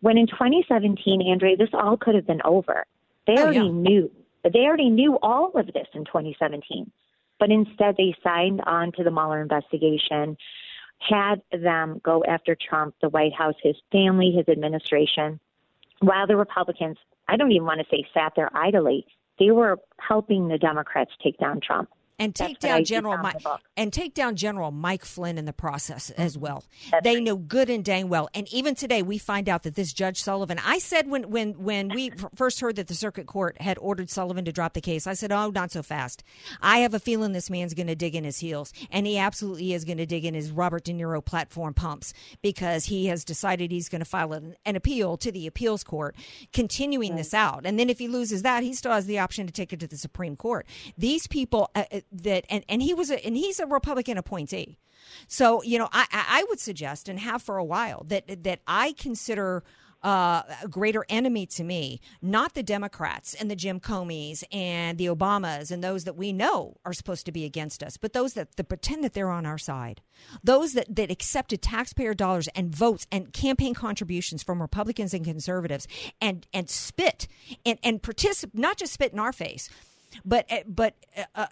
When 0.00 0.16
in 0.16 0.26
2017, 0.26 1.22
Andre, 1.30 1.56
this 1.56 1.68
all 1.74 1.96
could 1.96 2.14
have 2.14 2.26
been 2.26 2.40
over. 2.44 2.86
They 3.26 3.34
oh, 3.36 3.42
already 3.42 3.58
yeah. 3.58 3.72
knew. 3.72 4.10
But 4.42 4.52
they 4.52 4.60
already 4.60 4.90
knew 4.90 5.18
all 5.22 5.52
of 5.54 5.66
this 5.66 5.88
in 5.94 6.04
2017. 6.04 6.90
But 7.38 7.50
instead, 7.50 7.96
they 7.96 8.14
signed 8.22 8.60
on 8.66 8.92
to 8.92 9.04
the 9.04 9.10
Mueller 9.10 9.40
investigation 9.40 10.36
had 10.98 11.40
them 11.50 11.98
go 12.04 12.22
after 12.28 12.54
Trump, 12.54 12.94
the 13.00 13.08
White 13.08 13.32
House, 13.32 13.54
his 13.62 13.76
family, 13.90 14.32
his 14.32 14.48
administration, 14.48 15.40
while 16.00 16.26
the 16.26 16.36
Republicans, 16.36 16.98
I 17.26 17.36
don't 17.36 17.52
even 17.52 17.66
want 17.66 17.80
to 17.80 17.86
say 17.90 18.06
sat 18.12 18.34
there 18.36 18.50
idly, 18.54 19.06
they 19.38 19.50
were 19.50 19.78
helping 19.98 20.48
the 20.48 20.58
Democrats 20.58 21.12
take 21.22 21.38
down 21.38 21.60
Trump 21.60 21.88
and 22.20 22.34
take 22.34 22.60
down 22.60 22.84
General 22.84 23.16
Mike 23.16 23.42
and 23.76 23.92
take 23.92 24.14
down 24.14 24.36
General 24.36 24.70
Mike 24.70 25.04
Flynn 25.04 25.38
in 25.38 25.46
the 25.46 25.52
process 25.52 26.10
as 26.10 26.36
well. 26.36 26.64
That's 26.90 27.02
they 27.02 27.14
right. 27.14 27.24
know 27.24 27.36
good 27.36 27.70
and 27.70 27.82
dang 27.82 28.08
well. 28.08 28.28
And 28.34 28.46
even 28.52 28.74
today, 28.74 29.02
we 29.02 29.16
find 29.16 29.48
out 29.48 29.62
that 29.62 29.74
this 29.74 29.92
Judge 29.92 30.22
Sullivan. 30.22 30.60
I 30.64 30.78
said 30.78 31.08
when 31.08 31.30
when 31.30 31.54
when 31.54 31.88
we 31.88 32.10
first 32.34 32.60
heard 32.60 32.76
that 32.76 32.88
the 32.88 32.94
Circuit 32.94 33.26
Court 33.26 33.60
had 33.60 33.78
ordered 33.78 34.10
Sullivan 34.10 34.44
to 34.44 34.52
drop 34.52 34.74
the 34.74 34.80
case, 34.82 35.06
I 35.06 35.14
said, 35.14 35.32
"Oh, 35.32 35.50
not 35.50 35.72
so 35.72 35.82
fast." 35.82 36.22
I 36.60 36.78
have 36.78 36.92
a 36.92 37.00
feeling 37.00 37.32
this 37.32 37.50
man's 37.50 37.74
going 37.74 37.86
to 37.86 37.96
dig 37.96 38.14
in 38.14 38.24
his 38.24 38.38
heels, 38.38 38.72
and 38.90 39.06
he 39.06 39.16
absolutely 39.16 39.72
is 39.72 39.86
going 39.86 39.98
to 39.98 40.06
dig 40.06 40.24
in 40.24 40.34
his 40.34 40.50
Robert 40.50 40.84
De 40.84 40.92
Niro 40.92 41.24
platform 41.24 41.72
pumps 41.72 42.12
because 42.42 42.84
he 42.84 43.06
has 43.06 43.24
decided 43.24 43.70
he's 43.70 43.88
going 43.88 44.00
to 44.00 44.04
file 44.04 44.34
an, 44.34 44.56
an 44.66 44.76
appeal 44.76 45.16
to 45.16 45.32
the 45.32 45.46
appeals 45.46 45.82
court, 45.82 46.14
continuing 46.52 47.12
right. 47.12 47.18
this 47.18 47.32
out. 47.32 47.64
And 47.64 47.78
then 47.78 47.88
if 47.88 47.98
he 47.98 48.08
loses 48.08 48.42
that, 48.42 48.62
he 48.62 48.74
still 48.74 48.92
has 48.92 49.06
the 49.06 49.18
option 49.18 49.46
to 49.46 49.52
take 49.52 49.72
it 49.72 49.80
to 49.80 49.86
the 49.86 49.96
Supreme 49.96 50.36
Court. 50.36 50.66
These 50.98 51.26
people. 51.26 51.70
Uh, 51.74 51.84
uh 51.90 52.00
that 52.12 52.44
and, 52.50 52.64
and 52.68 52.82
he 52.82 52.94
was 52.94 53.10
a 53.10 53.24
and 53.24 53.36
he's 53.36 53.60
a 53.60 53.66
Republican 53.66 54.18
appointee. 54.18 54.78
So, 55.26 55.62
you 55.62 55.78
know, 55.78 55.88
I, 55.92 56.06
I 56.12 56.44
would 56.48 56.60
suggest 56.60 57.08
and 57.08 57.18
have 57.18 57.42
for 57.42 57.56
a 57.56 57.64
while 57.64 58.04
that 58.08 58.44
that 58.44 58.60
I 58.66 58.92
consider 58.92 59.64
uh, 60.02 60.42
a 60.62 60.68
greater 60.68 61.04
enemy 61.08 61.46
to 61.46 61.62
me, 61.62 62.00
not 62.22 62.54
the 62.54 62.62
Democrats 62.62 63.34
and 63.34 63.50
the 63.50 63.56
Jim 63.56 63.80
Comeys 63.80 64.42
and 64.50 64.96
the 64.96 65.06
Obamas 65.06 65.70
and 65.70 65.84
those 65.84 66.04
that 66.04 66.16
we 66.16 66.32
know 66.32 66.76
are 66.84 66.92
supposed 66.92 67.26
to 67.26 67.32
be 67.32 67.44
against 67.44 67.82
us, 67.82 67.96
but 67.96 68.12
those 68.12 68.34
that, 68.34 68.56
that 68.56 68.64
pretend 68.64 69.04
that 69.04 69.12
they're 69.12 69.30
on 69.30 69.44
our 69.44 69.58
side, 69.58 70.00
those 70.42 70.72
that, 70.72 70.94
that 70.94 71.10
accepted 71.10 71.60
taxpayer 71.60 72.14
dollars 72.14 72.48
and 72.48 72.74
votes 72.74 73.06
and 73.12 73.32
campaign 73.32 73.74
contributions 73.74 74.42
from 74.42 74.62
Republicans 74.62 75.12
and 75.12 75.24
conservatives 75.24 75.86
and, 76.20 76.46
and 76.54 76.70
spit 76.70 77.28
and, 77.66 77.78
and 77.82 78.02
participate, 78.02 78.58
not 78.58 78.78
just 78.78 78.94
spit 78.94 79.12
in 79.12 79.18
our 79.18 79.32
face, 79.32 79.68
but, 80.24 80.48
but 80.66 80.94
uh, 81.16 81.24
uh 81.34 81.46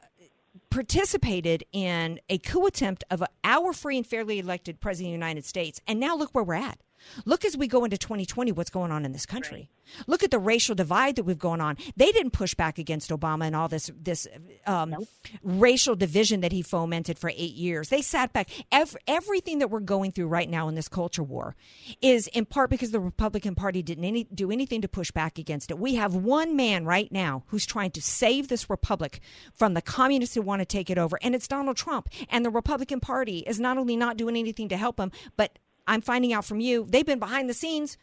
participated 0.71 1.65
in 1.73 2.21
a 2.29 2.39
coup 2.39 2.67
attempt 2.67 3.05
of 3.11 3.23
our 3.45 3.73
free 3.73 3.97
and 3.97 4.07
fairly 4.07 4.39
elected 4.39 4.81
president 4.81 5.09
of 5.09 5.21
the 5.21 5.27
United 5.27 5.45
States. 5.45 5.81
And 5.87 6.01
now 6.01 6.17
look 6.17 6.35
where 6.35 6.45
we're 6.45 6.55
at. 6.55 6.79
Look 7.25 7.45
as 7.45 7.57
we 7.57 7.67
go 7.67 7.85
into 7.85 7.99
2020, 7.99 8.53
what's 8.53 8.71
going 8.71 8.93
on 8.93 9.05
in 9.05 9.13
this 9.13 9.27
country. 9.27 9.71
Look 10.07 10.23
at 10.23 10.31
the 10.31 10.39
racial 10.39 10.75
divide 10.75 11.17
that 11.17 11.25
we've 11.25 11.39
going 11.39 11.61
on. 11.61 11.77
They 11.97 12.13
didn't 12.13 12.33
push 12.33 12.55
back 12.55 12.79
against 12.79 13.11
Obama 13.11 13.47
and 13.47 13.57
all 13.57 13.69
this 13.69 13.91
this 14.01 14.27
um, 14.67 14.91
nope. 14.91 15.09
racial 15.43 15.97
division 15.97 16.41
that 16.41 16.53
he 16.53 16.63
fomented 16.63 17.19
for 17.19 17.31
eight 17.31 17.55
years. 17.55 17.89
They 17.89 18.03
sat 18.03 18.33
back. 18.33 18.51
Every, 18.71 19.01
everything 19.07 19.59
that 19.59 19.71
we're 19.71 19.81
going 19.81 20.13
through 20.13 20.29
right 20.29 20.49
now 20.49 20.69
in 20.69 20.75
this 20.75 20.89
culture 20.89 21.23
war 21.23 21.57
is 22.03 22.27
in 22.29 22.45
part 22.45 22.71
because 22.71 22.91
the 22.91 23.01
Republican 23.01 23.55
Party 23.55 23.83
didn't 23.83 24.05
any, 24.05 24.25
do 24.25 24.51
anything 24.51 24.83
to 24.83 24.89
push 24.89 25.11
back 25.11 25.39
against 25.39 25.71
it. 25.71 25.79
We 25.79 25.95
have 25.95 26.15
one 26.15 26.57
man 26.57 26.85
right 26.85 27.11
now 27.11 27.45
who's 27.47 27.67
trying 27.67 27.91
to 27.93 28.03
save 28.03 28.49
this 28.49 28.69
republic 28.69 29.21
from 29.55 29.75
the 29.75 29.83
communists 29.83 30.35
who 30.35 30.43
want 30.43 30.61
to 30.61 30.67
take 30.67 30.91
it 30.91 30.99
over, 30.99 31.19
and 31.23 31.35
it's 31.35 31.49
Donald 31.49 31.77
Trump. 31.77 32.09
And 32.29 32.45
the 32.45 32.51
Republican 32.51 33.01
Party 33.01 33.39
is 33.47 33.61
not 33.61 33.79
only 33.79 33.97
not 33.97 34.17
doing 34.17 34.37
anything 34.37 34.69
to 34.69 34.77
help 34.77 34.99
him, 34.99 35.11
but 35.37 35.59
I'm 35.89 36.01
finding 36.01 36.33
out 36.33 36.45
from 36.45 36.61
you 36.61 36.87
they've 36.89 37.07
been 37.07 37.19
behind 37.19 37.49
the 37.51 37.55
scenes 37.55 37.97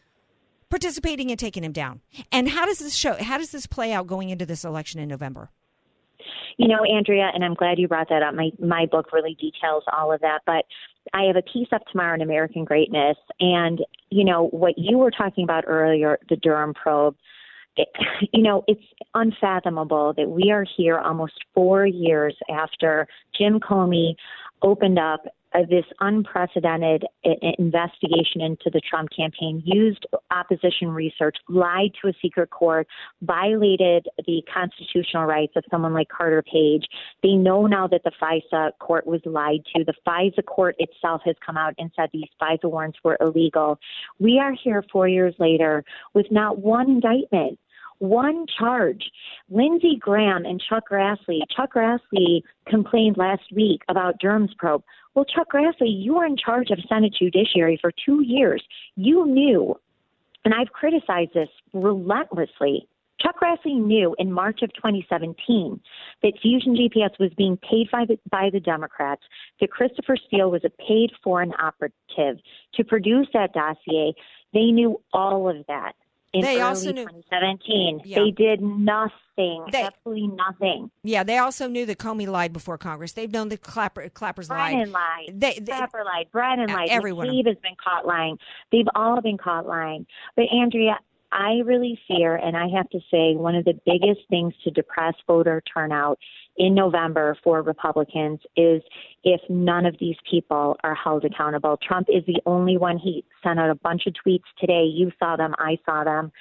participating 0.68 1.30
in 1.30 1.36
taking 1.36 1.64
him 1.64 1.72
down. 1.72 2.00
And 2.32 2.48
how 2.48 2.66
does 2.66 2.78
this 2.78 2.94
show? 2.94 3.14
How 3.14 3.38
does 3.38 3.50
this 3.50 3.66
play 3.66 3.92
out 3.92 4.06
going 4.06 4.30
into 4.30 4.44
this 4.46 4.64
election 4.64 5.00
in 5.00 5.08
November? 5.08 5.50
You 6.58 6.68
know, 6.68 6.84
Andrea, 6.84 7.30
and 7.34 7.44
I'm 7.44 7.54
glad 7.54 7.78
you 7.78 7.86
brought 7.86 8.08
that 8.08 8.22
up. 8.22 8.34
My 8.34 8.50
my 8.58 8.86
book 8.86 9.12
really 9.12 9.34
details 9.34 9.84
all 9.96 10.12
of 10.12 10.20
that, 10.22 10.40
but 10.46 10.64
I 11.12 11.24
have 11.24 11.36
a 11.36 11.42
piece 11.42 11.68
up 11.72 11.82
tomorrow 11.90 12.14
in 12.14 12.22
American 12.22 12.64
Greatness, 12.64 13.16
and 13.40 13.80
you 14.10 14.24
know 14.24 14.48
what 14.48 14.74
you 14.76 14.98
were 14.98 15.10
talking 15.10 15.44
about 15.44 15.64
earlier, 15.66 16.18
the 16.28 16.36
Durham 16.36 16.74
probe. 16.74 17.16
It, 17.76 17.88
you 18.32 18.42
know, 18.42 18.64
it's 18.66 18.82
unfathomable 19.14 20.14
that 20.16 20.28
we 20.28 20.50
are 20.50 20.64
here 20.76 20.98
almost 20.98 21.34
four 21.54 21.86
years 21.86 22.36
after 22.50 23.06
Jim 23.38 23.60
Comey 23.60 24.14
opened 24.62 24.98
up 24.98 25.26
this 25.62 25.84
unprecedented 26.00 27.04
uh, 27.24 27.30
uh, 27.30 27.52
investigation 27.58 28.40
into 28.40 28.70
the 28.72 28.80
Trump 28.80 29.08
campaign, 29.16 29.62
used 29.64 30.06
opposition 30.30 30.88
research, 30.88 31.36
lied 31.48 31.90
to 32.02 32.08
a 32.08 32.12
secret 32.20 32.50
court, 32.50 32.86
violated 33.22 34.06
the 34.26 34.42
constitutional 34.52 35.24
rights 35.24 35.52
of 35.56 35.64
someone 35.70 35.92
like 35.92 36.08
Carter 36.08 36.42
Page. 36.42 36.84
They 37.22 37.32
know 37.32 37.66
now 37.66 37.86
that 37.88 38.02
the 38.04 38.12
FISA 38.20 38.72
court 38.78 39.06
was 39.06 39.20
lied 39.24 39.60
to. 39.74 39.84
The 39.84 39.94
FISA 40.06 40.44
court 40.44 40.76
itself 40.78 41.22
has 41.24 41.36
come 41.44 41.56
out 41.56 41.74
and 41.78 41.90
said 41.96 42.10
these 42.12 42.28
FISA 42.40 42.64
warrants 42.64 42.98
were 43.04 43.16
illegal. 43.20 43.78
We 44.18 44.38
are 44.38 44.52
here 44.52 44.84
four 44.92 45.08
years 45.08 45.34
later 45.38 45.84
with 46.14 46.26
not 46.30 46.58
one 46.58 46.90
indictment 46.90 47.58
one 47.98 48.46
charge. 48.58 49.10
Lindsey 49.50 49.96
Graham 49.98 50.44
and 50.44 50.60
Chuck 50.60 50.84
Grassley. 50.90 51.40
Chuck 51.54 51.74
Grassley 51.74 52.42
complained 52.68 53.16
last 53.16 53.44
week 53.54 53.82
about 53.88 54.18
Durham's 54.18 54.54
probe. 54.58 54.82
Well, 55.14 55.24
Chuck 55.24 55.48
Grassley, 55.52 55.88
you 55.88 56.14
were 56.14 56.26
in 56.26 56.36
charge 56.36 56.70
of 56.70 56.78
Senate 56.88 57.14
Judiciary 57.18 57.78
for 57.80 57.92
two 58.04 58.22
years. 58.22 58.62
You 58.96 59.26
knew, 59.26 59.74
and 60.44 60.54
I've 60.54 60.72
criticized 60.72 61.34
this 61.34 61.48
relentlessly. 61.72 62.88
Chuck 63.20 63.36
Grassley 63.42 63.80
knew 63.80 64.14
in 64.18 64.30
March 64.30 64.60
of 64.62 64.72
2017 64.74 65.80
that 66.22 66.32
Fusion 66.42 66.76
GPS 66.76 67.18
was 67.18 67.32
being 67.36 67.56
paid 67.56 67.90
by 67.90 68.04
the, 68.06 68.18
by 68.30 68.50
the 68.52 68.60
Democrats, 68.60 69.22
that 69.60 69.70
Christopher 69.70 70.16
Steele 70.26 70.50
was 70.50 70.64
a 70.64 70.70
paid 70.70 71.10
foreign 71.24 71.52
operative 71.58 72.42
to 72.74 72.84
produce 72.84 73.28
that 73.32 73.54
dossier. 73.54 74.12
They 74.52 74.66
knew 74.66 75.00
all 75.12 75.48
of 75.48 75.64
that 75.66 75.94
in 76.32 76.42
they 76.42 76.60
also 76.60 76.92
knew, 76.92 77.04
2017. 77.04 78.02
Yeah. 78.04 78.18
They 78.18 78.30
did 78.30 78.60
nothing, 78.60 79.64
they, 79.70 79.82
absolutely 79.82 80.28
nothing. 80.28 80.90
Yeah, 81.02 81.22
they 81.22 81.38
also 81.38 81.68
knew 81.68 81.86
that 81.86 81.98
Comey 81.98 82.26
lied 82.26 82.52
before 82.52 82.78
Congress. 82.78 83.12
They've 83.12 83.30
known 83.30 83.48
that 83.50 83.62
Clapper, 83.62 84.08
Clapper's 84.10 84.48
Brennan 84.48 84.92
lied. 84.92 85.28
lied. 85.28 85.40
They, 85.40 85.58
they, 85.60 85.72
Clapper 85.72 86.04
lied. 86.04 86.26
Brennan 86.32 86.68
lied. 86.68 86.88
Everyone. 86.90 87.28
McCabe 87.28 87.46
has 87.46 87.56
been 87.62 87.76
caught 87.82 88.06
lying. 88.06 88.38
They've 88.72 88.88
all 88.94 89.20
been 89.20 89.38
caught 89.38 89.66
lying. 89.66 90.06
But 90.34 90.46
Andrea, 90.52 90.98
I 91.36 91.60
really 91.66 91.98
fear, 92.08 92.36
and 92.36 92.56
I 92.56 92.66
have 92.74 92.88
to 92.90 92.98
say, 93.10 93.36
one 93.36 93.54
of 93.54 93.66
the 93.66 93.78
biggest 93.84 94.20
things 94.30 94.54
to 94.64 94.70
depress 94.70 95.12
voter 95.26 95.62
turnout 95.72 96.18
in 96.56 96.74
November 96.74 97.36
for 97.44 97.60
Republicans 97.60 98.40
is 98.56 98.82
if 99.22 99.42
none 99.50 99.84
of 99.84 99.94
these 100.00 100.16
people 100.30 100.78
are 100.82 100.94
held 100.94 101.26
accountable. 101.26 101.78
Trump 101.86 102.08
is 102.08 102.24
the 102.26 102.40
only 102.46 102.78
one. 102.78 102.96
He 102.96 103.22
sent 103.44 103.60
out 103.60 103.68
a 103.68 103.74
bunch 103.74 104.06
of 104.06 104.14
tweets 104.14 104.44
today. 104.58 104.84
You 104.84 105.12
saw 105.18 105.36
them, 105.36 105.54
I 105.58 105.76
saw 105.84 106.04
them. 106.04 106.32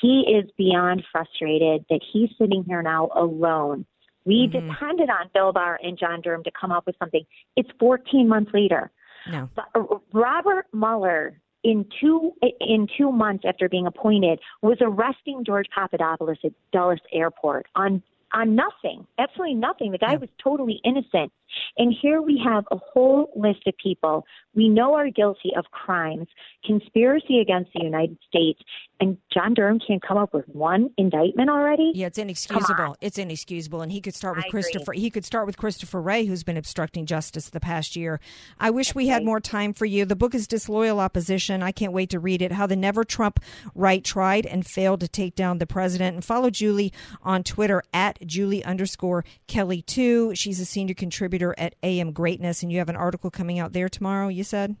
He 0.00 0.20
is 0.20 0.50
beyond 0.56 1.04
frustrated 1.12 1.84
that 1.90 2.00
he's 2.10 2.30
sitting 2.38 2.64
here 2.66 2.80
now 2.80 3.10
alone. 3.14 3.84
We 4.24 4.48
mm-hmm. 4.50 4.70
depended 4.70 5.10
on 5.10 5.28
Bill 5.34 5.52
Barr 5.52 5.78
and 5.82 5.98
John 5.98 6.22
Durham 6.22 6.44
to 6.44 6.50
come 6.58 6.72
up 6.72 6.86
with 6.86 6.96
something. 6.98 7.24
It's 7.54 7.68
14 7.78 8.26
months 8.26 8.52
later. 8.54 8.90
No. 9.30 9.50
Uh, 9.74 9.98
Robert 10.14 10.66
Mueller 10.72 11.38
in 11.68 11.84
two 12.00 12.32
in 12.60 12.88
two 12.96 13.12
months 13.12 13.44
after 13.46 13.68
being 13.68 13.86
appointed 13.86 14.40
was 14.62 14.78
arresting 14.80 15.44
George 15.44 15.66
Papadopoulos 15.74 16.38
at 16.42 16.52
Dulles 16.72 16.98
Airport 17.12 17.66
on 17.74 18.02
on 18.32 18.54
nothing, 18.54 19.06
absolutely 19.18 19.54
nothing. 19.54 19.92
The 19.92 19.98
guy 19.98 20.16
was 20.16 20.30
totally 20.42 20.80
innocent. 20.82 21.30
And 21.76 21.94
here 22.00 22.22
we 22.22 22.40
have 22.44 22.64
a 22.70 22.76
whole 22.76 23.30
list 23.36 23.66
of 23.66 23.74
people 23.82 24.24
we 24.54 24.68
know 24.68 24.94
are 24.94 25.08
guilty 25.08 25.52
of 25.56 25.66
crimes, 25.70 26.26
conspiracy 26.64 27.38
against 27.38 27.72
the 27.72 27.84
United 27.84 28.18
States, 28.26 28.60
and 28.98 29.16
John 29.32 29.54
Durham 29.54 29.78
can't 29.78 30.02
come 30.02 30.16
up 30.16 30.34
with 30.34 30.48
one 30.48 30.90
indictment 30.98 31.48
already. 31.48 31.92
Yeah, 31.94 32.08
it's 32.08 32.18
inexcusable. 32.18 32.96
It's 33.00 33.18
inexcusable, 33.18 33.82
and 33.82 33.92
he 33.92 34.00
could 34.00 34.16
start 34.16 34.34
with 34.34 34.46
I 34.46 34.48
Christopher. 34.48 34.90
Agree. 34.90 35.00
He 35.02 35.10
could 35.10 35.24
start 35.24 35.46
with 35.46 35.56
Christopher 35.56 36.02
Wray, 36.02 36.24
who's 36.24 36.42
been 36.42 36.56
obstructing 36.56 37.06
justice 37.06 37.50
the 37.50 37.60
past 37.60 37.94
year. 37.94 38.18
I 38.58 38.70
wish 38.70 38.96
we 38.96 39.06
had 39.06 39.24
more 39.24 39.38
time 39.38 39.72
for 39.72 39.86
you. 39.86 40.04
The 40.04 40.16
book 40.16 40.34
is 40.34 40.48
Disloyal 40.48 40.98
Opposition. 40.98 41.62
I 41.62 41.70
can't 41.70 41.92
wait 41.92 42.10
to 42.10 42.18
read 42.18 42.42
it. 42.42 42.50
How 42.50 42.66
the 42.66 42.74
Never 42.74 43.04
Trump 43.04 43.38
right 43.76 44.02
tried 44.02 44.44
and 44.44 44.66
failed 44.66 44.98
to 45.00 45.08
take 45.08 45.36
down 45.36 45.58
the 45.58 45.66
president. 45.66 46.16
And 46.16 46.24
follow 46.24 46.50
Julie 46.50 46.92
on 47.22 47.44
Twitter 47.44 47.84
at 47.92 48.26
Julie 48.26 48.64
underscore 48.64 49.24
Kelly 49.46 49.82
two. 49.82 50.34
She's 50.34 50.58
a 50.58 50.64
senior 50.64 50.94
contributor 50.94 51.37
at 51.58 51.74
AM 51.82 52.12
Greatness, 52.12 52.62
and 52.62 52.72
you 52.72 52.78
have 52.78 52.88
an 52.88 52.96
article 52.96 53.30
coming 53.30 53.58
out 53.58 53.72
there 53.72 53.88
tomorrow. 53.88 54.28
You 54.28 54.44
said. 54.44 54.76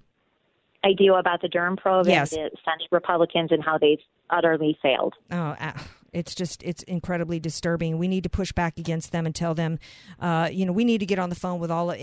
I 0.84 0.92
do 0.92 1.14
about 1.14 1.42
the 1.42 1.48
Durham 1.48 1.76
probe 1.76 2.06
yes. 2.06 2.32
and 2.32 2.44
the 2.44 2.56
Senate 2.64 2.88
Republicans 2.92 3.50
and 3.50 3.62
how 3.62 3.78
they've 3.78 3.98
utterly 4.30 4.78
failed. 4.80 5.14
Oh, 5.30 5.36
uh, 5.36 5.72
it's 6.12 6.34
just 6.34 6.62
it's 6.62 6.82
incredibly 6.84 7.40
disturbing. 7.40 7.98
We 7.98 8.08
need 8.08 8.24
to 8.24 8.30
push 8.30 8.52
back 8.52 8.78
against 8.78 9.12
them 9.12 9.26
and 9.26 9.34
tell 9.34 9.54
them, 9.54 9.78
uh, 10.20 10.48
you 10.50 10.66
know, 10.66 10.72
we 10.72 10.84
need 10.84 10.98
to 10.98 11.06
get 11.06 11.18
on 11.18 11.28
the 11.28 11.36
phone 11.36 11.58
with 11.58 11.70
all 11.70 11.94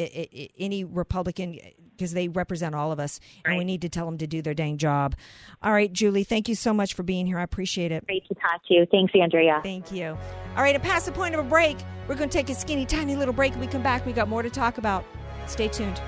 any 0.57 0.83
Republican 0.83 1.59
because 1.95 2.13
they 2.13 2.27
represent 2.27 2.75
all 2.75 2.91
of 2.91 2.99
us, 2.99 3.19
right. 3.45 3.51
and 3.51 3.57
we 3.57 3.63
need 3.63 3.81
to 3.81 3.89
tell 3.89 4.05
them 4.05 4.17
to 4.17 4.27
do 4.27 4.41
their 4.41 4.53
dang 4.53 4.77
job. 4.77 5.15
All 5.63 5.71
right, 5.71 5.91
Julie, 5.91 6.23
thank 6.23 6.49
you 6.49 6.55
so 6.55 6.73
much 6.73 6.93
for 6.93 7.03
being 7.03 7.25
here. 7.25 7.39
I 7.39 7.43
appreciate 7.43 7.91
it. 7.91 8.05
Great 8.05 8.27
to 8.27 8.35
talk 8.35 8.65
to 8.67 8.73
you. 8.73 8.85
Thanks, 8.91 9.13
Andrea. 9.19 9.61
Thank 9.63 9.91
you. 9.91 10.17
All 10.55 10.63
right, 10.63 10.75
at 10.75 10.83
past 10.83 11.05
the 11.05 11.11
point 11.11 11.35
of 11.35 11.45
a 11.45 11.47
break, 11.47 11.77
we're 12.07 12.15
going 12.15 12.29
to 12.29 12.37
take 12.37 12.49
a 12.49 12.55
skinny, 12.55 12.85
tiny 12.85 13.15
little 13.15 13.33
break. 13.33 13.53
When 13.53 13.61
we 13.61 13.67
come 13.67 13.83
back, 13.83 14.05
we 14.05 14.13
got 14.13 14.27
more 14.27 14.43
to 14.43 14.49
talk 14.49 14.77
about. 14.77 15.05
Stay 15.47 15.67
tuned. 15.67 16.01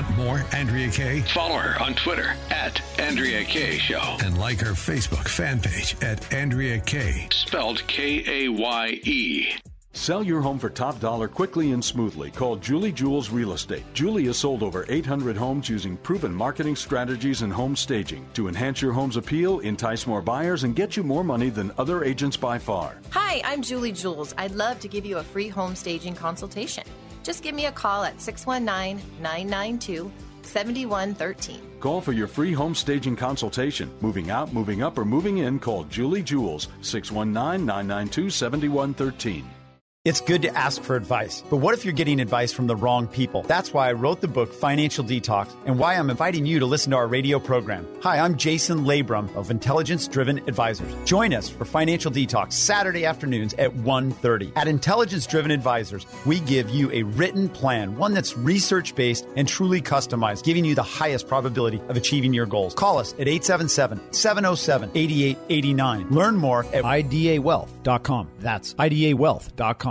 Want 0.00 0.16
more 0.16 0.44
Andrea 0.54 0.90
Kaye? 0.90 1.20
Follow 1.34 1.58
her 1.58 1.78
on 1.82 1.92
Twitter 1.92 2.34
at 2.50 2.80
Andrea 2.98 3.44
Kaye 3.44 3.76
Show. 3.76 4.00
And 4.24 4.38
like 4.38 4.58
her 4.60 4.70
Facebook 4.70 5.28
fan 5.28 5.60
page 5.60 5.94
at 6.00 6.32
Andrea 6.32 6.80
Kaye. 6.80 7.28
Spelled 7.30 7.86
K 7.86 8.24
A 8.26 8.48
Y 8.48 9.00
E. 9.04 9.48
Sell 9.92 10.22
your 10.22 10.40
home 10.40 10.58
for 10.58 10.70
top 10.70 11.00
dollar 11.00 11.28
quickly 11.28 11.72
and 11.72 11.84
smoothly. 11.84 12.30
Call 12.30 12.56
Julie 12.56 12.92
Jules 12.92 13.28
Real 13.28 13.52
Estate. 13.52 13.82
Julie 13.92 14.24
has 14.24 14.38
sold 14.38 14.62
over 14.62 14.86
800 14.88 15.36
homes 15.36 15.68
using 15.68 15.98
proven 15.98 16.32
marketing 16.32 16.76
strategies 16.76 17.42
and 17.42 17.52
home 17.52 17.76
staging 17.76 18.24
to 18.32 18.48
enhance 18.48 18.80
your 18.80 18.92
home's 18.92 19.18
appeal, 19.18 19.58
entice 19.58 20.06
more 20.06 20.22
buyers, 20.22 20.64
and 20.64 20.74
get 20.74 20.96
you 20.96 21.02
more 21.02 21.24
money 21.24 21.50
than 21.50 21.72
other 21.76 22.04
agents 22.04 22.38
by 22.38 22.58
far. 22.58 22.96
Hi, 23.10 23.42
I'm 23.44 23.60
Julie 23.60 23.92
Jules. 23.92 24.34
I'd 24.38 24.52
love 24.52 24.80
to 24.80 24.88
give 24.88 25.04
you 25.04 25.18
a 25.18 25.22
free 25.22 25.48
home 25.48 25.74
staging 25.74 26.14
consultation. 26.14 26.84
Just 27.22 27.42
give 27.42 27.54
me 27.54 27.66
a 27.66 27.72
call 27.72 28.04
at 28.04 28.20
619 28.20 29.04
992 29.20 30.10
7113. 30.42 31.60
Call 31.80 32.00
for 32.00 32.12
your 32.12 32.26
free 32.26 32.52
home 32.52 32.74
staging 32.74 33.16
consultation. 33.16 33.90
Moving 34.00 34.30
out, 34.30 34.52
moving 34.52 34.82
up, 34.82 34.98
or 34.98 35.04
moving 35.04 35.38
in, 35.38 35.58
call 35.58 35.84
Julie 35.84 36.22
Jules 36.22 36.68
619 36.82 37.64
992 37.64 38.30
7113. 38.30 39.59
It's 40.06 40.22
good 40.22 40.40
to 40.40 40.56
ask 40.56 40.80
for 40.80 40.96
advice, 40.96 41.44
but 41.50 41.58
what 41.58 41.74
if 41.74 41.84
you're 41.84 41.92
getting 41.92 42.20
advice 42.20 42.54
from 42.54 42.66
the 42.66 42.74
wrong 42.74 43.06
people? 43.06 43.42
That's 43.42 43.74
why 43.74 43.90
I 43.90 43.92
wrote 43.92 44.22
the 44.22 44.28
book 44.28 44.50
Financial 44.50 45.04
Detox 45.04 45.54
and 45.66 45.78
why 45.78 45.96
I'm 45.96 46.08
inviting 46.08 46.46
you 46.46 46.58
to 46.58 46.64
listen 46.64 46.92
to 46.92 46.96
our 46.96 47.06
radio 47.06 47.38
program. 47.38 47.86
Hi, 48.00 48.18
I'm 48.18 48.38
Jason 48.38 48.86
Labrum 48.86 49.28
of 49.36 49.50
Intelligence 49.50 50.08
Driven 50.08 50.38
Advisors. 50.48 50.90
Join 51.04 51.34
us 51.34 51.50
for 51.50 51.66
Financial 51.66 52.10
Detox 52.10 52.54
Saturday 52.54 53.04
afternoons 53.04 53.52
at 53.58 53.76
1:30. 53.76 54.50
At 54.56 54.68
Intelligence 54.68 55.26
Driven 55.26 55.50
Advisors, 55.50 56.06
we 56.24 56.40
give 56.40 56.70
you 56.70 56.90
a 56.92 57.02
written 57.02 57.50
plan, 57.50 57.98
one 57.98 58.14
that's 58.14 58.38
research-based 58.38 59.26
and 59.36 59.46
truly 59.46 59.82
customized, 59.82 60.44
giving 60.44 60.64
you 60.64 60.74
the 60.74 60.82
highest 60.82 61.28
probability 61.28 61.78
of 61.90 61.98
achieving 61.98 62.32
your 62.32 62.46
goals. 62.46 62.72
Call 62.72 62.96
us 62.96 63.12
at 63.18 63.26
877-707-8889. 63.26 66.10
Learn 66.10 66.36
more 66.36 66.64
at 66.72 66.84
idawealth.com. 66.84 68.28
That's 68.38 68.72
idawealth.com. 68.72 69.89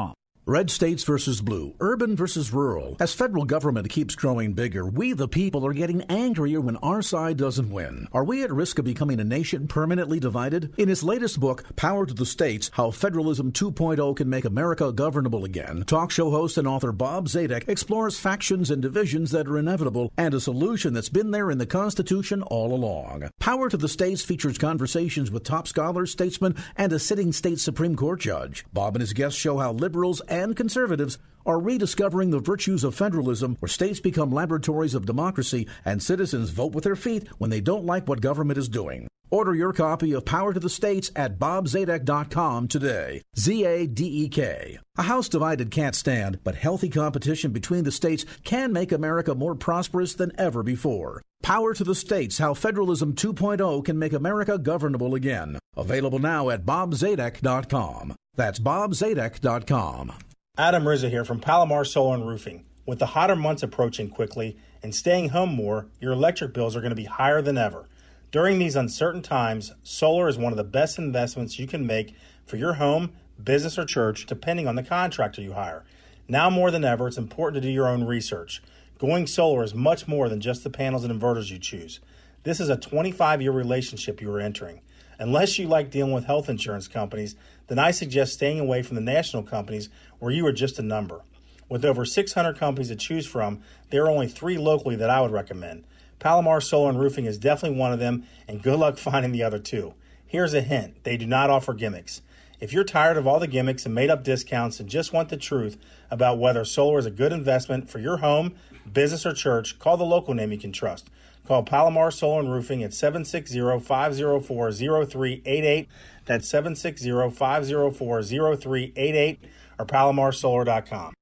Red 0.49 0.71
states 0.71 1.03
versus 1.03 1.41
blue, 1.41 1.75
urban 1.79 2.15
versus 2.15 2.51
rural. 2.51 2.97
As 2.99 3.13
federal 3.13 3.45
government 3.45 3.87
keeps 3.91 4.15
growing 4.15 4.53
bigger, 4.53 4.83
we 4.83 5.13
the 5.13 5.27
people 5.27 5.63
are 5.63 5.73
getting 5.73 6.01
angrier 6.05 6.59
when 6.59 6.75
our 6.77 7.03
side 7.03 7.37
doesn't 7.37 7.69
win. 7.69 8.07
Are 8.13 8.23
we 8.23 8.41
at 8.41 8.51
risk 8.51 8.79
of 8.79 8.85
becoming 8.85 9.19
a 9.19 9.23
nation 9.23 9.67
permanently 9.67 10.19
divided? 10.19 10.73
In 10.75 10.89
his 10.89 11.03
latest 11.03 11.39
book, 11.39 11.75
Power 11.75 12.07
to 12.07 12.15
the 12.15 12.25
States 12.25 12.71
How 12.73 12.89
Federalism 12.89 13.51
2.0 13.51 14.15
Can 14.15 14.27
Make 14.27 14.43
America 14.43 14.91
Governable 14.91 15.45
Again, 15.45 15.83
talk 15.85 16.09
show 16.09 16.31
host 16.31 16.57
and 16.57 16.67
author 16.67 16.91
Bob 16.91 17.27
Zadek 17.27 17.69
explores 17.69 18.17
factions 18.17 18.71
and 18.71 18.81
divisions 18.81 19.29
that 19.29 19.47
are 19.47 19.59
inevitable 19.59 20.11
and 20.17 20.33
a 20.33 20.39
solution 20.39 20.95
that's 20.95 21.09
been 21.09 21.29
there 21.29 21.51
in 21.51 21.59
the 21.59 21.67
Constitution 21.67 22.41
all 22.41 22.73
along. 22.73 23.29
Power 23.37 23.69
to 23.69 23.77
the 23.77 23.87
States 23.87 24.23
features 24.23 24.57
conversations 24.57 25.29
with 25.29 25.43
top 25.43 25.67
scholars, 25.67 26.09
statesmen, 26.09 26.55
and 26.75 26.91
a 26.91 26.97
sitting 26.97 27.31
state 27.31 27.59
Supreme 27.59 27.95
Court 27.95 28.19
judge. 28.19 28.65
Bob 28.73 28.95
and 28.95 29.01
his 29.01 29.13
guests 29.13 29.37
show 29.37 29.59
how 29.59 29.73
liberals 29.73 30.21
and 30.21 30.38
and 30.39 30.55
conservatives 30.55 31.17
are 31.45 31.59
rediscovering 31.59 32.29
the 32.29 32.39
virtues 32.39 32.83
of 32.83 32.95
federalism, 32.95 33.55
where 33.59 33.69
states 33.69 33.99
become 33.99 34.31
laboratories 34.31 34.95
of 34.95 35.05
democracy 35.05 35.67
and 35.85 36.01
citizens 36.01 36.49
vote 36.49 36.73
with 36.73 36.83
their 36.83 36.95
feet 36.95 37.27
when 37.37 37.49
they 37.49 37.61
don't 37.61 37.85
like 37.85 38.07
what 38.07 38.21
government 38.21 38.57
is 38.57 38.69
doing. 38.69 39.07
Order 39.31 39.53
your 39.53 39.73
copy 39.73 40.13
of 40.13 40.25
Power 40.25 40.53
to 40.53 40.59
the 40.59 40.69
States 40.69 41.11
at 41.15 41.37
bobzadek.com 41.37 42.67
today. 42.67 43.21
Z 43.37 43.63
A 43.65 43.85
D 43.85 44.23
E 44.25 44.29
K. 44.29 44.79
A 44.97 45.03
house 45.03 45.29
divided 45.29 45.69
can't 45.69 45.95
stand, 45.95 46.39
but 46.43 46.55
healthy 46.55 46.89
competition 46.89 47.51
between 47.51 47.83
the 47.83 47.91
states 47.91 48.25
can 48.43 48.73
make 48.73 48.91
America 48.91 49.35
more 49.35 49.55
prosperous 49.55 50.15
than 50.15 50.31
ever 50.37 50.63
before. 50.63 51.21
Power 51.43 51.73
to 51.73 51.83
the 51.83 51.95
States 51.95 52.39
How 52.39 52.53
Federalism 52.53 53.13
2.0 53.13 53.85
Can 53.85 53.99
Make 53.99 54.13
America 54.13 54.57
Governable 54.57 55.15
Again. 55.15 55.59
Available 55.77 56.19
now 56.19 56.49
at 56.49 56.65
bobzadek.com. 56.65 58.15
That's 58.35 58.59
bobzadek.com. 58.59 60.28
Adam 60.59 60.83
Rizza 60.83 61.09
here 61.09 61.23
from 61.23 61.39
Palomar 61.39 61.85
Solar 61.85 62.15
and 62.15 62.27
Roofing. 62.27 62.65
With 62.85 62.99
the 62.99 63.05
hotter 63.05 63.37
months 63.37 63.63
approaching 63.63 64.09
quickly 64.09 64.57
and 64.83 64.93
staying 64.93 65.29
home 65.29 65.55
more, 65.55 65.87
your 66.01 66.11
electric 66.11 66.53
bills 66.53 66.75
are 66.75 66.81
going 66.81 66.89
to 66.89 66.97
be 66.97 67.05
higher 67.05 67.41
than 67.41 67.57
ever. 67.57 67.87
During 68.29 68.59
these 68.59 68.75
uncertain 68.75 69.21
times, 69.21 69.71
solar 69.83 70.27
is 70.27 70.37
one 70.37 70.51
of 70.51 70.57
the 70.57 70.65
best 70.65 70.97
investments 70.97 71.59
you 71.59 71.65
can 71.65 71.87
make 71.87 72.13
for 72.45 72.57
your 72.57 72.73
home, 72.73 73.13
business, 73.41 73.79
or 73.79 73.85
church, 73.85 74.25
depending 74.25 74.67
on 74.67 74.75
the 74.75 74.83
contractor 74.83 75.41
you 75.41 75.53
hire. 75.53 75.85
Now 76.27 76.49
more 76.49 76.71
than 76.71 76.83
ever, 76.83 77.07
it's 77.07 77.17
important 77.17 77.63
to 77.63 77.65
do 77.65 77.73
your 77.73 77.87
own 77.87 78.03
research. 78.03 78.61
Going 78.97 79.27
solar 79.27 79.63
is 79.63 79.73
much 79.73 80.09
more 80.09 80.27
than 80.27 80.41
just 80.41 80.65
the 80.65 80.69
panels 80.69 81.05
and 81.05 81.21
inverters 81.21 81.49
you 81.49 81.59
choose. 81.59 82.01
This 82.43 82.59
is 82.59 82.67
a 82.67 82.75
25 82.75 83.41
year 83.41 83.53
relationship 83.53 84.21
you 84.21 84.29
are 84.29 84.41
entering. 84.41 84.81
Unless 85.19 85.59
you 85.59 85.67
like 85.67 85.91
dealing 85.91 86.13
with 86.13 86.25
health 86.25 86.47
insurance 86.47 86.87
companies, 86.87 87.35
then 87.67 87.77
I 87.77 87.91
suggest 87.91 88.33
staying 88.33 88.61
away 88.61 88.81
from 88.83 88.95
the 88.95 89.01
national 89.01 89.43
companies 89.43 89.89
where 90.19 90.31
you 90.31 90.45
are 90.45 90.51
just 90.51 90.79
a 90.79 90.83
number. 90.83 91.21
With 91.67 91.85
over 91.85 92.05
600 92.05 92.57
companies 92.57 92.89
to 92.89 92.95
choose 92.95 93.27
from, 93.27 93.61
there 93.89 94.05
are 94.05 94.09
only 94.09 94.27
three 94.27 94.57
locally 94.57 94.95
that 94.95 95.09
I 95.09 95.21
would 95.21 95.31
recommend. 95.31 95.83
Palomar 96.19 96.61
Solar 96.61 96.89
and 96.89 96.99
Roofing 96.99 97.25
is 97.25 97.37
definitely 97.37 97.77
one 97.77 97.93
of 97.93 97.99
them, 97.99 98.25
and 98.47 98.61
good 98.61 98.79
luck 98.79 98.97
finding 98.97 99.31
the 99.31 99.43
other 99.43 99.59
two. 99.59 99.93
Here's 100.25 100.53
a 100.53 100.61
hint 100.61 101.03
they 101.03 101.17
do 101.17 101.25
not 101.25 101.49
offer 101.49 101.73
gimmicks. 101.73 102.21
If 102.59 102.73
you're 102.73 102.83
tired 102.83 103.15
of 103.15 103.25
all 103.25 103.39
the 103.39 103.47
gimmicks 103.47 103.85
and 103.85 103.95
made 103.95 104.09
up 104.09 104.21
discounts 104.23 104.81
and 104.81 104.89
just 104.89 105.13
want 105.13 105.29
the 105.29 105.37
truth 105.37 105.77
about 106.11 106.39
whether 106.39 106.65
solar 106.65 106.99
is 106.99 107.05
a 107.05 107.11
good 107.11 107.31
investment 107.31 107.89
for 107.89 107.99
your 107.99 108.17
home, 108.17 108.55
business, 108.91 109.25
or 109.25 109.31
church, 109.33 109.79
call 109.79 109.95
the 109.95 110.03
local 110.03 110.33
name 110.33 110.51
you 110.51 110.57
can 110.57 110.73
trust. 110.73 111.09
Call 111.47 111.63
Palomar 111.63 112.11
Solar 112.11 112.41
and 112.41 112.51
Roofing 112.51 112.83
at 112.83 112.91
760-504-0388. 112.91 115.87
That's 116.25 116.51
760-504-0388 116.51 119.37
or 119.79 119.85
palomarsolar.com. 119.85 121.13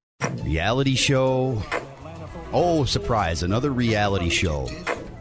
Reality 0.44 0.96
show. 0.96 1.62
Oh, 2.52 2.86
surprise, 2.86 3.44
another 3.44 3.72
reality 3.72 4.30
show 4.30 4.68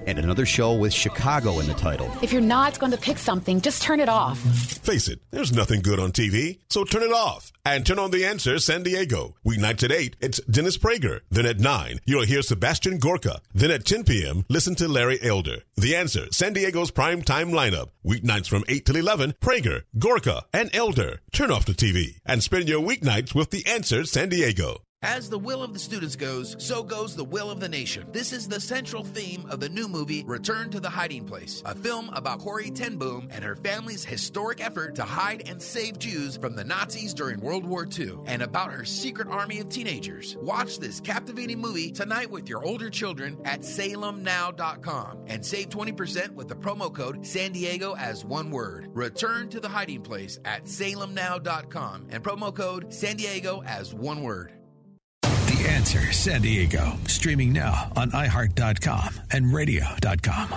and 0.06 0.18
another 0.18 0.46
show 0.46 0.74
with 0.74 0.92
Chicago 0.92 1.58
in 1.58 1.66
the 1.66 1.74
title. 1.74 2.10
If 2.22 2.32
you're 2.32 2.40
not 2.40 2.78
going 2.78 2.92
to 2.92 2.98
pick 2.98 3.18
something, 3.18 3.60
just 3.60 3.82
turn 3.82 4.00
it 4.00 4.08
off. 4.08 4.38
Face 4.38 5.08
it, 5.08 5.20
there's 5.30 5.52
nothing 5.52 5.80
good 5.82 5.98
on 5.98 6.12
TV, 6.12 6.58
so 6.70 6.84
turn 6.84 7.02
it 7.02 7.12
off. 7.12 7.52
And 7.64 7.84
turn 7.84 7.98
on 7.98 8.12
The 8.12 8.24
Answer 8.24 8.58
San 8.58 8.84
Diego. 8.84 9.34
Weeknights 9.44 9.82
at 9.82 9.92
8, 9.92 10.16
it's 10.20 10.40
Dennis 10.42 10.78
Prager. 10.78 11.20
Then 11.30 11.46
at 11.46 11.58
9, 11.58 11.98
you'll 12.04 12.24
hear 12.24 12.42
Sebastian 12.42 12.98
Gorka. 12.98 13.40
Then 13.52 13.70
at 13.70 13.84
10 13.84 14.04
p.m., 14.04 14.44
listen 14.48 14.76
to 14.76 14.88
Larry 14.88 15.18
Elder. 15.22 15.58
The 15.76 15.96
Answer, 15.96 16.26
San 16.30 16.52
Diego's 16.52 16.90
prime 16.90 17.22
time 17.22 17.50
lineup. 17.50 17.88
Weeknights 18.06 18.48
from 18.48 18.64
8 18.68 18.86
till 18.86 18.96
11, 18.96 19.34
Prager, 19.40 19.82
Gorka, 19.98 20.44
and 20.52 20.70
Elder. 20.74 21.20
Turn 21.32 21.50
off 21.50 21.66
the 21.66 21.72
TV 21.72 22.20
and 22.24 22.42
spend 22.42 22.68
your 22.68 22.80
weeknights 22.80 23.34
with 23.34 23.50
The 23.50 23.66
Answer 23.66 24.04
San 24.04 24.28
Diego. 24.28 24.85
As 25.02 25.28
the 25.28 25.38
will 25.38 25.62
of 25.62 25.74
the 25.74 25.78
students 25.78 26.16
goes, 26.16 26.56
so 26.58 26.82
goes 26.82 27.14
the 27.14 27.22
will 27.22 27.50
of 27.50 27.60
the 27.60 27.68
nation. 27.68 28.06
This 28.12 28.32
is 28.32 28.48
the 28.48 28.58
central 28.58 29.04
theme 29.04 29.44
of 29.50 29.60
the 29.60 29.68
new 29.68 29.88
movie 29.88 30.24
Return 30.24 30.70
to 30.70 30.80
the 30.80 30.88
Hiding 30.88 31.26
Place, 31.26 31.62
a 31.66 31.74
film 31.74 32.08
about 32.14 32.38
Corrie 32.38 32.70
ten 32.70 32.96
Boom 32.96 33.28
and 33.30 33.44
her 33.44 33.56
family's 33.56 34.06
historic 34.06 34.64
effort 34.64 34.94
to 34.94 35.04
hide 35.04 35.46
and 35.46 35.60
save 35.60 35.98
Jews 35.98 36.38
from 36.38 36.56
the 36.56 36.64
Nazis 36.64 37.12
during 37.12 37.40
World 37.40 37.66
War 37.66 37.86
II, 37.86 38.16
and 38.24 38.40
about 38.40 38.72
her 38.72 38.86
secret 38.86 39.28
army 39.28 39.60
of 39.60 39.68
teenagers. 39.68 40.34
Watch 40.40 40.78
this 40.78 40.98
captivating 40.98 41.60
movie 41.60 41.92
tonight 41.92 42.30
with 42.30 42.48
your 42.48 42.64
older 42.64 42.88
children 42.88 43.36
at 43.44 43.60
salemnow.com 43.60 45.18
and 45.26 45.44
save 45.44 45.68
20% 45.68 46.30
with 46.30 46.48
the 46.48 46.56
promo 46.56 46.92
code 46.92 47.26
San 47.26 47.52
Diego 47.52 47.94
as 47.96 48.24
one 48.24 48.50
word. 48.50 48.88
Return 48.94 49.50
to 49.50 49.60
the 49.60 49.68
Hiding 49.68 50.02
Place 50.02 50.40
at 50.46 50.64
salemnow.com 50.64 52.06
and 52.08 52.24
promo 52.24 52.54
code 52.54 52.94
San 52.94 53.16
Diego 53.16 53.62
as 53.66 53.92
one 53.92 54.22
word. 54.22 54.55
The 55.66 55.72
Answer 55.72 56.12
San 56.12 56.42
Diego. 56.42 56.96
Streaming 57.08 57.52
now 57.52 57.90
on 57.96 58.12
iHeart.com 58.12 59.14
and 59.32 59.52
radio.com. 59.52 60.54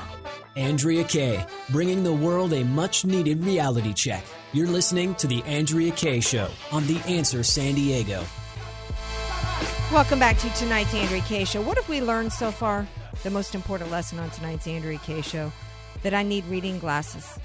Andrea 0.55 1.03
Kaye, 1.03 1.47
bringing 1.71 2.03
the 2.03 2.13
world 2.13 2.53
a 2.53 2.63
much 2.63 3.05
needed 3.05 3.43
reality 3.43 3.91
check. 3.91 4.23
You're 4.53 4.67
listening 4.67 5.15
to 5.15 5.25
The 5.25 5.41
Andrea 5.45 5.91
Kaye 5.93 6.19
Show 6.19 6.47
on 6.71 6.85
The 6.85 6.99
Answer 7.07 7.41
San 7.41 7.73
Diego. 7.73 8.23
Welcome 9.91 10.19
back 10.19 10.37
to 10.37 10.49
tonight's 10.51 10.93
Andrea 10.93 11.21
Kaye 11.23 11.45
Show. 11.45 11.63
What 11.63 11.77
have 11.77 11.89
we 11.89 12.01
learned 12.01 12.31
so 12.31 12.51
far? 12.51 12.87
The 13.23 13.31
most 13.31 13.55
important 13.55 13.89
lesson 13.89 14.19
on 14.19 14.29
tonight's 14.29 14.67
Andrea 14.67 14.99
Kaye 14.99 15.21
Show 15.21 15.51
that 16.03 16.13
I 16.13 16.21
need 16.21 16.45
reading 16.45 16.77
glasses. 16.77 17.39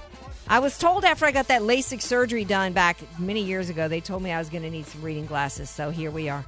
I 0.48 0.58
was 0.58 0.76
told 0.76 1.06
after 1.06 1.24
I 1.24 1.30
got 1.30 1.48
that 1.48 1.62
LASIK 1.62 2.02
surgery 2.02 2.44
done 2.44 2.74
back 2.74 2.98
many 3.18 3.42
years 3.42 3.70
ago, 3.70 3.88
they 3.88 4.02
told 4.02 4.22
me 4.22 4.32
I 4.32 4.38
was 4.38 4.50
going 4.50 4.64
to 4.64 4.70
need 4.70 4.84
some 4.84 5.00
reading 5.00 5.24
glasses. 5.24 5.70
So 5.70 5.88
here 5.88 6.10
we 6.10 6.28
are. 6.28 6.44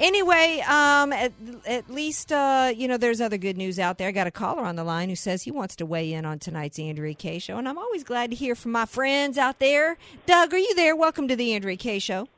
Anyway, 0.00 0.60
um, 0.68 1.12
at, 1.12 1.32
at 1.66 1.88
least 1.88 2.32
uh, 2.32 2.72
you 2.74 2.88
know 2.88 2.96
there's 2.96 3.20
other 3.20 3.38
good 3.38 3.56
news 3.56 3.78
out 3.78 3.98
there. 3.98 4.08
I 4.08 4.12
got 4.12 4.26
a 4.26 4.32
caller 4.32 4.64
on 4.64 4.76
the 4.76 4.84
line 4.84 5.08
who 5.08 5.14
says 5.16 5.42
he 5.42 5.50
wants 5.50 5.76
to 5.76 5.86
weigh 5.86 6.12
in 6.12 6.24
on 6.24 6.38
tonight's 6.38 6.78
Andrea 6.78 7.14
Kaye 7.14 7.38
show, 7.38 7.58
and 7.58 7.68
I'm 7.68 7.78
always 7.78 8.02
glad 8.02 8.30
to 8.30 8.36
hear 8.36 8.54
from 8.54 8.72
my 8.72 8.86
friends 8.86 9.38
out 9.38 9.60
there. 9.60 9.96
Doug, 10.26 10.52
are 10.52 10.58
you 10.58 10.74
there? 10.74 10.96
Welcome 10.96 11.28
to 11.28 11.36
the 11.36 11.54
Andrea 11.54 11.76
Kaye 11.76 12.00
show. 12.00 12.28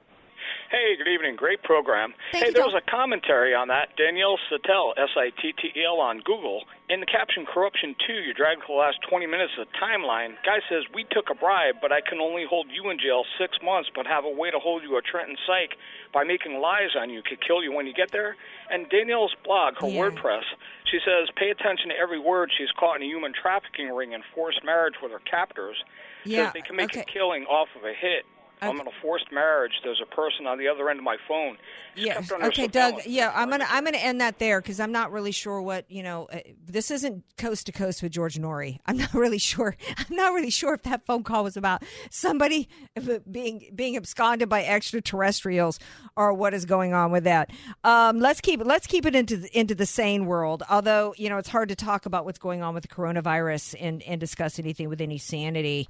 Hey, 0.76 0.92
good 0.94 1.08
evening. 1.08 1.36
Great 1.40 1.62
program. 1.62 2.12
Thank 2.32 2.44
hey, 2.44 2.48
you, 2.48 2.52
there 2.52 2.68
Doug. 2.68 2.74
was 2.76 2.82
a 2.84 2.90
commentary 2.90 3.54
on 3.56 3.68
that. 3.72 3.96
Danielle 3.96 4.36
Sittel, 4.52 4.92
S 5.00 5.08
I 5.16 5.32
T 5.40 5.54
T 5.56 5.72
E 5.72 5.84
L, 5.88 5.96
on 6.04 6.20
Google. 6.20 6.64
In 6.92 7.00
the 7.00 7.06
caption 7.08 7.46
Corruption 7.48 7.96
2, 8.06 8.12
you 8.12 8.34
dragged 8.36 8.60
for 8.60 8.76
the 8.76 8.80
last 8.84 9.00
20 9.08 9.24
minutes 9.24 9.56
of 9.58 9.64
the 9.66 9.72
timeline. 9.80 10.36
Guy 10.44 10.60
says, 10.68 10.84
We 10.92 11.08
took 11.08 11.30
a 11.32 11.34
bribe, 11.34 11.76
but 11.80 11.92
I 11.96 12.02
can 12.04 12.20
only 12.20 12.44
hold 12.44 12.66
you 12.68 12.90
in 12.90 12.98
jail 13.00 13.24
six 13.40 13.56
months, 13.64 13.88
but 13.96 14.04
have 14.06 14.26
a 14.26 14.30
way 14.30 14.50
to 14.52 14.58
hold 14.60 14.82
you 14.84 14.98
a 14.98 15.02
Trenton 15.02 15.40
Psych 15.48 15.80
by 16.12 16.24
making 16.28 16.60
lies 16.60 16.92
on 16.92 17.08
you 17.08 17.22
could 17.24 17.40
kill 17.40 17.64
you 17.64 17.72
when 17.72 17.86
you 17.88 17.94
get 17.96 18.12
there. 18.12 18.36
And 18.68 18.84
Danielle's 18.92 19.34
blog, 19.48 19.80
her 19.80 19.88
Yeah. 19.88 20.12
WordPress, 20.12 20.44
she 20.92 21.00
says, 21.00 21.32
Pay 21.40 21.48
attention 21.56 21.88
to 21.88 21.96
every 21.96 22.20
word. 22.20 22.52
She's 22.52 22.70
caught 22.76 23.00
in 23.00 23.02
a 23.02 23.08
human 23.08 23.32
trafficking 23.32 23.88
ring 23.96 24.12
and 24.12 24.20
forced 24.34 24.60
marriage 24.62 25.00
with 25.00 25.10
her 25.10 25.24
captors. 25.24 25.80
Yeah, 26.28 26.46
Says 26.46 26.52
they 26.52 26.60
can 26.68 26.76
make 26.76 26.90
okay. 26.92 27.00
a 27.00 27.04
killing 27.08 27.46
off 27.48 27.68
of 27.80 27.84
a 27.88 27.94
hit. 27.96 28.26
I'm 28.62 28.80
in 28.80 28.86
a 28.86 28.90
forced 29.02 29.30
marriage. 29.32 29.72
There's 29.84 30.00
a 30.02 30.14
person 30.14 30.46
on 30.46 30.58
the 30.58 30.68
other 30.68 30.88
end 30.88 30.98
of 30.98 31.04
my 31.04 31.16
phone. 31.28 31.58
Yes. 31.94 32.16
kept 32.16 32.32
on 32.32 32.40
her 32.42 32.46
Okay. 32.48 32.66
Doug. 32.66 33.00
Yeah, 33.06 33.32
I'm 33.34 33.48
gonna 33.50 33.66
I'm 33.68 33.84
gonna 33.84 33.96
end 33.98 34.20
that 34.20 34.38
there 34.38 34.60
because 34.60 34.80
I'm 34.80 34.92
not 34.92 35.12
really 35.12 35.32
sure 35.32 35.60
what 35.62 35.90
you 35.90 36.02
know. 36.02 36.26
Uh, 36.32 36.40
this 36.64 36.90
isn't 36.90 37.24
coast 37.38 37.66
to 37.66 37.72
coast 37.72 38.02
with 38.02 38.12
George 38.12 38.38
Noory. 38.38 38.78
I'm 38.86 38.96
not 38.96 39.14
really 39.14 39.38
sure. 39.38 39.76
I'm 39.96 40.14
not 40.16 40.32
really 40.32 40.50
sure 40.50 40.74
if 40.74 40.82
that 40.82 41.06
phone 41.06 41.22
call 41.22 41.44
was 41.44 41.56
about 41.56 41.82
somebody 42.10 42.68
being 43.30 43.70
being 43.74 43.96
absconded 43.96 44.48
by 44.48 44.64
extraterrestrials 44.64 45.78
or 46.16 46.32
what 46.34 46.54
is 46.54 46.64
going 46.64 46.92
on 46.92 47.10
with 47.12 47.24
that. 47.24 47.50
Um, 47.84 48.18
let's 48.20 48.40
keep 48.40 48.64
let's 48.64 48.86
keep 48.86 49.06
it 49.06 49.14
into 49.14 49.38
the, 49.38 49.58
into 49.58 49.74
the 49.74 49.86
sane 49.86 50.26
world. 50.26 50.62
Although 50.70 51.14
you 51.16 51.28
know 51.28 51.38
it's 51.38 51.48
hard 51.48 51.68
to 51.70 51.76
talk 51.76 52.06
about 52.06 52.24
what's 52.24 52.38
going 52.38 52.62
on 52.62 52.74
with 52.74 52.82
the 52.82 52.88
coronavirus 52.88 53.74
and 53.80 54.02
and 54.02 54.20
discuss 54.20 54.58
anything 54.58 54.88
with 54.88 55.00
any 55.00 55.18
sanity. 55.18 55.88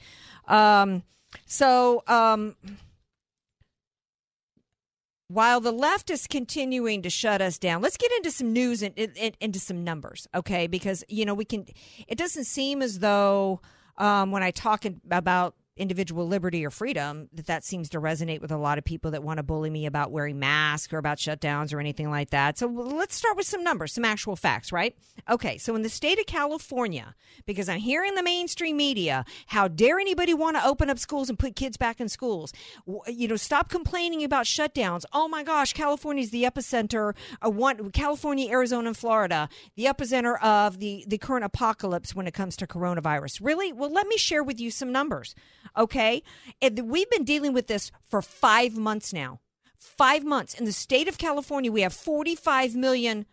Um, 0.48 1.02
so. 1.44 2.02
Um, 2.06 2.56
while 5.28 5.60
the 5.60 5.72
left 5.72 6.08
is 6.10 6.28
continuing 6.28 7.02
to 7.02 7.10
shut 7.10 7.42
us 7.42 7.58
down, 7.58 7.82
let's 7.82 7.96
get 7.96 8.12
into 8.12 8.30
some 8.30 8.52
news 8.52 8.80
and, 8.80 8.96
and 8.96 9.36
into 9.40 9.58
some 9.58 9.82
numbers, 9.82 10.28
okay? 10.34 10.68
Because 10.68 11.02
you 11.08 11.24
know 11.24 11.34
we 11.34 11.44
can. 11.44 11.66
It 12.06 12.16
doesn't 12.16 12.44
seem 12.44 12.80
as 12.80 13.00
though 13.00 13.60
um, 13.98 14.30
when 14.30 14.42
I 14.42 14.50
talk 14.50 14.84
about 15.10 15.54
individual 15.76 16.26
liberty 16.26 16.64
or 16.64 16.70
freedom 16.70 17.28
that 17.32 17.46
that 17.46 17.64
seems 17.64 17.88
to 17.90 18.00
resonate 18.00 18.40
with 18.40 18.50
a 18.50 18.56
lot 18.56 18.78
of 18.78 18.84
people 18.84 19.10
that 19.10 19.22
want 19.22 19.38
to 19.38 19.42
bully 19.42 19.70
me 19.70 19.86
about 19.86 20.10
wearing 20.10 20.38
masks 20.38 20.92
or 20.92 20.98
about 20.98 21.18
shutdowns 21.18 21.72
or 21.72 21.80
anything 21.80 22.10
like 22.10 22.30
that. 22.30 22.58
So 22.58 22.66
let's 22.66 23.14
start 23.14 23.36
with 23.36 23.46
some 23.46 23.62
numbers, 23.62 23.92
some 23.92 24.04
actual 24.04 24.36
facts, 24.36 24.72
right? 24.72 24.96
Okay, 25.28 25.58
so 25.58 25.74
in 25.74 25.82
the 25.82 25.88
state 25.88 26.18
of 26.18 26.26
California, 26.26 27.14
because 27.44 27.68
I'm 27.68 27.80
hearing 27.80 28.14
the 28.14 28.22
mainstream 28.22 28.76
media, 28.76 29.24
how 29.46 29.68
dare 29.68 29.98
anybody 29.98 30.34
want 30.34 30.56
to 30.56 30.64
open 30.64 30.88
up 30.88 30.98
schools 30.98 31.28
and 31.28 31.38
put 31.38 31.56
kids 31.56 31.76
back 31.76 32.00
in 32.00 32.08
schools? 32.08 32.52
You 33.06 33.28
know, 33.28 33.36
stop 33.36 33.68
complaining 33.68 34.24
about 34.24 34.46
shutdowns. 34.46 35.04
Oh 35.12 35.28
my 35.28 35.42
gosh, 35.42 35.72
California 35.72 36.22
is 36.22 36.30
the 36.30 36.44
epicenter 36.44 37.14
of 37.42 37.54
one 37.54 37.90
California, 37.90 38.50
Arizona, 38.50 38.88
and 38.88 38.96
Florida, 38.96 39.48
the 39.74 39.84
epicenter 39.84 40.40
of 40.42 40.78
the 40.78 41.04
the 41.06 41.18
current 41.18 41.44
apocalypse 41.44 42.14
when 42.14 42.26
it 42.26 42.34
comes 42.34 42.56
to 42.56 42.66
coronavirus. 42.66 43.40
Really? 43.42 43.72
Well, 43.72 43.90
let 43.90 44.06
me 44.06 44.16
share 44.16 44.42
with 44.42 44.60
you 44.60 44.70
some 44.70 44.92
numbers. 44.92 45.34
Okay. 45.76 46.22
And 46.60 46.90
we've 46.90 47.10
been 47.10 47.24
dealing 47.24 47.52
with 47.52 47.66
this 47.66 47.90
for 48.04 48.22
five 48.22 48.76
months 48.76 49.12
now. 49.12 49.40
Five 49.78 50.24
months. 50.24 50.54
In 50.54 50.64
the 50.64 50.72
state 50.72 51.08
of 51.08 51.18
California, 51.18 51.70
we 51.70 51.82
have 51.82 51.92
45 51.92 52.74
million 52.74 53.26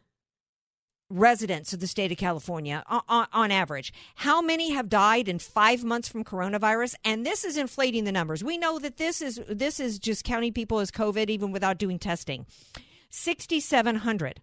residents 1.10 1.74
of 1.74 1.80
the 1.80 1.88
state 1.88 2.12
of 2.12 2.18
California 2.18 2.84
on, 2.88 3.28
on, 3.32 3.52
average. 3.52 3.94
How 4.16 4.42
many 4.42 4.72
have 4.72 4.90
died 4.90 5.28
in 5.28 5.40
five 5.40 5.84
months 5.84 6.08
from 6.08 6.24
coronavirus? 6.24 6.96
And 7.06 7.26
this 7.26 7.44
is 7.44 7.56
inflating 7.56 8.04
the 8.04 8.12
numbers. 8.12 8.44
We 8.44 8.58
know 8.58 8.80
that 8.80 8.98
this 8.98 9.22
is 9.22 9.40
this 9.48 9.80
is 9.80 10.00
just 10.00 10.24
counting 10.24 10.54
people 10.54 10.80
as 10.80 10.92
COVID 10.92 11.30
even 11.30 11.52
without 11.52 11.78
doing 11.78 12.00
testing. 12.00 12.46
6,700 13.10 14.42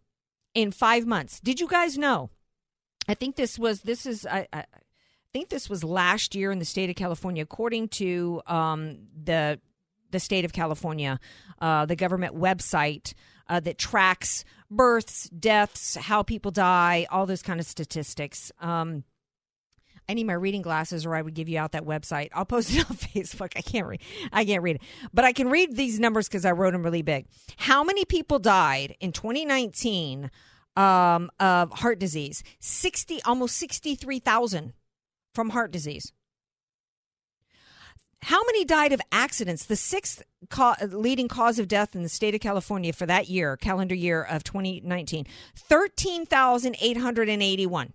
in 0.55 0.71
five 0.71 1.07
months. 1.07 1.41
Did 1.41 1.61
you 1.61 1.67
guys 1.67 1.99
know? 1.99 2.31
I 3.09 3.15
think 3.15 3.35
this 3.35 3.59
was 3.59 3.83
this 3.83 4.07
is 4.07 4.27
I, 4.27 4.47
I 4.53 4.65
think 5.33 5.49
this 5.49 5.69
was 5.69 5.85
last 5.85 6.35
year 6.35 6.51
in 6.51 6.59
the 6.59 6.65
state 6.65 6.91
of 6.91 6.97
California, 6.97 7.43
according 7.43 7.89
to 7.89 8.43
um, 8.47 8.99
the 9.25 9.61
the 10.11 10.21
state 10.21 10.45
of 10.45 10.53
California, 10.53 11.21
uh, 11.61 11.87
the 11.87 11.95
government 11.95 12.35
website 12.35 13.15
uh, 13.49 13.61
that 13.61 13.79
tracks 13.79 14.45
births, 14.71 15.29
deaths, 15.29 15.97
how 15.97 16.23
people 16.23 16.51
die, 16.51 17.07
all 17.11 17.27
those 17.27 17.43
kind 17.43 17.61
of 17.61 17.67
statistics. 17.67 18.51
Um, 18.61 19.05
I 20.09 20.15
need 20.15 20.27
my 20.27 20.33
reading 20.33 20.63
glasses, 20.63 21.07
or 21.07 21.15
I 21.15 21.23
would 21.23 21.35
give 21.35 21.49
you 21.49 21.59
out 21.59 21.73
that 21.73 21.85
website. 21.85 22.31
I'll 22.33 22.45
post 22.45 22.75
it 22.75 22.91
on 22.91 22.97
Facebook. 22.97 23.53
I 23.57 23.63
can't 23.63 23.87
read. 23.87 24.03
I 24.33 24.45
can't 24.45 24.63
read 24.63 24.77
it, 24.77 24.83
but 25.15 25.25
I 25.25 25.33
can 25.33 25.49
read 25.49 25.77
these 25.77 26.01
numbers 26.01 26.29
because 26.29 26.45
I 26.45 26.53
wrote 26.53 26.73
them 26.73 26.83
really 26.83 27.03
big. 27.03 27.27
How 27.57 27.85
many 27.85 28.05
people 28.05 28.41
died 28.41 28.97
in 28.99 29.13
2019 29.13 30.31
um, 30.77 31.31
of 31.39 31.71
heart 31.73 32.01
disease? 32.01 32.43
Sixty, 32.59 33.23
almost 33.23 33.57
sixty-three 33.57 34.19
thousand 34.19 34.73
from 35.35 35.51
heart 35.51 35.71
disease. 35.71 36.13
How 38.23 38.45
many 38.45 38.67
died 38.67 38.93
of 38.93 39.01
accidents? 39.11 39.65
The 39.65 39.77
sixth 39.77 40.23
leading 40.89 41.29
cause 41.29 41.59
of 41.59 41.69
death 41.69 41.95
in 41.95 42.03
the 42.03 42.09
state 42.09 42.35
of 42.35 42.41
California 42.41 42.93
for 42.93 43.07
that 43.07 43.29
year, 43.29 43.57
calendar 43.57 43.95
year 43.95 44.23
of 44.23 44.45
2019, 44.45 45.27
13,881. 45.57 47.93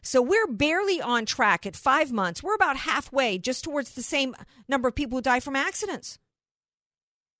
So 0.00 0.22
we're 0.22 0.46
barely 0.46 1.00
on 1.00 1.26
track 1.26 1.66
at 1.66 1.74
five 1.76 2.12
months. 2.12 2.42
We're 2.42 2.54
about 2.54 2.78
halfway 2.78 3.38
just 3.38 3.64
towards 3.64 3.92
the 3.92 4.02
same 4.02 4.34
number 4.68 4.88
of 4.88 4.94
people 4.94 5.18
who 5.18 5.22
die 5.22 5.40
from 5.40 5.56
accidents. 5.56 6.18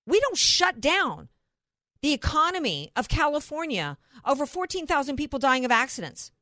We 0.06 0.20
don't 0.20 0.36
shut 0.36 0.80
down 0.80 1.28
the 2.02 2.12
economy 2.12 2.90
of 2.96 3.08
California 3.08 3.96
over 4.26 4.44
14,000 4.44 5.16
people 5.16 5.38
dying 5.38 5.64
of 5.64 5.70
accidents. 5.70 6.32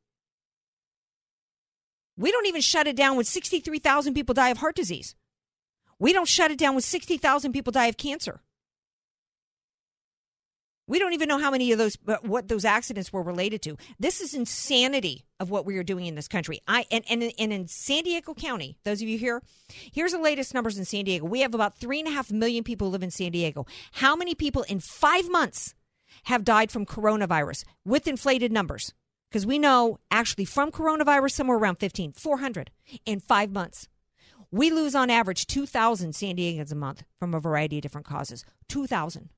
We 2.21 2.31
don't 2.31 2.45
even 2.45 2.61
shut 2.61 2.85
it 2.85 2.95
down 2.95 3.15
when 3.15 3.25
63,000 3.25 4.13
people 4.13 4.35
die 4.35 4.49
of 4.49 4.59
heart 4.59 4.75
disease. 4.75 5.15
We 5.97 6.13
don't 6.13 6.27
shut 6.27 6.51
it 6.51 6.59
down 6.59 6.75
when 6.75 6.83
60,000 6.83 7.51
people 7.51 7.71
die 7.71 7.87
of 7.87 7.97
cancer. 7.97 8.41
We 10.85 10.99
don't 10.99 11.13
even 11.13 11.27
know 11.27 11.39
how 11.39 11.49
many 11.49 11.71
of 11.71 11.79
those, 11.79 11.97
uh, 12.07 12.17
what 12.21 12.47
those 12.47 12.63
accidents 12.63 13.11
were 13.11 13.23
related 13.23 13.63
to. 13.63 13.77
This 13.99 14.21
is 14.21 14.35
insanity 14.35 15.25
of 15.39 15.49
what 15.49 15.65
we 15.65 15.77
are 15.77 15.83
doing 15.83 16.05
in 16.05 16.13
this 16.13 16.27
country. 16.27 16.61
I 16.67 16.85
and, 16.91 17.03
and, 17.09 17.31
and 17.39 17.51
in 17.51 17.67
San 17.67 18.03
Diego 18.03 18.35
County, 18.35 18.77
those 18.83 19.01
of 19.01 19.07
you 19.07 19.17
here, 19.17 19.41
here's 19.91 20.11
the 20.11 20.19
latest 20.19 20.53
numbers 20.53 20.77
in 20.77 20.85
San 20.85 21.05
Diego. 21.05 21.25
We 21.25 21.41
have 21.41 21.55
about 21.55 21.77
three 21.79 21.99
and 21.99 22.07
a 22.07 22.11
half 22.11 22.31
million 22.31 22.63
people 22.63 22.91
live 22.91 23.03
in 23.03 23.09
San 23.09 23.31
Diego. 23.31 23.65
How 23.93 24.15
many 24.15 24.35
people 24.35 24.61
in 24.63 24.79
five 24.79 25.27
months 25.29 25.73
have 26.25 26.43
died 26.43 26.69
from 26.69 26.85
coronavirus 26.85 27.63
with 27.83 28.07
inflated 28.07 28.51
numbers? 28.51 28.93
Because 29.31 29.45
we 29.45 29.57
know 29.57 29.97
actually 30.11 30.43
from 30.43 30.71
coronavirus, 30.71 31.31
somewhere 31.31 31.57
around 31.57 31.77
15, 31.77 32.11
400 32.11 32.69
in 33.05 33.21
five 33.21 33.49
months. 33.49 33.87
We 34.51 34.69
lose 34.69 34.93
on 34.93 35.09
average 35.09 35.47
2,000 35.47 36.13
San 36.13 36.35
Diegans 36.35 36.73
a 36.73 36.75
month 36.75 37.03
from 37.17 37.33
a 37.33 37.39
variety 37.39 37.77
of 37.77 37.83
different 37.83 38.05
causes. 38.05 38.43
2,000. 38.67 39.29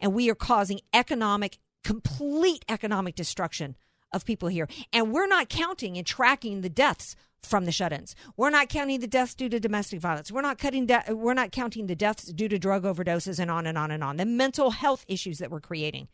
And 0.00 0.14
we 0.14 0.30
are 0.30 0.34
causing 0.34 0.80
economic, 0.94 1.58
complete 1.84 2.64
economic 2.66 3.14
destruction 3.14 3.76
of 4.10 4.24
people 4.24 4.48
here. 4.48 4.68
And 4.90 5.12
we're 5.12 5.26
not 5.26 5.50
counting 5.50 5.98
and 5.98 6.06
tracking 6.06 6.62
the 6.62 6.70
deaths 6.70 7.16
from 7.42 7.66
the 7.66 7.72
shut-ins. 7.72 8.16
We're 8.38 8.48
not 8.48 8.70
counting 8.70 9.00
the 9.00 9.06
deaths 9.06 9.34
due 9.34 9.50
to 9.50 9.60
domestic 9.60 10.00
violence. 10.00 10.32
We're 10.32 10.40
not 10.40 10.56
cutting 10.56 10.86
de- 10.86 11.04
we're 11.10 11.34
not 11.34 11.52
counting 11.52 11.88
the 11.88 11.94
deaths 11.94 12.32
due 12.32 12.48
to 12.48 12.58
drug 12.58 12.84
overdoses 12.84 13.38
and 13.38 13.50
on 13.50 13.66
and 13.66 13.76
on 13.76 13.90
and 13.90 14.02
on. 14.02 14.16
The 14.16 14.24
mental 14.24 14.70
health 14.70 15.04
issues 15.08 15.38
that 15.40 15.50
we're 15.50 15.60
creating. 15.60 16.08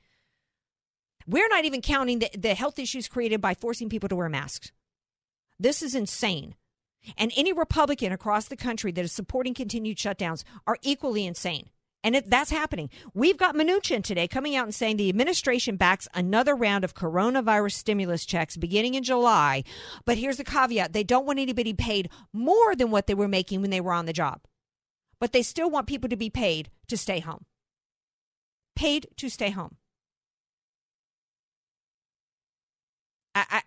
We're 1.30 1.48
not 1.48 1.64
even 1.64 1.80
counting 1.80 2.18
the, 2.18 2.30
the 2.36 2.54
health 2.54 2.80
issues 2.80 3.06
created 3.06 3.40
by 3.40 3.54
forcing 3.54 3.88
people 3.88 4.08
to 4.08 4.16
wear 4.16 4.28
masks. 4.28 4.72
This 5.60 5.80
is 5.80 5.94
insane. 5.94 6.56
And 7.16 7.32
any 7.36 7.52
Republican 7.52 8.10
across 8.10 8.48
the 8.48 8.56
country 8.56 8.90
that 8.90 9.04
is 9.04 9.12
supporting 9.12 9.54
continued 9.54 9.96
shutdowns 9.96 10.42
are 10.66 10.76
equally 10.82 11.24
insane. 11.24 11.68
And 12.02 12.16
that's 12.26 12.50
happening. 12.50 12.90
We've 13.14 13.36
got 13.36 13.54
Mnuchin 13.54 14.02
today 14.02 14.26
coming 14.26 14.56
out 14.56 14.64
and 14.64 14.74
saying 14.74 14.96
the 14.96 15.08
administration 15.08 15.76
backs 15.76 16.08
another 16.14 16.56
round 16.56 16.82
of 16.82 16.94
coronavirus 16.94 17.74
stimulus 17.74 18.26
checks 18.26 18.56
beginning 18.56 18.94
in 18.94 19.04
July. 19.04 19.62
But 20.04 20.18
here's 20.18 20.38
the 20.38 20.44
caveat 20.44 20.94
they 20.94 21.04
don't 21.04 21.26
want 21.26 21.38
anybody 21.38 21.74
paid 21.74 22.10
more 22.32 22.74
than 22.74 22.90
what 22.90 23.06
they 23.06 23.14
were 23.14 23.28
making 23.28 23.60
when 23.60 23.70
they 23.70 23.80
were 23.80 23.92
on 23.92 24.06
the 24.06 24.12
job. 24.12 24.40
But 25.20 25.32
they 25.32 25.42
still 25.42 25.70
want 25.70 25.86
people 25.86 26.08
to 26.08 26.16
be 26.16 26.30
paid 26.30 26.70
to 26.88 26.96
stay 26.96 27.20
home. 27.20 27.44
Paid 28.74 29.06
to 29.18 29.28
stay 29.28 29.50
home. 29.50 29.76
I, 33.34 33.62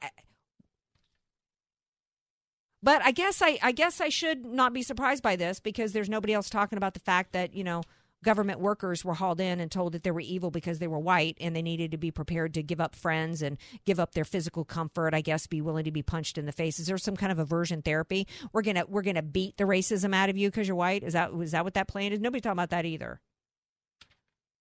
but 2.84 3.02
I 3.02 3.12
guess 3.12 3.42
I, 3.42 3.58
I 3.62 3.72
guess 3.72 4.02
I 4.02 4.10
should 4.10 4.46
not 4.46 4.74
be 4.74 4.84
surprised 4.84 5.24
by 5.24 5.38
this 5.38 5.62
because 5.62 5.94
there's 5.94 6.10
nobody 6.10 6.34
else 6.34 6.50
talking 6.50 6.78
about 6.78 6.94
the 6.94 7.00
fact 7.00 7.32
that 7.32 7.54
you 7.54 7.64
know 7.64 7.82
government 8.24 8.60
workers 8.60 9.06
were 9.06 9.14
hauled 9.14 9.40
in 9.40 9.60
and 9.60 9.72
told 9.72 9.94
that 9.94 10.04
they 10.04 10.12
were 10.12 10.20
evil 10.20 10.52
because 10.52 10.80
they 10.80 10.88
were 10.88 11.00
white 11.00 11.38
and 11.40 11.56
they 11.56 11.62
needed 11.62 11.92
to 11.92 11.98
be 11.98 12.12
prepared 12.12 12.54
to 12.56 12.64
give 12.64 12.82
up 12.82 12.96
friends 12.96 13.42
and 13.42 13.58
give 13.86 14.00
up 14.00 14.14
their 14.14 14.26
physical 14.26 14.66
comfort. 14.66 15.14
I 15.14 15.22
guess 15.22 15.48
be 15.48 15.62
willing 15.62 15.86
to 15.86 15.92
be 15.92 16.02
punched 16.02 16.38
in 16.38 16.46
the 16.46 16.52
face. 16.52 16.80
Is 16.80 16.88
there 16.88 16.98
some 16.98 17.16
kind 17.16 17.32
of 17.32 17.40
aversion 17.40 17.82
therapy? 17.82 18.28
We're 18.52 18.64
gonna 18.64 18.86
we're 18.88 19.02
gonna 19.02 19.22
beat 19.22 19.56
the 19.56 19.64
racism 19.64 20.14
out 20.14 20.30
of 20.30 20.38
you 20.38 20.50
because 20.50 20.68
you're 20.68 20.76
white. 20.76 21.04
Is 21.04 21.14
that 21.14 21.32
is 21.34 21.52
that 21.52 21.64
what 21.64 21.76
that 21.76 21.88
plan 21.88 22.12
is? 22.12 22.20
Nobody's 22.20 22.42
talking 22.42 22.54
about 22.54 22.72
that 22.72 22.86
either. 22.86 23.22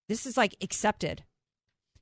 This 0.08 0.26
is 0.26 0.36
like 0.36 0.54
accepted. 0.60 1.24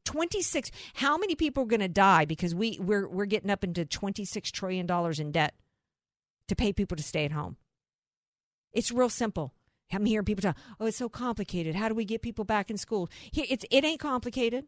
26 0.04 0.70
how 0.94 1.16
many 1.16 1.34
people 1.34 1.62
are 1.62 1.66
going 1.66 1.80
to 1.80 1.88
die 1.88 2.24
because 2.24 2.54
we 2.54 2.78
we're 2.80 3.08
we're 3.08 3.26
getting 3.26 3.50
up 3.50 3.64
into 3.64 3.84
26 3.84 4.50
trillion 4.50 4.86
dollars 4.86 5.20
in 5.20 5.32
debt 5.32 5.54
to 6.48 6.56
pay 6.56 6.72
people 6.72 6.96
to 6.96 7.02
stay 7.02 7.24
at 7.24 7.32
home? 7.32 7.56
It's 8.72 8.90
real 8.90 9.08
simple. 9.08 9.54
I'm 9.92 10.06
hearing 10.06 10.24
people 10.24 10.42
talk 10.42 10.56
oh 10.78 10.86
it's 10.86 10.96
so 10.96 11.08
complicated. 11.08 11.74
How 11.74 11.88
do 11.88 11.94
we 11.94 12.04
get 12.04 12.22
people 12.22 12.44
back 12.44 12.70
in 12.70 12.76
school? 12.76 13.08
It's 13.32 13.64
it 13.70 13.84
ain't 13.84 14.00
complicated. 14.00 14.64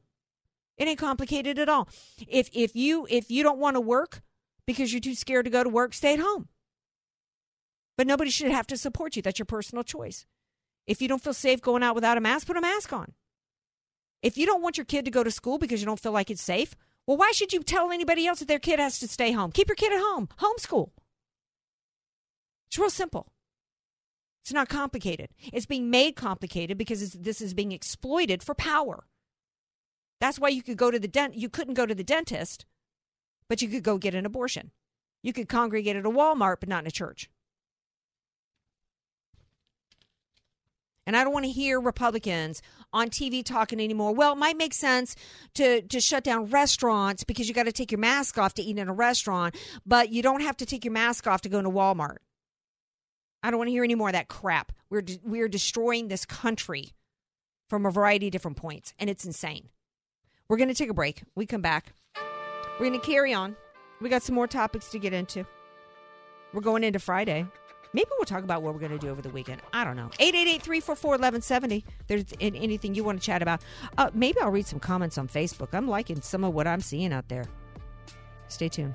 It 0.78 0.88
ain't 0.88 0.98
complicated 0.98 1.58
at 1.58 1.68
all. 1.68 1.88
If 2.26 2.50
if 2.52 2.74
you 2.74 3.06
if 3.10 3.30
you 3.30 3.42
don't 3.42 3.58
want 3.58 3.76
to 3.76 3.80
work 3.80 4.22
because 4.66 4.92
you're 4.92 5.00
too 5.00 5.14
scared 5.14 5.44
to 5.44 5.50
go 5.50 5.62
to 5.62 5.70
work 5.70 5.94
stay 5.94 6.14
at 6.14 6.20
home. 6.20 6.48
But 7.96 8.06
nobody 8.06 8.30
should 8.30 8.50
have 8.50 8.66
to 8.68 8.76
support 8.76 9.16
you. 9.16 9.22
That's 9.22 9.38
your 9.38 9.46
personal 9.46 9.84
choice. 9.84 10.26
If 10.86 11.00
you 11.00 11.08
don't 11.08 11.22
feel 11.22 11.34
safe 11.34 11.60
going 11.60 11.82
out 11.82 11.94
without 11.94 12.18
a 12.18 12.20
mask 12.20 12.46
put 12.46 12.56
a 12.56 12.60
mask 12.60 12.92
on 12.92 13.12
if 14.22 14.38
you 14.38 14.46
don't 14.46 14.62
want 14.62 14.78
your 14.78 14.84
kid 14.84 15.04
to 15.04 15.10
go 15.10 15.24
to 15.24 15.30
school 15.30 15.58
because 15.58 15.80
you 15.80 15.86
don't 15.86 16.00
feel 16.00 16.12
like 16.12 16.30
it's 16.30 16.42
safe, 16.42 16.74
well, 17.06 17.16
why 17.16 17.32
should 17.32 17.52
you 17.52 17.62
tell 17.62 17.90
anybody 17.90 18.26
else 18.26 18.38
that 18.38 18.48
their 18.48 18.60
kid 18.60 18.78
has 18.78 18.98
to 19.00 19.08
stay 19.08 19.32
home? 19.32 19.50
Keep 19.50 19.68
your 19.68 19.76
kid 19.76 19.92
at 19.92 20.00
home. 20.00 20.28
Homeschool. 20.38 20.90
It's 22.68 22.78
real 22.78 22.90
simple. 22.90 23.26
It's 24.42 24.52
not 24.52 24.68
complicated. 24.68 25.28
It's 25.52 25.66
being 25.66 25.90
made 25.90 26.16
complicated 26.16 26.78
because 26.78 27.12
this 27.12 27.40
is 27.40 27.54
being 27.54 27.72
exploited 27.72 28.42
for 28.42 28.54
power. 28.54 29.04
That's 30.20 30.38
why 30.38 30.48
you 30.48 30.62
could 30.62 30.76
go 30.76 30.90
to 30.90 30.98
the 30.98 31.08
dent. 31.08 31.34
You 31.34 31.48
couldn't 31.48 31.74
go 31.74 31.86
to 31.86 31.94
the 31.94 32.04
dentist, 32.04 32.64
but 33.48 33.60
you 33.60 33.68
could 33.68 33.82
go 33.82 33.98
get 33.98 34.14
an 34.14 34.26
abortion. 34.26 34.70
You 35.22 35.32
could 35.32 35.48
congregate 35.48 35.96
at 35.96 36.06
a 36.06 36.10
Walmart, 36.10 36.56
but 36.60 36.68
not 36.68 36.82
in 36.82 36.88
a 36.88 36.92
church. 36.92 37.28
And 41.06 41.16
I 41.16 41.24
don't 41.24 41.32
want 41.32 41.44
to 41.44 41.50
hear 41.50 41.80
Republicans 41.80 42.62
on 42.92 43.08
TV 43.08 43.44
talking 43.44 43.80
anymore. 43.80 44.14
Well, 44.14 44.32
it 44.32 44.38
might 44.38 44.56
make 44.56 44.74
sense 44.74 45.16
to 45.54 45.82
to 45.82 46.00
shut 46.00 46.24
down 46.24 46.46
restaurants 46.46 47.24
because 47.24 47.48
you 47.48 47.54
got 47.54 47.64
to 47.64 47.72
take 47.72 47.90
your 47.90 47.98
mask 48.00 48.38
off 48.38 48.54
to 48.54 48.62
eat 48.62 48.78
in 48.78 48.88
a 48.88 48.92
restaurant, 48.92 49.56
but 49.86 50.10
you 50.10 50.22
don't 50.22 50.42
have 50.42 50.56
to 50.58 50.66
take 50.66 50.84
your 50.84 50.92
mask 50.92 51.26
off 51.26 51.42
to 51.42 51.48
go 51.48 51.58
into 51.58 51.70
Walmart. 51.70 52.18
I 53.42 53.50
don't 53.50 53.58
want 53.58 53.68
to 53.68 53.72
hear 53.72 53.84
any 53.84 53.94
more 53.94 54.08
of 54.08 54.14
that 54.14 54.28
crap. 54.28 54.72
We're 54.88 55.02
de- 55.02 55.20
we're 55.24 55.48
destroying 55.48 56.08
this 56.08 56.24
country 56.24 56.92
from 57.68 57.86
a 57.86 57.90
variety 57.90 58.26
of 58.26 58.32
different 58.32 58.56
points, 58.56 58.94
and 58.98 59.08
it's 59.08 59.24
insane. 59.24 59.68
We're 60.48 60.58
going 60.58 60.68
to 60.68 60.74
take 60.74 60.90
a 60.90 60.94
break. 60.94 61.22
We 61.34 61.46
come 61.46 61.62
back. 61.62 61.94
We're 62.78 62.88
going 62.88 63.00
to 63.00 63.06
carry 63.06 63.32
on. 63.32 63.56
We 64.00 64.08
got 64.08 64.22
some 64.22 64.34
more 64.34 64.46
topics 64.46 64.90
to 64.90 64.98
get 64.98 65.12
into. 65.12 65.46
We're 66.52 66.60
going 66.60 66.84
into 66.84 66.98
Friday. 66.98 67.46
Maybe 67.94 68.08
we'll 68.18 68.24
talk 68.24 68.44
about 68.44 68.62
what 68.62 68.72
we're 68.74 68.80
going 68.80 68.92
to 68.92 68.98
do 68.98 69.10
over 69.10 69.20
the 69.20 69.30
weekend. 69.30 69.60
I 69.72 69.84
don't 69.84 69.96
know. 69.96 70.10
888-344-1170. 70.18 71.84
There's 72.06 72.24
anything 72.40 72.94
you 72.94 73.04
want 73.04 73.20
to 73.20 73.24
chat 73.24 73.42
about. 73.42 73.62
Uh, 73.98 74.10
maybe 74.14 74.40
I'll 74.40 74.50
read 74.50 74.66
some 74.66 74.80
comments 74.80 75.18
on 75.18 75.28
Facebook. 75.28 75.68
I'm 75.72 75.88
liking 75.88 76.20
some 76.22 76.44
of 76.44 76.54
what 76.54 76.66
I'm 76.66 76.80
seeing 76.80 77.12
out 77.12 77.28
there. 77.28 77.44
Stay 78.48 78.68
tuned. 78.68 78.94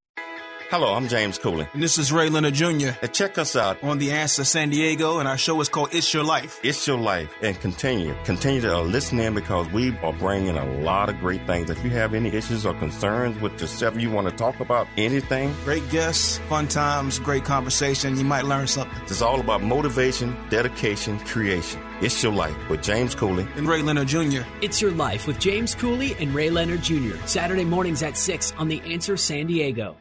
Hello, 0.71 0.93
I'm 0.93 1.09
James 1.09 1.37
Cooley. 1.37 1.67
And 1.73 1.83
this 1.83 1.97
is 1.97 2.13
Ray 2.13 2.29
Leonard 2.29 2.53
Jr. 2.53 2.91
And 3.01 3.11
check 3.13 3.37
us 3.37 3.57
out 3.57 3.83
on 3.83 3.97
The 3.97 4.13
Answer 4.13 4.45
San 4.45 4.69
Diego, 4.69 5.19
and 5.19 5.27
our 5.27 5.37
show 5.37 5.59
is 5.59 5.67
called 5.67 5.89
It's 5.93 6.13
Your 6.13 6.23
Life. 6.23 6.61
It's 6.63 6.87
Your 6.87 6.97
Life. 6.97 7.29
And 7.41 7.59
continue. 7.59 8.15
Continue 8.23 8.61
to 8.61 8.79
listen 8.79 9.19
in 9.19 9.33
because 9.33 9.67
we 9.73 9.93
are 9.97 10.13
bringing 10.13 10.55
a 10.55 10.65
lot 10.79 11.09
of 11.09 11.19
great 11.19 11.45
things. 11.45 11.69
If 11.69 11.83
you 11.83 11.89
have 11.89 12.13
any 12.13 12.29
issues 12.29 12.65
or 12.65 12.73
concerns 12.75 13.37
with 13.41 13.59
yourself, 13.59 13.99
you 13.99 14.09
want 14.11 14.29
to 14.29 14.33
talk 14.33 14.61
about 14.61 14.87
anything, 14.95 15.53
Great 15.65 15.89
guests, 15.89 16.37
fun 16.47 16.69
times, 16.69 17.19
great 17.19 17.43
conversation. 17.43 18.17
You 18.17 18.23
might 18.23 18.45
learn 18.45 18.65
something. 18.65 18.97
it's 19.03 19.21
all 19.21 19.41
about 19.41 19.61
motivation, 19.61 20.37
dedication, 20.49 21.19
creation. 21.19 21.81
It's 21.99 22.23
Your 22.23 22.31
Life 22.31 22.55
with 22.69 22.81
James 22.81 23.13
Cooley. 23.13 23.45
And 23.57 23.67
Ray 23.67 23.81
Leonard 23.81 24.07
Jr. 24.07 24.43
It's 24.61 24.81
Your 24.81 24.91
Life 24.91 25.27
with 25.27 25.37
James 25.37 25.75
Cooley 25.75 26.15
and 26.17 26.33
Ray 26.33 26.49
Leonard 26.49 26.81
Jr. 26.81 27.17
Saturday 27.25 27.65
mornings 27.65 28.03
at 28.03 28.15
6 28.15 28.53
on 28.57 28.69
The 28.69 28.79
Answer 28.85 29.17
San 29.17 29.47
Diego. 29.47 29.97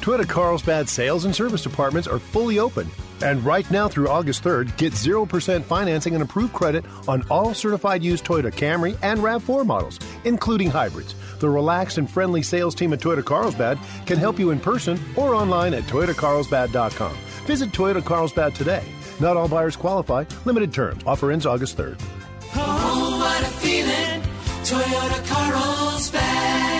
Toyota 0.00 0.28
Carlsbad 0.28 0.88
sales 0.88 1.24
and 1.24 1.34
service 1.34 1.62
departments 1.62 2.06
are 2.06 2.18
fully 2.18 2.58
open. 2.58 2.88
And 3.22 3.44
right 3.44 3.68
now 3.70 3.88
through 3.88 4.08
August 4.08 4.44
3rd, 4.44 4.76
get 4.76 4.92
0% 4.92 5.62
financing 5.64 6.14
and 6.14 6.22
approved 6.22 6.52
credit 6.52 6.84
on 7.08 7.24
all 7.30 7.54
certified 7.54 8.02
used 8.02 8.24
Toyota 8.24 8.52
Camry 8.52 8.96
and 9.02 9.20
RAV4 9.20 9.66
models, 9.66 9.98
including 10.24 10.70
hybrids. 10.70 11.14
The 11.38 11.48
relaxed 11.48 11.98
and 11.98 12.08
friendly 12.10 12.42
sales 12.42 12.74
team 12.74 12.92
at 12.92 13.00
Toyota 13.00 13.24
Carlsbad 13.24 13.78
can 14.04 14.18
help 14.18 14.38
you 14.38 14.50
in 14.50 14.60
person 14.60 14.98
or 15.16 15.34
online 15.34 15.74
at 15.74 15.84
toyotacarlsbad.com. 15.84 17.16
Visit 17.46 17.70
Toyota 17.72 18.04
Carlsbad 18.04 18.54
today. 18.54 18.84
Not 19.18 19.36
all 19.36 19.48
buyers 19.48 19.76
qualify. 19.76 20.24
Limited 20.44 20.72
terms. 20.72 21.02
Offer 21.06 21.32
ends 21.32 21.46
August 21.46 21.78
3rd. 21.78 22.00
Oh, 22.54 23.18
what 23.18 23.42
a 23.42 23.46
feeling. 23.60 24.22
Toyota 24.62 25.26
Carlsbad. 25.26 26.75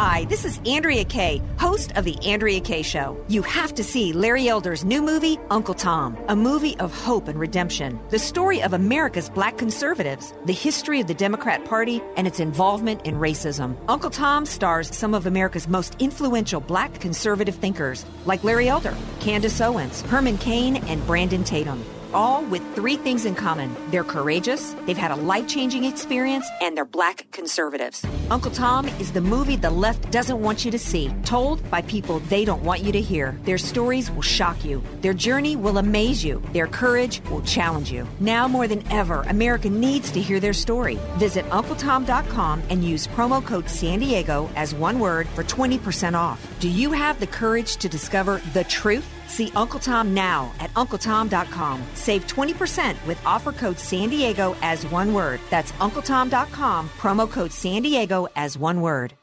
Hi, 0.00 0.26
this 0.26 0.44
is 0.44 0.60
Andrea 0.64 1.04
Kaye, 1.04 1.42
host 1.58 1.90
of 1.96 2.04
The 2.04 2.16
Andrea 2.24 2.60
Kaye 2.60 2.82
Show. 2.82 3.20
You 3.26 3.42
have 3.42 3.74
to 3.74 3.82
see 3.82 4.12
Larry 4.12 4.46
Elder's 4.46 4.84
new 4.84 5.02
movie, 5.02 5.40
Uncle 5.50 5.74
Tom, 5.74 6.16
a 6.28 6.36
movie 6.36 6.78
of 6.78 6.94
hope 6.94 7.26
and 7.26 7.36
redemption. 7.36 7.98
The 8.10 8.18
story 8.20 8.62
of 8.62 8.74
America's 8.74 9.28
black 9.28 9.58
conservatives, 9.58 10.32
the 10.44 10.52
history 10.52 11.00
of 11.00 11.08
the 11.08 11.14
Democrat 11.14 11.64
Party, 11.64 12.00
and 12.16 12.28
its 12.28 12.38
involvement 12.38 13.04
in 13.08 13.16
racism. 13.16 13.76
Uncle 13.88 14.10
Tom 14.10 14.46
stars 14.46 14.94
some 14.94 15.14
of 15.14 15.26
America's 15.26 15.66
most 15.66 15.96
influential 15.98 16.60
black 16.60 17.00
conservative 17.00 17.56
thinkers, 17.56 18.06
like 18.24 18.44
Larry 18.44 18.68
Elder, 18.68 18.96
Candace 19.18 19.60
Owens, 19.60 20.02
Herman 20.02 20.38
Cain, 20.38 20.76
and 20.76 21.04
Brandon 21.08 21.42
Tatum 21.42 21.84
all 22.12 22.44
with 22.44 22.62
three 22.74 22.96
things 22.96 23.24
in 23.24 23.34
common. 23.34 23.74
They're 23.90 24.04
courageous, 24.04 24.74
they've 24.86 24.96
had 24.96 25.10
a 25.10 25.16
life 25.16 25.46
changing 25.48 25.84
experience, 25.84 26.48
and 26.60 26.76
they're 26.76 26.84
black 26.84 27.26
conservatives. 27.32 28.04
Uncle 28.30 28.50
Tom 28.50 28.88
is 29.00 29.12
the 29.12 29.20
movie 29.20 29.56
the 29.56 29.70
left 29.70 30.10
doesn't 30.10 30.40
want 30.40 30.64
you 30.64 30.70
to 30.70 30.78
see, 30.78 31.10
told 31.24 31.68
by 31.70 31.82
people 31.82 32.20
they 32.20 32.44
don't 32.44 32.62
want 32.62 32.82
you 32.82 32.92
to 32.92 33.00
hear. 33.00 33.38
Their 33.44 33.58
stories 33.58 34.10
will 34.10 34.22
shock 34.22 34.64
you, 34.64 34.82
their 35.00 35.14
journey 35.14 35.56
will 35.56 35.78
amaze 35.78 36.24
you, 36.24 36.42
their 36.52 36.66
courage 36.66 37.20
will 37.30 37.42
challenge 37.42 37.92
you. 37.92 38.06
Now 38.20 38.48
more 38.48 38.68
than 38.68 38.86
ever, 38.92 39.22
America 39.28 39.68
needs 39.68 40.10
to 40.12 40.20
hear 40.20 40.40
their 40.40 40.52
story. 40.52 40.98
Visit 41.16 41.48
UncleTom.com 41.50 42.62
and 42.70 42.84
use 42.84 43.06
promo 43.06 43.44
code 43.44 43.68
San 43.68 44.00
Diego 44.00 44.50
as 44.56 44.74
one 44.74 44.98
word 44.98 45.28
for 45.28 45.44
20% 45.44 46.14
off. 46.14 46.46
Do 46.60 46.68
you 46.68 46.92
have 46.92 47.20
the 47.20 47.26
courage 47.26 47.76
to 47.76 47.88
discover 47.88 48.40
the 48.52 48.64
truth? 48.64 49.17
See 49.28 49.52
Uncle 49.54 49.78
Tom 49.78 50.12
now 50.12 50.52
at 50.58 50.72
UncleTom.com. 50.74 51.82
Save 51.94 52.26
20% 52.26 53.06
with 53.06 53.24
offer 53.24 53.52
code 53.52 53.78
San 53.78 54.08
Diego 54.08 54.56
as 54.62 54.84
one 54.86 55.14
word. 55.14 55.40
That's 55.50 55.72
UncleTom.com, 55.72 56.88
promo 56.90 57.30
code 57.30 57.52
San 57.52 57.82
Diego 57.82 58.26
as 58.34 58.58
one 58.58 58.80
word. 58.80 59.14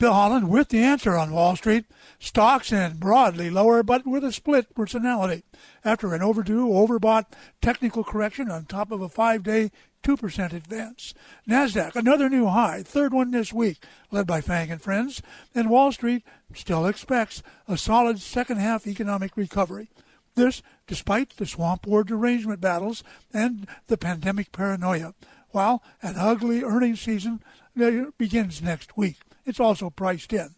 Bill 0.00 0.12
Holland 0.12 0.50
with 0.50 0.70
the 0.70 0.82
answer 0.82 1.16
on 1.16 1.30
Wall 1.30 1.54
Street. 1.54 1.84
Stocks 2.18 2.72
in 2.72 2.96
broadly 2.98 3.48
lower, 3.48 3.84
but 3.84 4.04
with 4.04 4.24
a 4.24 4.32
split 4.32 4.74
personality 4.74 5.44
after 5.84 6.12
an 6.12 6.22
overdue, 6.22 6.68
overbought 6.68 7.26
technical 7.62 8.02
correction 8.02 8.50
on 8.50 8.64
top 8.64 8.90
of 8.90 9.00
a 9.00 9.08
five 9.08 9.44
day 9.44 9.70
2% 10.02 10.52
advance. 10.52 11.14
NASDAQ, 11.48 11.96
another 11.96 12.28
new 12.28 12.46
high, 12.46 12.82
third 12.82 13.14
one 13.14 13.30
this 13.30 13.52
week, 13.52 13.82
led 14.10 14.26
by 14.26 14.40
FANG 14.40 14.70
and 14.70 14.82
Friends. 14.82 15.22
And 15.54 15.70
Wall 15.70 15.92
Street 15.92 16.24
still 16.54 16.86
expects 16.86 17.42
a 17.68 17.76
solid 17.76 18.20
second 18.20 18.58
half 18.58 18.86
economic 18.86 19.36
recovery. 19.36 19.90
This 20.34 20.62
despite 20.86 21.36
the 21.36 21.46
swamp 21.46 21.86
war 21.86 22.04
derangement 22.04 22.60
battles 22.60 23.02
and 23.32 23.68
the 23.86 23.96
pandemic 23.96 24.52
paranoia, 24.52 25.14
while 25.50 25.82
an 26.02 26.14
ugly 26.16 26.62
earnings 26.62 27.00
season 27.00 27.42
uh, 27.80 28.10
begins 28.18 28.60
next 28.60 28.96
week. 28.96 29.18
It's 29.44 29.60
also 29.60 29.90
priced 29.90 30.32
in. 30.32 30.54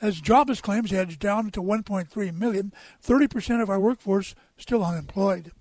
As 0.00 0.20
jobless 0.20 0.60
claims 0.60 0.92
edge 0.92 1.18
down 1.18 1.50
to 1.50 1.62
1.3 1.62 2.34
million, 2.34 2.72
30% 3.04 3.62
of 3.62 3.70
our 3.70 3.78
workforce 3.78 4.34
still 4.56 4.84
unemployed. 4.84 5.52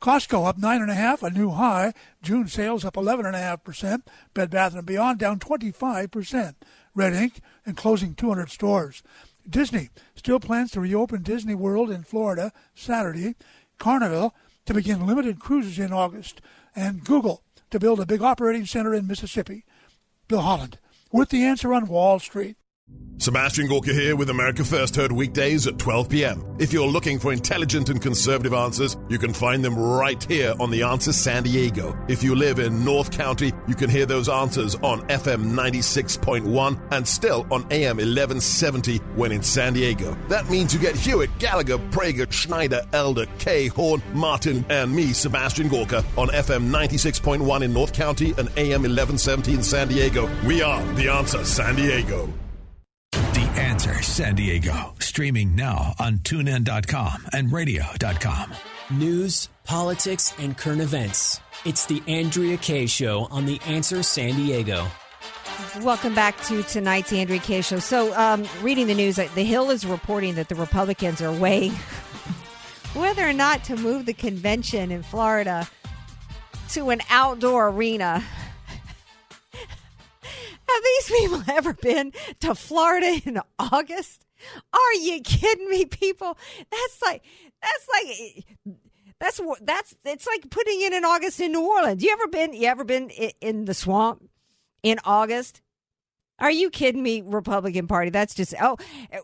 Costco 0.00 0.46
up 0.46 0.58
nine 0.58 0.82
and 0.82 0.90
a 0.90 0.94
half, 0.94 1.22
a 1.22 1.30
new 1.30 1.50
high. 1.50 1.94
June 2.20 2.46
sales 2.46 2.84
up 2.84 2.94
eleven 2.94 3.24
and 3.24 3.34
a 3.34 3.38
half 3.38 3.64
percent. 3.64 4.06
Bed 4.34 4.50
Bath 4.50 4.74
and 4.74 4.84
Beyond 4.84 5.18
down 5.18 5.38
twenty 5.38 5.70
five 5.70 6.10
percent. 6.10 6.62
Red 6.94 7.14
Ink 7.14 7.40
and 7.66 7.76
closing 7.76 8.14
200 8.14 8.50
stores. 8.50 9.02
Disney 9.48 9.90
still 10.14 10.40
plans 10.40 10.70
to 10.72 10.80
reopen 10.80 11.22
Disney 11.22 11.54
World 11.54 11.90
in 11.90 12.02
Florida 12.02 12.52
Saturday. 12.74 13.34
Carnival 13.78 14.34
to 14.66 14.74
begin 14.74 15.06
limited 15.06 15.38
cruises 15.38 15.78
in 15.78 15.92
August, 15.92 16.40
and 16.74 17.04
Google 17.04 17.42
to 17.70 17.78
build 17.78 18.00
a 18.00 18.06
big 18.06 18.22
operating 18.22 18.66
center 18.66 18.94
in 18.94 19.06
Mississippi. 19.06 19.64
Bill 20.28 20.40
Holland 20.40 20.78
with 21.12 21.28
the 21.28 21.44
answer 21.44 21.72
on 21.74 21.86
Wall 21.86 22.18
Street. 22.18 22.56
Sebastian 23.24 23.68
Gorka 23.68 23.94
here 23.94 24.16
with 24.16 24.28
America 24.28 24.62
First, 24.62 24.96
heard 24.96 25.10
weekdays 25.10 25.66
at 25.66 25.78
12 25.78 26.10
p.m. 26.10 26.56
If 26.58 26.74
you're 26.74 26.86
looking 26.86 27.18
for 27.18 27.32
intelligent 27.32 27.88
and 27.88 27.98
conservative 28.02 28.52
answers, 28.52 28.98
you 29.08 29.18
can 29.18 29.32
find 29.32 29.64
them 29.64 29.78
right 29.78 30.22
here 30.24 30.52
on 30.60 30.70
The 30.70 30.82
Answer 30.82 31.14
San 31.14 31.44
Diego. 31.44 31.98
If 32.06 32.22
you 32.22 32.34
live 32.34 32.58
in 32.58 32.84
North 32.84 33.10
County, 33.10 33.50
you 33.66 33.74
can 33.74 33.88
hear 33.88 34.04
those 34.04 34.28
answers 34.28 34.74
on 34.74 35.08
FM 35.08 35.54
96.1 35.54 36.78
and 36.92 37.08
still 37.08 37.46
on 37.50 37.66
AM 37.70 37.96
1170 37.96 38.98
when 39.16 39.32
in 39.32 39.42
San 39.42 39.72
Diego. 39.72 40.14
That 40.28 40.50
means 40.50 40.74
you 40.74 40.78
get 40.78 40.94
Hewitt, 40.94 41.30
Gallagher, 41.38 41.78
Prager, 41.78 42.30
Schneider, 42.30 42.82
Elder, 42.92 43.24
Kaye, 43.38 43.68
Horn, 43.68 44.02
Martin, 44.12 44.66
and 44.68 44.94
me, 44.94 45.14
Sebastian 45.14 45.68
Gorka, 45.68 46.04
on 46.18 46.28
FM 46.28 46.68
96.1 46.68 47.62
in 47.62 47.72
North 47.72 47.94
County 47.94 48.34
and 48.36 48.50
AM 48.58 48.82
1170 48.82 49.54
in 49.54 49.62
San 49.62 49.88
Diego. 49.88 50.28
We 50.44 50.60
are 50.60 50.84
The 50.92 51.08
Answer 51.08 51.42
San 51.46 51.76
Diego. 51.76 52.30
The 53.54 53.60
Answer 53.60 54.02
San 54.02 54.34
Diego. 54.34 54.94
Streaming 54.98 55.54
now 55.54 55.94
on 56.00 56.18
tunein.com 56.18 57.26
and 57.32 57.52
radio.com. 57.52 58.54
News, 58.90 59.48
politics, 59.64 60.34
and 60.38 60.56
current 60.56 60.80
events. 60.80 61.40
It's 61.64 61.86
the 61.86 62.02
Andrea 62.08 62.56
Kaye 62.56 62.86
Show 62.86 63.28
on 63.30 63.46
The 63.46 63.60
Answer 63.66 64.02
San 64.02 64.34
Diego. 64.34 64.86
Welcome 65.82 66.14
back 66.14 66.40
to 66.44 66.62
tonight's 66.64 67.12
Andrea 67.12 67.38
Kaye 67.38 67.60
show. 67.60 67.78
So, 67.78 68.16
um, 68.16 68.44
reading 68.60 68.86
the 68.88 68.94
news, 68.94 69.18
uh, 69.18 69.28
the 69.34 69.44
Hill 69.44 69.70
is 69.70 69.86
reporting 69.86 70.34
that 70.34 70.48
the 70.48 70.56
Republicans 70.56 71.22
are 71.22 71.32
weighing 71.32 71.72
whether 72.94 73.28
or 73.28 73.32
not 73.32 73.62
to 73.64 73.76
move 73.76 74.06
the 74.06 74.14
convention 74.14 74.90
in 74.90 75.02
Florida 75.02 75.68
to 76.70 76.90
an 76.90 77.00
outdoor 77.08 77.68
arena. 77.68 78.24
Have 80.68 80.82
these 80.82 81.18
people 81.18 81.42
ever 81.48 81.74
been 81.74 82.12
to 82.40 82.54
Florida 82.54 83.20
in 83.24 83.40
August? 83.58 84.26
Are 84.72 84.94
you 84.94 85.20
kidding 85.20 85.68
me, 85.68 85.84
people? 85.84 86.36
That's 86.70 87.02
like 87.02 87.22
that's 87.62 87.88
like 87.92 88.80
that's 89.20 89.40
that's 89.62 89.94
it's 90.04 90.26
like 90.26 90.50
putting 90.50 90.80
in 90.80 90.92
in 90.92 91.04
August 91.04 91.40
in 91.40 91.52
New 91.52 91.66
Orleans. 91.66 92.02
You 92.02 92.12
ever 92.12 92.26
been? 92.28 92.52
You 92.52 92.68
ever 92.68 92.84
been 92.84 93.10
in 93.10 93.64
the 93.64 93.74
swamp 93.74 94.28
in 94.82 94.98
August? 95.04 95.60
Are 96.38 96.50
you 96.50 96.68
kidding 96.68 97.02
me, 97.02 97.22
Republican 97.24 97.86
Party? 97.86 98.10
That's 98.10 98.34
just 98.34 98.54
oh, 98.60 98.76
eh, 99.12 99.20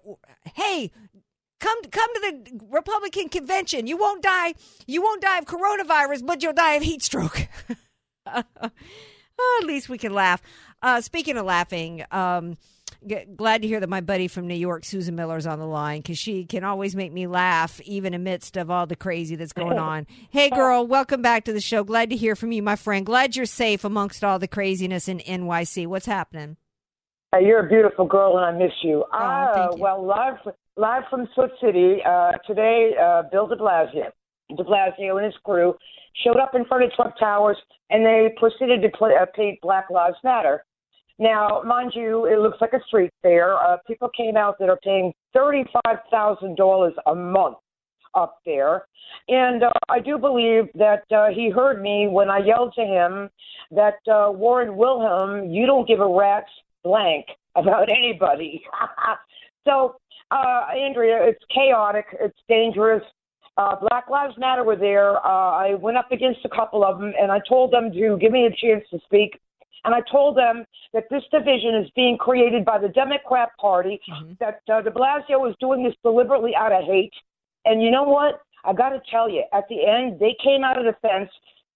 hey, 0.54 0.92
come 1.58 1.82
come 1.90 2.14
to 2.14 2.20
the 2.20 2.66
Republican 2.70 3.28
convention. 3.28 3.86
You 3.86 3.96
won't 3.96 4.22
die. 4.22 4.54
You 4.86 5.02
won't 5.02 5.22
die 5.22 5.38
of 5.38 5.44
coronavirus, 5.46 6.24
but 6.24 6.42
you'll 6.42 6.52
die 6.52 6.74
of 6.74 6.82
heat 6.82 7.02
stroke. 7.02 7.48
Oh, 9.42 9.60
at 9.62 9.66
least 9.66 9.88
we 9.88 9.96
can 9.96 10.12
laugh. 10.12 10.42
Uh, 10.82 11.00
speaking 11.00 11.36
of 11.36 11.44
laughing, 11.44 12.02
um, 12.10 12.56
g- 13.06 13.26
glad 13.36 13.60
to 13.62 13.68
hear 13.68 13.80
that 13.80 13.88
my 13.88 14.00
buddy 14.00 14.28
from 14.28 14.46
New 14.46 14.54
York, 14.54 14.84
Susan 14.84 15.14
Miller, 15.14 15.36
is 15.36 15.46
on 15.46 15.58
the 15.58 15.66
line 15.66 16.00
because 16.00 16.18
she 16.18 16.44
can 16.44 16.64
always 16.64 16.96
make 16.96 17.12
me 17.12 17.26
laugh, 17.26 17.80
even 17.82 18.14
amidst 18.14 18.56
of 18.56 18.70
all 18.70 18.86
the 18.86 18.96
crazy 18.96 19.36
that's 19.36 19.52
going 19.52 19.78
on. 19.90 20.06
Hey, 20.30 20.48
girl, 20.48 20.86
welcome 20.86 21.20
back 21.20 21.44
to 21.44 21.52
the 21.52 21.60
show. 21.60 21.84
Glad 21.84 22.08
to 22.10 22.16
hear 22.16 22.34
from 22.34 22.52
you, 22.52 22.62
my 22.62 22.76
friend. 22.76 23.04
Glad 23.04 23.36
you're 23.36 23.44
safe 23.44 23.84
amongst 23.84 24.24
all 24.24 24.38
the 24.38 24.48
craziness 24.48 25.06
in 25.06 25.18
NYC. 25.18 25.86
What's 25.86 26.06
happening? 26.06 26.56
Uh, 27.32 27.38
you're 27.38 27.64
a 27.64 27.68
beautiful 27.68 28.06
girl, 28.06 28.38
and 28.38 28.44
I 28.46 28.58
miss 28.58 28.72
you. 28.82 29.04
Oh, 29.12 29.16
uh, 29.18 29.68
well, 29.76 30.04
live 30.04 30.38
live 30.76 31.02
from 31.10 31.28
Foot 31.36 31.50
City 31.62 31.98
uh, 32.04 32.32
today. 32.46 32.92
Uh, 33.00 33.22
Bill 33.30 33.46
De 33.46 33.54
Blasio, 33.54 34.10
De 34.56 34.64
Blasio 34.64 35.16
and 35.16 35.26
his 35.26 35.34
crew 35.44 35.74
showed 36.24 36.38
up 36.38 36.54
in 36.54 36.64
front 36.64 36.84
of 36.84 36.92
Trump 36.94 37.14
Towers, 37.20 37.56
and 37.90 38.04
they 38.04 38.34
proceeded 38.36 38.82
to 38.82 38.88
play, 38.88 39.12
uh, 39.20 39.26
paint 39.36 39.60
Black 39.60 39.90
Lives 39.90 40.16
Matter. 40.24 40.64
Now, 41.20 41.60
mind 41.66 41.92
you, 41.94 42.24
it 42.24 42.38
looks 42.38 42.56
like 42.62 42.72
a 42.72 42.82
street 42.86 43.12
fair. 43.20 43.54
Uh, 43.54 43.76
people 43.86 44.08
came 44.16 44.38
out 44.38 44.58
that 44.58 44.70
are 44.70 44.78
paying 44.82 45.12
thirty-five 45.34 45.98
thousand 46.10 46.56
dollars 46.56 46.94
a 47.06 47.14
month 47.14 47.58
up 48.14 48.38
there, 48.46 48.86
and 49.28 49.62
uh, 49.62 49.70
I 49.90 50.00
do 50.00 50.16
believe 50.16 50.64
that 50.76 51.04
uh, 51.14 51.26
he 51.28 51.50
heard 51.50 51.82
me 51.82 52.08
when 52.10 52.30
I 52.30 52.38
yelled 52.38 52.72
to 52.74 52.82
him 52.82 53.28
that 53.70 53.98
uh, 54.10 54.32
Warren 54.32 54.78
Wilhelm, 54.78 55.50
you 55.50 55.66
don't 55.66 55.86
give 55.86 56.00
a 56.00 56.08
rat's 56.08 56.48
blank 56.82 57.26
about 57.54 57.90
anybody. 57.90 58.62
so, 59.66 59.96
uh, 60.30 60.62
Andrea, 60.74 61.18
it's 61.22 61.44
chaotic, 61.54 62.06
it's 62.18 62.38
dangerous. 62.48 63.02
Uh, 63.58 63.76
Black 63.76 64.08
Lives 64.08 64.34
Matter 64.38 64.64
were 64.64 64.76
there. 64.76 65.18
Uh, 65.18 65.50
I 65.50 65.74
went 65.74 65.98
up 65.98 66.10
against 66.12 66.40
a 66.46 66.48
couple 66.48 66.82
of 66.82 66.98
them, 66.98 67.12
and 67.20 67.30
I 67.30 67.40
told 67.46 67.72
them 67.72 67.92
to 67.92 68.16
give 68.18 68.32
me 68.32 68.46
a 68.46 68.50
chance 68.50 68.84
to 68.90 68.98
speak. 69.04 69.38
And 69.84 69.94
I 69.94 70.00
told 70.10 70.36
them 70.36 70.64
that 70.92 71.04
this 71.10 71.22
division 71.32 71.74
is 71.76 71.90
being 71.96 72.18
created 72.18 72.64
by 72.64 72.78
the 72.78 72.88
Democrat 72.88 73.50
Party, 73.60 74.00
that 74.40 74.60
uh, 74.72 74.82
de 74.82 74.90
Blasio 74.90 75.48
is 75.48 75.56
doing 75.60 75.82
this 75.82 75.94
deliberately 76.02 76.54
out 76.54 76.72
of 76.72 76.84
hate. 76.84 77.12
And 77.64 77.82
you 77.82 77.90
know 77.90 78.04
what? 78.04 78.40
I 78.64 78.72
got 78.72 78.90
to 78.90 79.00
tell 79.10 79.28
you, 79.30 79.44
at 79.52 79.64
the 79.68 79.86
end, 79.86 80.20
they 80.20 80.36
came 80.42 80.64
out 80.64 80.78
of 80.78 80.84
the 80.84 80.94
fence, 81.00 81.30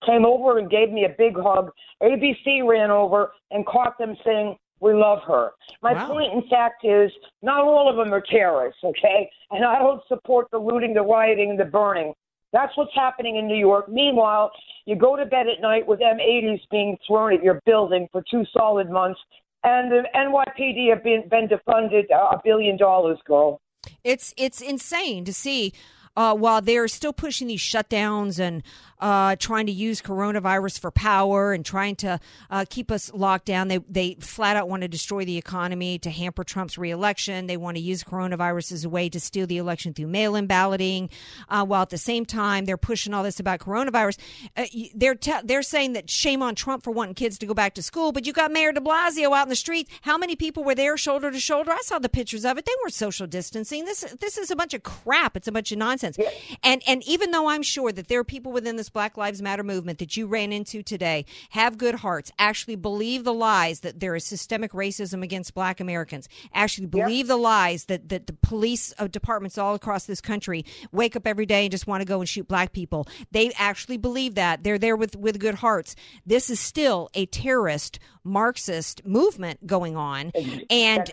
came 0.05 0.26
over 0.26 0.59
and 0.59 0.68
gave 0.70 0.90
me 0.90 1.05
a 1.05 1.14
big 1.16 1.34
hug. 1.36 1.70
ABC 2.02 2.66
ran 2.66 2.90
over 2.90 3.32
and 3.50 3.64
caught 3.66 3.96
them 3.98 4.16
saying, 4.24 4.57
we 4.80 4.92
love 4.92 5.20
her. 5.26 5.52
My 5.82 5.94
Wow. 5.94 6.09
point, 6.09 6.32
in 6.34 6.42
fact, 6.48 6.84
is 6.84 7.11
not 7.40 7.64
all 7.64 7.88
of 7.88 7.96
them 7.96 8.12
are 8.12 8.20
terrorists, 8.20 8.84
okay? 8.84 9.30
And 9.50 9.64
I 9.64 9.78
don't 9.78 10.02
support 10.09 10.50
the 10.50 10.59
looting, 10.59 10.92
the 10.92 11.02
rioting, 11.02 11.50
and 11.50 11.59
the 11.59 11.64
burning. 11.64 12.12
That's 12.55 12.74
what's 12.76 12.94
happening 12.94 13.36
in 13.36 13.48
New 13.48 13.59
York. 13.59 13.88
Meanwhile, 13.88 14.52
you 14.86 14.94
go 14.94 15.16
to 15.16 15.26
bed 15.26 15.46
at 15.48 15.61
night 15.61 15.88
with 15.88 15.98
M80s 15.98 16.61
being 16.70 16.96
thrown 17.05 17.34
at 17.34 17.42
your 17.42 17.61
building 17.66 18.07
for 18.12 18.22
two 18.30 18.44
solid 18.57 18.88
months, 18.88 19.18
and 19.64 19.90
the 19.90 20.05
NYPD 20.14 20.88
have 20.90 21.02
been, 21.02 21.28
been 21.28 21.48
defunded 21.48 22.05
uh, 22.14 22.36
a 22.36 22.40
billion 22.44 22.76
dollars, 22.76 23.18
girl. 23.26 23.61
It's 24.05 24.32
it's 24.36 24.61
insane 24.61 25.24
to 25.24 25.32
see. 25.34 25.72
Uh, 26.16 26.32
while 26.32 26.62
they're 26.62 26.86
still 26.86 27.12
pushing 27.12 27.48
these 27.48 27.61
shutdowns 27.61 28.38
and 28.38 28.62
uh, 29.01 29.36
trying 29.36 29.66
to 29.66 29.72
use 29.72 30.01
coronavirus 30.01 30.78
for 30.78 30.90
power 30.90 31.53
and 31.53 31.64
trying 31.64 31.97
to 31.97 32.20
uh, 32.51 32.64
keep 32.68 32.90
us 32.90 33.12
locked 33.12 33.47
down, 33.47 33.68
they 33.68 33.78
they 33.88 34.16
flat 34.20 34.57
out 34.57 34.68
want 34.68 34.82
to 34.82 34.88
destroy 34.88 35.24
the 35.24 35.36
economy 35.36 35.99
to 35.99 36.11
hamper 36.11 36.45
Trump's 36.45 36.78
reelection. 36.78 37.47
They 37.47 37.57
want 37.57 37.76
to 37.76 37.82
use 37.82 38.05
coronavirus 38.05 38.72
as 38.72 38.84
a 38.84 38.88
way 38.88 39.09
to 39.09 39.20
steal 39.20 39.47
the 39.47 39.59
election 39.59 39.95
through 39.95 40.07
mail-in 40.09 40.47
balloting. 40.47 41.11
Uh, 41.49 41.64
while 41.64 41.82
at 41.82 41.90
the 41.90 41.99
same 41.99 42.24
time 42.24 42.64
they're 42.64 42.76
pushing 42.76 43.14
all 43.14 43.22
this 43.22 43.40
about 43.40 43.61
coronavirus, 43.61 44.18
uh, 44.57 44.64
they're 44.95 45.14
te- 45.14 45.42
they're 45.45 45.62
saying 45.62 45.95
that 45.95 46.11
shame 46.11 46.42
on 46.42 46.55
Trump 46.55 46.82
for 46.82 46.90
wanting 46.90 47.14
kids 47.14 47.38
to 47.38 47.47
go 47.47 47.55
back 47.55 47.74
to 47.74 47.82
school. 47.82 48.12
But 48.12 48.26
you 48.26 48.32
got 48.32 48.53
Mayor 48.53 48.72
De 48.72 48.80
Blasio 48.80 49.36
out 49.36 49.45
in 49.45 49.49
the 49.49 49.57
street. 49.57 49.88
How 50.03 50.16
many 50.16 50.36
people 50.36 50.64
were 50.64 50.74
there 50.74 50.97
shoulder 50.97 51.30
to 51.30 51.40
shoulder? 51.40 51.72
I 51.72 51.80
saw 51.82 51.99
the 51.99 52.09
pictures 52.09 52.45
of 52.45 52.59
it. 52.59 52.64
They 52.64 52.72
weren't 52.82 52.95
social 52.95 53.26
distancing. 53.26 53.84
This 53.84 54.01
this 54.20 54.38
is 54.38 54.51
a 54.51 54.57
bunch 54.57 54.74
of 54.74 54.82
crap. 54.82 55.36
It's 55.36 55.49
a 55.49 55.53
bunch 55.53 55.72
of 55.72 55.78
nonsense. 55.78 56.18
And 56.62 56.82
and 56.86 57.03
even 57.07 57.30
though 57.30 57.49
I'm 57.49 57.62
sure 57.62 57.92
that 57.92 58.09
there 58.09 58.20
are 58.20 58.24
people 58.24 58.53
within 58.53 58.76
this 58.85 58.91
Black 58.91 59.16
Lives 59.16 59.41
Matter 59.41 59.62
movement 59.62 59.99
that 59.99 60.14
you 60.14 60.26
ran 60.26 60.53
into 60.53 60.82
today 60.82 61.24
have 61.51 61.78
good 61.78 61.95
hearts, 61.95 62.30
actually 62.39 62.76
believe 62.76 63.24
the 63.24 63.32
lies 63.32 63.80
that 63.80 63.99
there 63.99 64.14
is 64.14 64.24
systemic 64.24 64.72
racism 64.72 65.22
against 65.22 65.55
Black 65.55 65.80
Americans, 65.80 66.28
actually 66.53 66.87
believe 66.87 67.26
the 67.26 67.39
lies 67.39 67.87
that 67.87 68.11
that 68.11 68.26
the 68.26 68.35
police 68.35 68.93
uh, 68.99 69.07
departments 69.07 69.57
all 69.57 69.74
across 69.74 70.05
this 70.05 70.20
country 70.20 70.66
wake 70.93 71.16
up 71.16 71.26
every 71.26 71.47
day 71.47 71.64
and 71.64 71.70
just 71.70 71.87
want 71.87 72.03
to 72.03 72.05
go 72.05 72.20
and 72.20 72.28
shoot 72.28 72.47
Black 72.47 72.72
people. 72.74 73.09
They 73.32 73.53
actually 73.57 73.97
believe 73.97 74.35
that. 74.35 74.62
They're 74.64 74.78
there 74.78 74.97
with 74.97 75.16
with 75.16 75.39
good 75.41 75.55
hearts. 75.55 75.97
This 76.26 76.51
is 76.51 76.61
still 76.61 77.09
a 77.14 77.24
terrorist 77.24 77.99
Marxist 78.26 79.05
movement 79.07 79.66
going 79.66 79.97
on, 79.97 80.32
and 80.70 81.11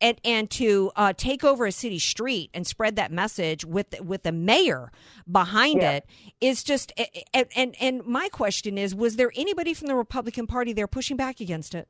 and 0.00 0.20
and 0.24 0.50
to 0.50 0.92
uh, 0.96 1.12
take 1.16 1.44
over 1.44 1.66
a 1.66 1.72
city 1.72 1.98
street 1.98 2.50
and 2.54 2.66
spread 2.66 2.96
that 2.96 3.12
message 3.12 3.64
with 3.64 3.98
with 4.00 4.24
the 4.24 4.32
mayor 4.32 4.90
behind 5.30 5.82
Yeah. 5.82 5.92
it 5.92 6.06
is 6.40 6.64
just 6.64 6.92
and, 6.96 7.08
and 7.32 7.76
and 7.80 8.04
my 8.04 8.28
question 8.28 8.78
is 8.78 8.94
was 8.94 9.16
there 9.16 9.32
anybody 9.36 9.74
from 9.74 9.88
the 9.88 9.94
Republican 9.94 10.46
Party 10.46 10.72
there 10.72 10.86
pushing 10.86 11.16
back 11.16 11.40
against 11.40 11.74
it? 11.74 11.88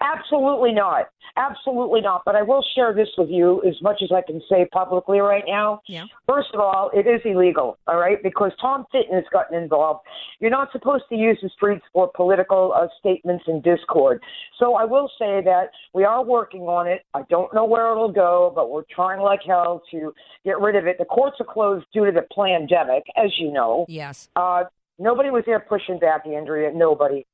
Absolutely 0.00 0.72
not. 0.72 1.06
Absolutely 1.36 2.00
not. 2.00 2.22
But 2.24 2.36
I 2.36 2.42
will 2.42 2.64
share 2.74 2.92
this 2.92 3.08
with 3.16 3.30
you 3.30 3.62
as 3.66 3.80
much 3.82 4.02
as 4.02 4.10
I 4.12 4.22
can 4.22 4.42
say 4.48 4.66
publicly 4.72 5.20
right 5.20 5.44
now. 5.46 5.80
Yeah. 5.86 6.04
First 6.26 6.48
of 6.54 6.60
all, 6.60 6.90
it 6.92 7.06
is 7.06 7.20
illegal, 7.24 7.78
all 7.86 7.98
right, 7.98 8.22
because 8.22 8.52
Tom 8.60 8.84
Fitton 8.92 9.14
has 9.14 9.24
gotten 9.32 9.60
involved. 9.60 10.00
You're 10.40 10.50
not 10.50 10.72
supposed 10.72 11.04
to 11.10 11.16
use 11.16 11.38
the 11.42 11.48
streets 11.50 11.84
for 11.92 12.10
political 12.14 12.72
uh, 12.76 12.88
statements 12.98 13.44
and 13.46 13.62
discord. 13.62 14.22
So 14.58 14.74
I 14.74 14.84
will 14.84 15.10
say 15.18 15.40
that 15.44 15.70
we 15.94 16.04
are 16.04 16.24
working 16.24 16.62
on 16.62 16.86
it. 16.86 17.02
I 17.14 17.22
don't 17.30 17.52
know 17.54 17.64
where 17.64 17.90
it'll 17.90 18.12
go, 18.12 18.52
but 18.54 18.70
we're 18.70 18.84
trying 18.94 19.20
like 19.20 19.40
hell 19.46 19.82
to 19.90 20.12
get 20.44 20.60
rid 20.60 20.76
of 20.76 20.86
it. 20.86 20.98
The 20.98 21.04
courts 21.04 21.36
are 21.40 21.46
closed 21.46 21.86
due 21.92 22.06
to 22.06 22.12
the 22.12 22.26
pandemic, 22.34 23.04
as 23.16 23.30
you 23.38 23.52
know. 23.52 23.86
Yes. 23.88 24.28
Uh, 24.36 24.64
nobody 24.98 25.30
was 25.30 25.44
there 25.46 25.60
pushing 25.60 25.98
back, 25.98 26.26
Andrea. 26.26 26.72
Nobody. 26.72 27.26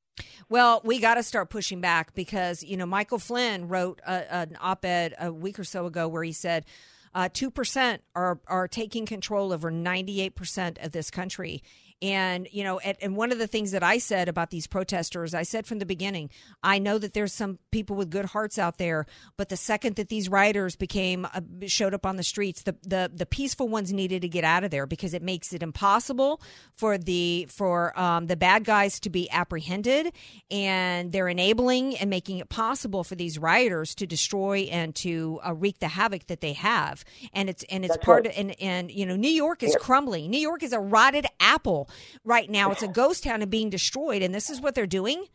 Well, 0.49 0.81
we 0.83 0.99
got 0.99 1.15
to 1.15 1.23
start 1.23 1.49
pushing 1.49 1.81
back 1.81 2.13
because 2.15 2.63
you 2.63 2.77
know 2.77 2.85
Michael 2.85 3.19
Flynn 3.19 3.67
wrote 3.67 4.01
a, 4.05 4.33
an 4.33 4.57
op-ed 4.61 5.13
a 5.19 5.31
week 5.31 5.59
or 5.59 5.63
so 5.63 5.85
ago 5.85 6.07
where 6.07 6.23
he 6.23 6.31
said 6.31 6.65
uh, 7.13 7.29
two 7.31 7.51
percent 7.51 8.03
are 8.15 8.39
are 8.47 8.67
taking 8.67 9.05
control 9.05 9.51
over 9.51 9.71
ninety 9.71 10.21
eight 10.21 10.35
percent 10.35 10.77
of 10.79 10.91
this 10.91 11.09
country. 11.11 11.61
And 12.01 12.47
you 12.51 12.63
know, 12.63 12.77
and, 12.79 12.95
and 13.01 13.15
one 13.15 13.31
of 13.31 13.39
the 13.39 13.47
things 13.47 13.71
that 13.71 13.81
I 13.81 13.97
said 13.97 14.29
about 14.29 14.51
these 14.51 14.67
protesters, 14.67 15.33
I 15.33 15.43
said 15.43 15.65
from 15.65 15.79
the 15.79 15.85
beginning, 15.85 16.29
I 16.61 16.77
know 16.77 16.99
that 16.99 17.13
there's 17.13 17.33
some 17.33 17.57
people 17.71 17.95
with 17.95 18.11
good 18.11 18.25
hearts 18.25 18.59
out 18.59 18.77
there, 18.77 19.05
but 19.35 19.49
the 19.49 19.57
second 19.57 19.95
that 19.95 20.09
these 20.09 20.29
rioters 20.29 20.75
became 20.75 21.25
uh, 21.25 21.41
showed 21.65 21.93
up 21.95 22.05
on 22.05 22.15
the 22.17 22.23
streets, 22.23 22.61
the, 22.63 22.75
the 22.83 23.11
the 23.13 23.25
peaceful 23.25 23.67
ones 23.67 23.91
needed 23.91 24.21
to 24.21 24.27
get 24.29 24.43
out 24.43 24.63
of 24.63 24.69
there 24.69 24.85
because 24.85 25.13
it 25.15 25.23
makes 25.23 25.53
it 25.53 25.63
impossible 25.63 26.39
for 26.75 26.97
the 26.99 27.47
for 27.49 27.97
um, 27.99 28.27
the 28.27 28.35
bad 28.35 28.63
guys 28.63 28.99
to 28.99 29.09
be 29.09 29.27
apprehended, 29.31 30.13
and 30.51 31.11
they're 31.11 31.27
enabling 31.29 31.97
and 31.97 32.09
making 32.09 32.37
it 32.37 32.49
possible 32.49 33.03
for 33.03 33.15
these 33.15 33.39
rioters 33.39 33.95
to 33.95 34.05
destroy 34.05 34.67
and 34.71 34.93
to 34.95 35.39
uh, 35.45 35.53
wreak 35.53 35.79
the 35.79 35.87
havoc 35.87 36.27
that 36.27 36.41
they 36.41 36.53
have. 36.53 37.03
And 37.33 37.49
it's 37.49 37.63
and 37.71 37.83
it's 37.83 37.95
That's 37.95 38.05
part 38.05 38.25
right. 38.25 38.33
of 38.33 38.39
and 38.39 38.61
and 38.61 38.91
you 38.91 39.05
know 39.05 39.15
New 39.15 39.31
York 39.31 39.63
is 39.63 39.71
Yeah. 39.71 39.79
crumbling. 39.79 40.29
New 40.29 40.39
York 40.39 40.61
is 40.61 40.73
a 40.73 40.79
rotted 40.79 41.25
apple 41.39 41.86
right 42.23 42.49
now. 42.49 42.71
It's 42.71 42.83
a 42.83 42.87
ghost 42.87 43.23
town 43.23 43.41
and 43.41 43.51
being 43.51 43.69
destroyed, 43.69 44.21
and 44.21 44.33
this 44.33 44.49
is 44.49 44.61
what 44.61 44.75
they're 44.75 44.87
doing. 44.87 45.25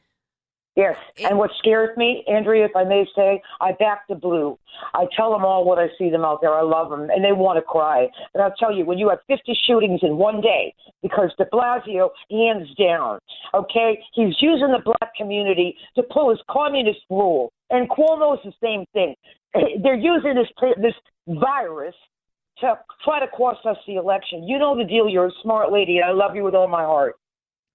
Yes, 0.74 0.96
and 1.22 1.36
what 1.36 1.50
scares 1.58 1.94
me, 1.98 2.24
Andrea, 2.26 2.64
if 2.64 2.74
I 2.74 2.84
may 2.84 3.04
say, 3.14 3.42
I 3.60 3.72
back 3.72 4.08
the 4.08 4.14
blue. 4.14 4.58
I 4.94 5.04
tell 5.14 5.30
them 5.30 5.44
all 5.44 5.66
what 5.66 5.78
I 5.78 5.88
see 5.98 6.08
them 6.08 6.24
out 6.24 6.40
there. 6.40 6.54
I 6.54 6.62
love 6.62 6.88
them, 6.88 7.10
and 7.10 7.22
they 7.22 7.32
want 7.32 7.58
to 7.58 7.62
cry. 7.62 8.08
But 8.32 8.40
I'll 8.40 8.54
tell 8.58 8.74
you, 8.74 8.86
when 8.86 8.96
you 8.96 9.10
have 9.10 9.18
50 9.28 9.54
shootings 9.66 10.00
in 10.02 10.16
one 10.16 10.40
day, 10.40 10.74
because 11.02 11.30
De 11.36 11.44
Blasio, 11.52 12.08
hands 12.30 12.68
down, 12.78 13.18
okay, 13.52 13.98
he's 14.14 14.34
using 14.40 14.72
the 14.72 14.80
black 14.82 15.14
community 15.14 15.76
to 15.96 16.02
pull 16.04 16.30
his 16.30 16.40
communist 16.50 17.00
rule, 17.10 17.52
and 17.68 17.90
Cuomo's 17.90 18.40
the 18.42 18.52
same 18.62 18.86
thing. 18.94 19.14
They're 19.82 19.94
using 19.94 20.34
this 20.34 20.48
this 20.80 20.94
virus 21.28 21.94
to 22.62 22.78
try 23.04 23.20
to 23.20 23.28
cost 23.28 23.64
us 23.66 23.76
the 23.86 23.96
election. 23.96 24.44
You 24.48 24.58
know 24.58 24.76
the 24.76 24.84
deal. 24.84 25.08
You're 25.08 25.26
a 25.26 25.32
smart 25.42 25.70
lady, 25.70 25.98
and 25.98 26.06
I 26.06 26.12
love 26.12 26.34
you 26.34 26.42
with 26.42 26.54
all 26.54 26.68
my 26.68 26.84
heart. 26.84 27.16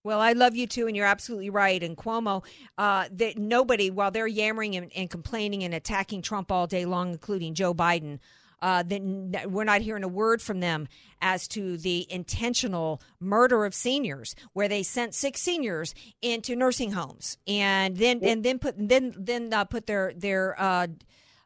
Well, 0.04 0.22
I 0.22 0.32
love 0.32 0.56
you 0.56 0.68
too, 0.68 0.88
and 0.88 0.96
you're 0.96 1.06
absolutely 1.06 1.50
right. 1.50 1.84
And 1.84 1.98
Cuomo, 1.98 2.44
uh, 2.78 3.10
that 3.12 3.38
nobody, 3.38 3.90
while 3.90 4.10
they're 4.10 4.26
yammering 4.26 4.76
and, 4.76 4.92
and, 4.96 5.10
complaining 5.10 5.64
and 5.64 5.74
attacking 5.74 6.22
Trump 6.22 6.52
all 6.52 6.66
day 6.66 6.86
long, 6.86 7.12
including 7.12 7.54
Joe 7.54 7.74
Biden, 7.74 8.20
uh, 8.62 8.84
then 8.86 9.36
we're 9.48 9.66
not 9.66 9.82
hearing 9.82 10.04
a 10.04 10.08
word 10.08 10.42
from 10.42 10.62
them 10.62 10.88
as 11.22 11.48
to 11.50 11.78
the 11.78 12.08
intentional 12.10 13.02
murder 13.20 13.66
of 13.66 13.74
seniors, 13.74 14.34
where 14.54 14.68
they 14.68 14.82
sent 14.82 15.14
six 15.14 15.42
seniors 15.42 15.94
into 16.22 16.56
nursing 16.56 16.94
homes 16.94 17.38
and 17.46 17.98
then 17.98 18.20
and 18.24 18.44
then 18.44 18.58
put 18.60 18.76
then 18.78 19.14
then 19.18 19.54
uh, 19.54 19.66
put 19.66 19.86
their 19.86 20.14
their 20.16 20.60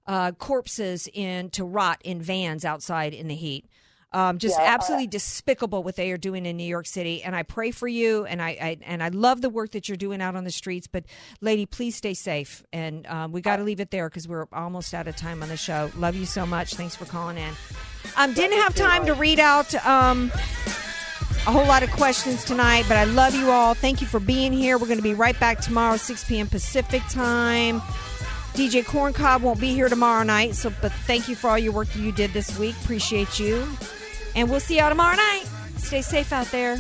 uh, 0.08 0.22
uh, 0.22 0.32
corpses 0.34 1.10
in 1.14 1.49
to 1.52 1.64
rot 1.64 1.99
in 2.04 2.22
vans 2.22 2.64
outside 2.66 3.14
in 3.14 3.28
the 3.28 3.36
heat. 3.36 3.66
Um, 4.14 4.39
just 4.39 4.58
yeah, 4.60 4.66
absolutely 4.68 5.08
despicable 5.08 5.84
what 5.84 5.95
they 5.95 6.12
are 6.12 6.18
doing 6.18 6.45
in 6.45 6.58
New 6.58 6.66
York 6.66 6.86
City. 6.86 7.24
And 7.24 7.34
I 7.34 7.43
pray 7.43 7.72
for 7.72 7.88
you, 7.88 8.26
and 8.26 8.41
I, 8.41 8.49
I, 8.49 8.78
and 8.82 9.02
I 9.02 9.08
love 9.08 9.41
the 9.41 9.49
work 9.49 9.72
that 9.72 9.88
you're 9.88 9.95
doing 9.95 10.22
out 10.22 10.36
on 10.36 10.43
the 10.43 10.52
streets. 10.52 10.86
But, 10.86 11.06
lady, 11.39 11.66
please 11.66 11.95
stay 11.95 12.14
safe. 12.14 12.62
And 12.74 13.08
um, 13.08 13.32
we 13.32 13.39
got 13.39 13.56
to 13.58 13.64
leave 13.64 13.80
it 13.80 13.89
there 13.89 14.10
because 14.10 14.28
we're 14.28 14.47
almost 14.52 14.93
out 14.93 15.08
of 15.08 15.16
time 15.16 15.41
on 15.41 15.47
the 15.47 15.56
show. 15.56 15.89
Love 15.95 16.16
you 16.16 16.26
so 16.26 16.45
much. 16.45 16.74
Thanks 16.76 16.93
for 16.93 17.06
calling 17.06 17.38
in. 17.38 17.54
Um, 18.18 18.34
didn't 18.34 18.60
have 18.60 18.76
time 18.76 19.06
to 19.06 19.14
read 19.14 19.39
out 19.39 19.74
um, 19.86 20.30
a 21.47 21.52
whole 21.52 21.66
lot 21.66 21.82
of 21.82 21.89
questions 21.91 22.43
tonight, 22.43 22.84
but 22.89 22.97
I 22.97 23.06
love 23.06 23.34
you 23.34 23.49
all. 23.49 23.76
Thank 23.76 24.02
you 24.02 24.08
for 24.08 24.20
being 24.20 24.52
here. 24.52 24.78
We're 24.78 24.88
going 24.88 24.97
to 24.97 25.04
be 25.04 25.14
right 25.14 25.39
back 25.39 25.62
tomorrow, 25.62 25.95
6 25.95 26.26
p.m. 26.26 26.47
Pacific 26.47 27.02
time. 27.10 27.82
DJ 28.54 28.84
Corncob 28.84 29.41
won't 29.41 29.60
be 29.60 29.74
here 29.74 29.88
tomorrow 29.88 30.24
night, 30.24 30.56
so 30.56 30.72
but 30.82 30.91
thank 30.91 31.28
you 31.28 31.36
for 31.36 31.49
all 31.49 31.58
your 31.58 31.72
work 31.72 31.95
you 31.95 32.12
did 32.12 32.32
this 32.34 32.58
week. 32.60 32.76
Appreciate 32.84 33.39
you. 33.39 33.66
And 34.36 34.49
we'll 34.49 34.60
see 34.60 34.78
y'all 34.78 34.89
tomorrow 34.89 35.16
night. 35.16 35.45
Stay 35.78 36.02
safe 36.02 36.32
out 36.34 36.47
there. 36.47 36.78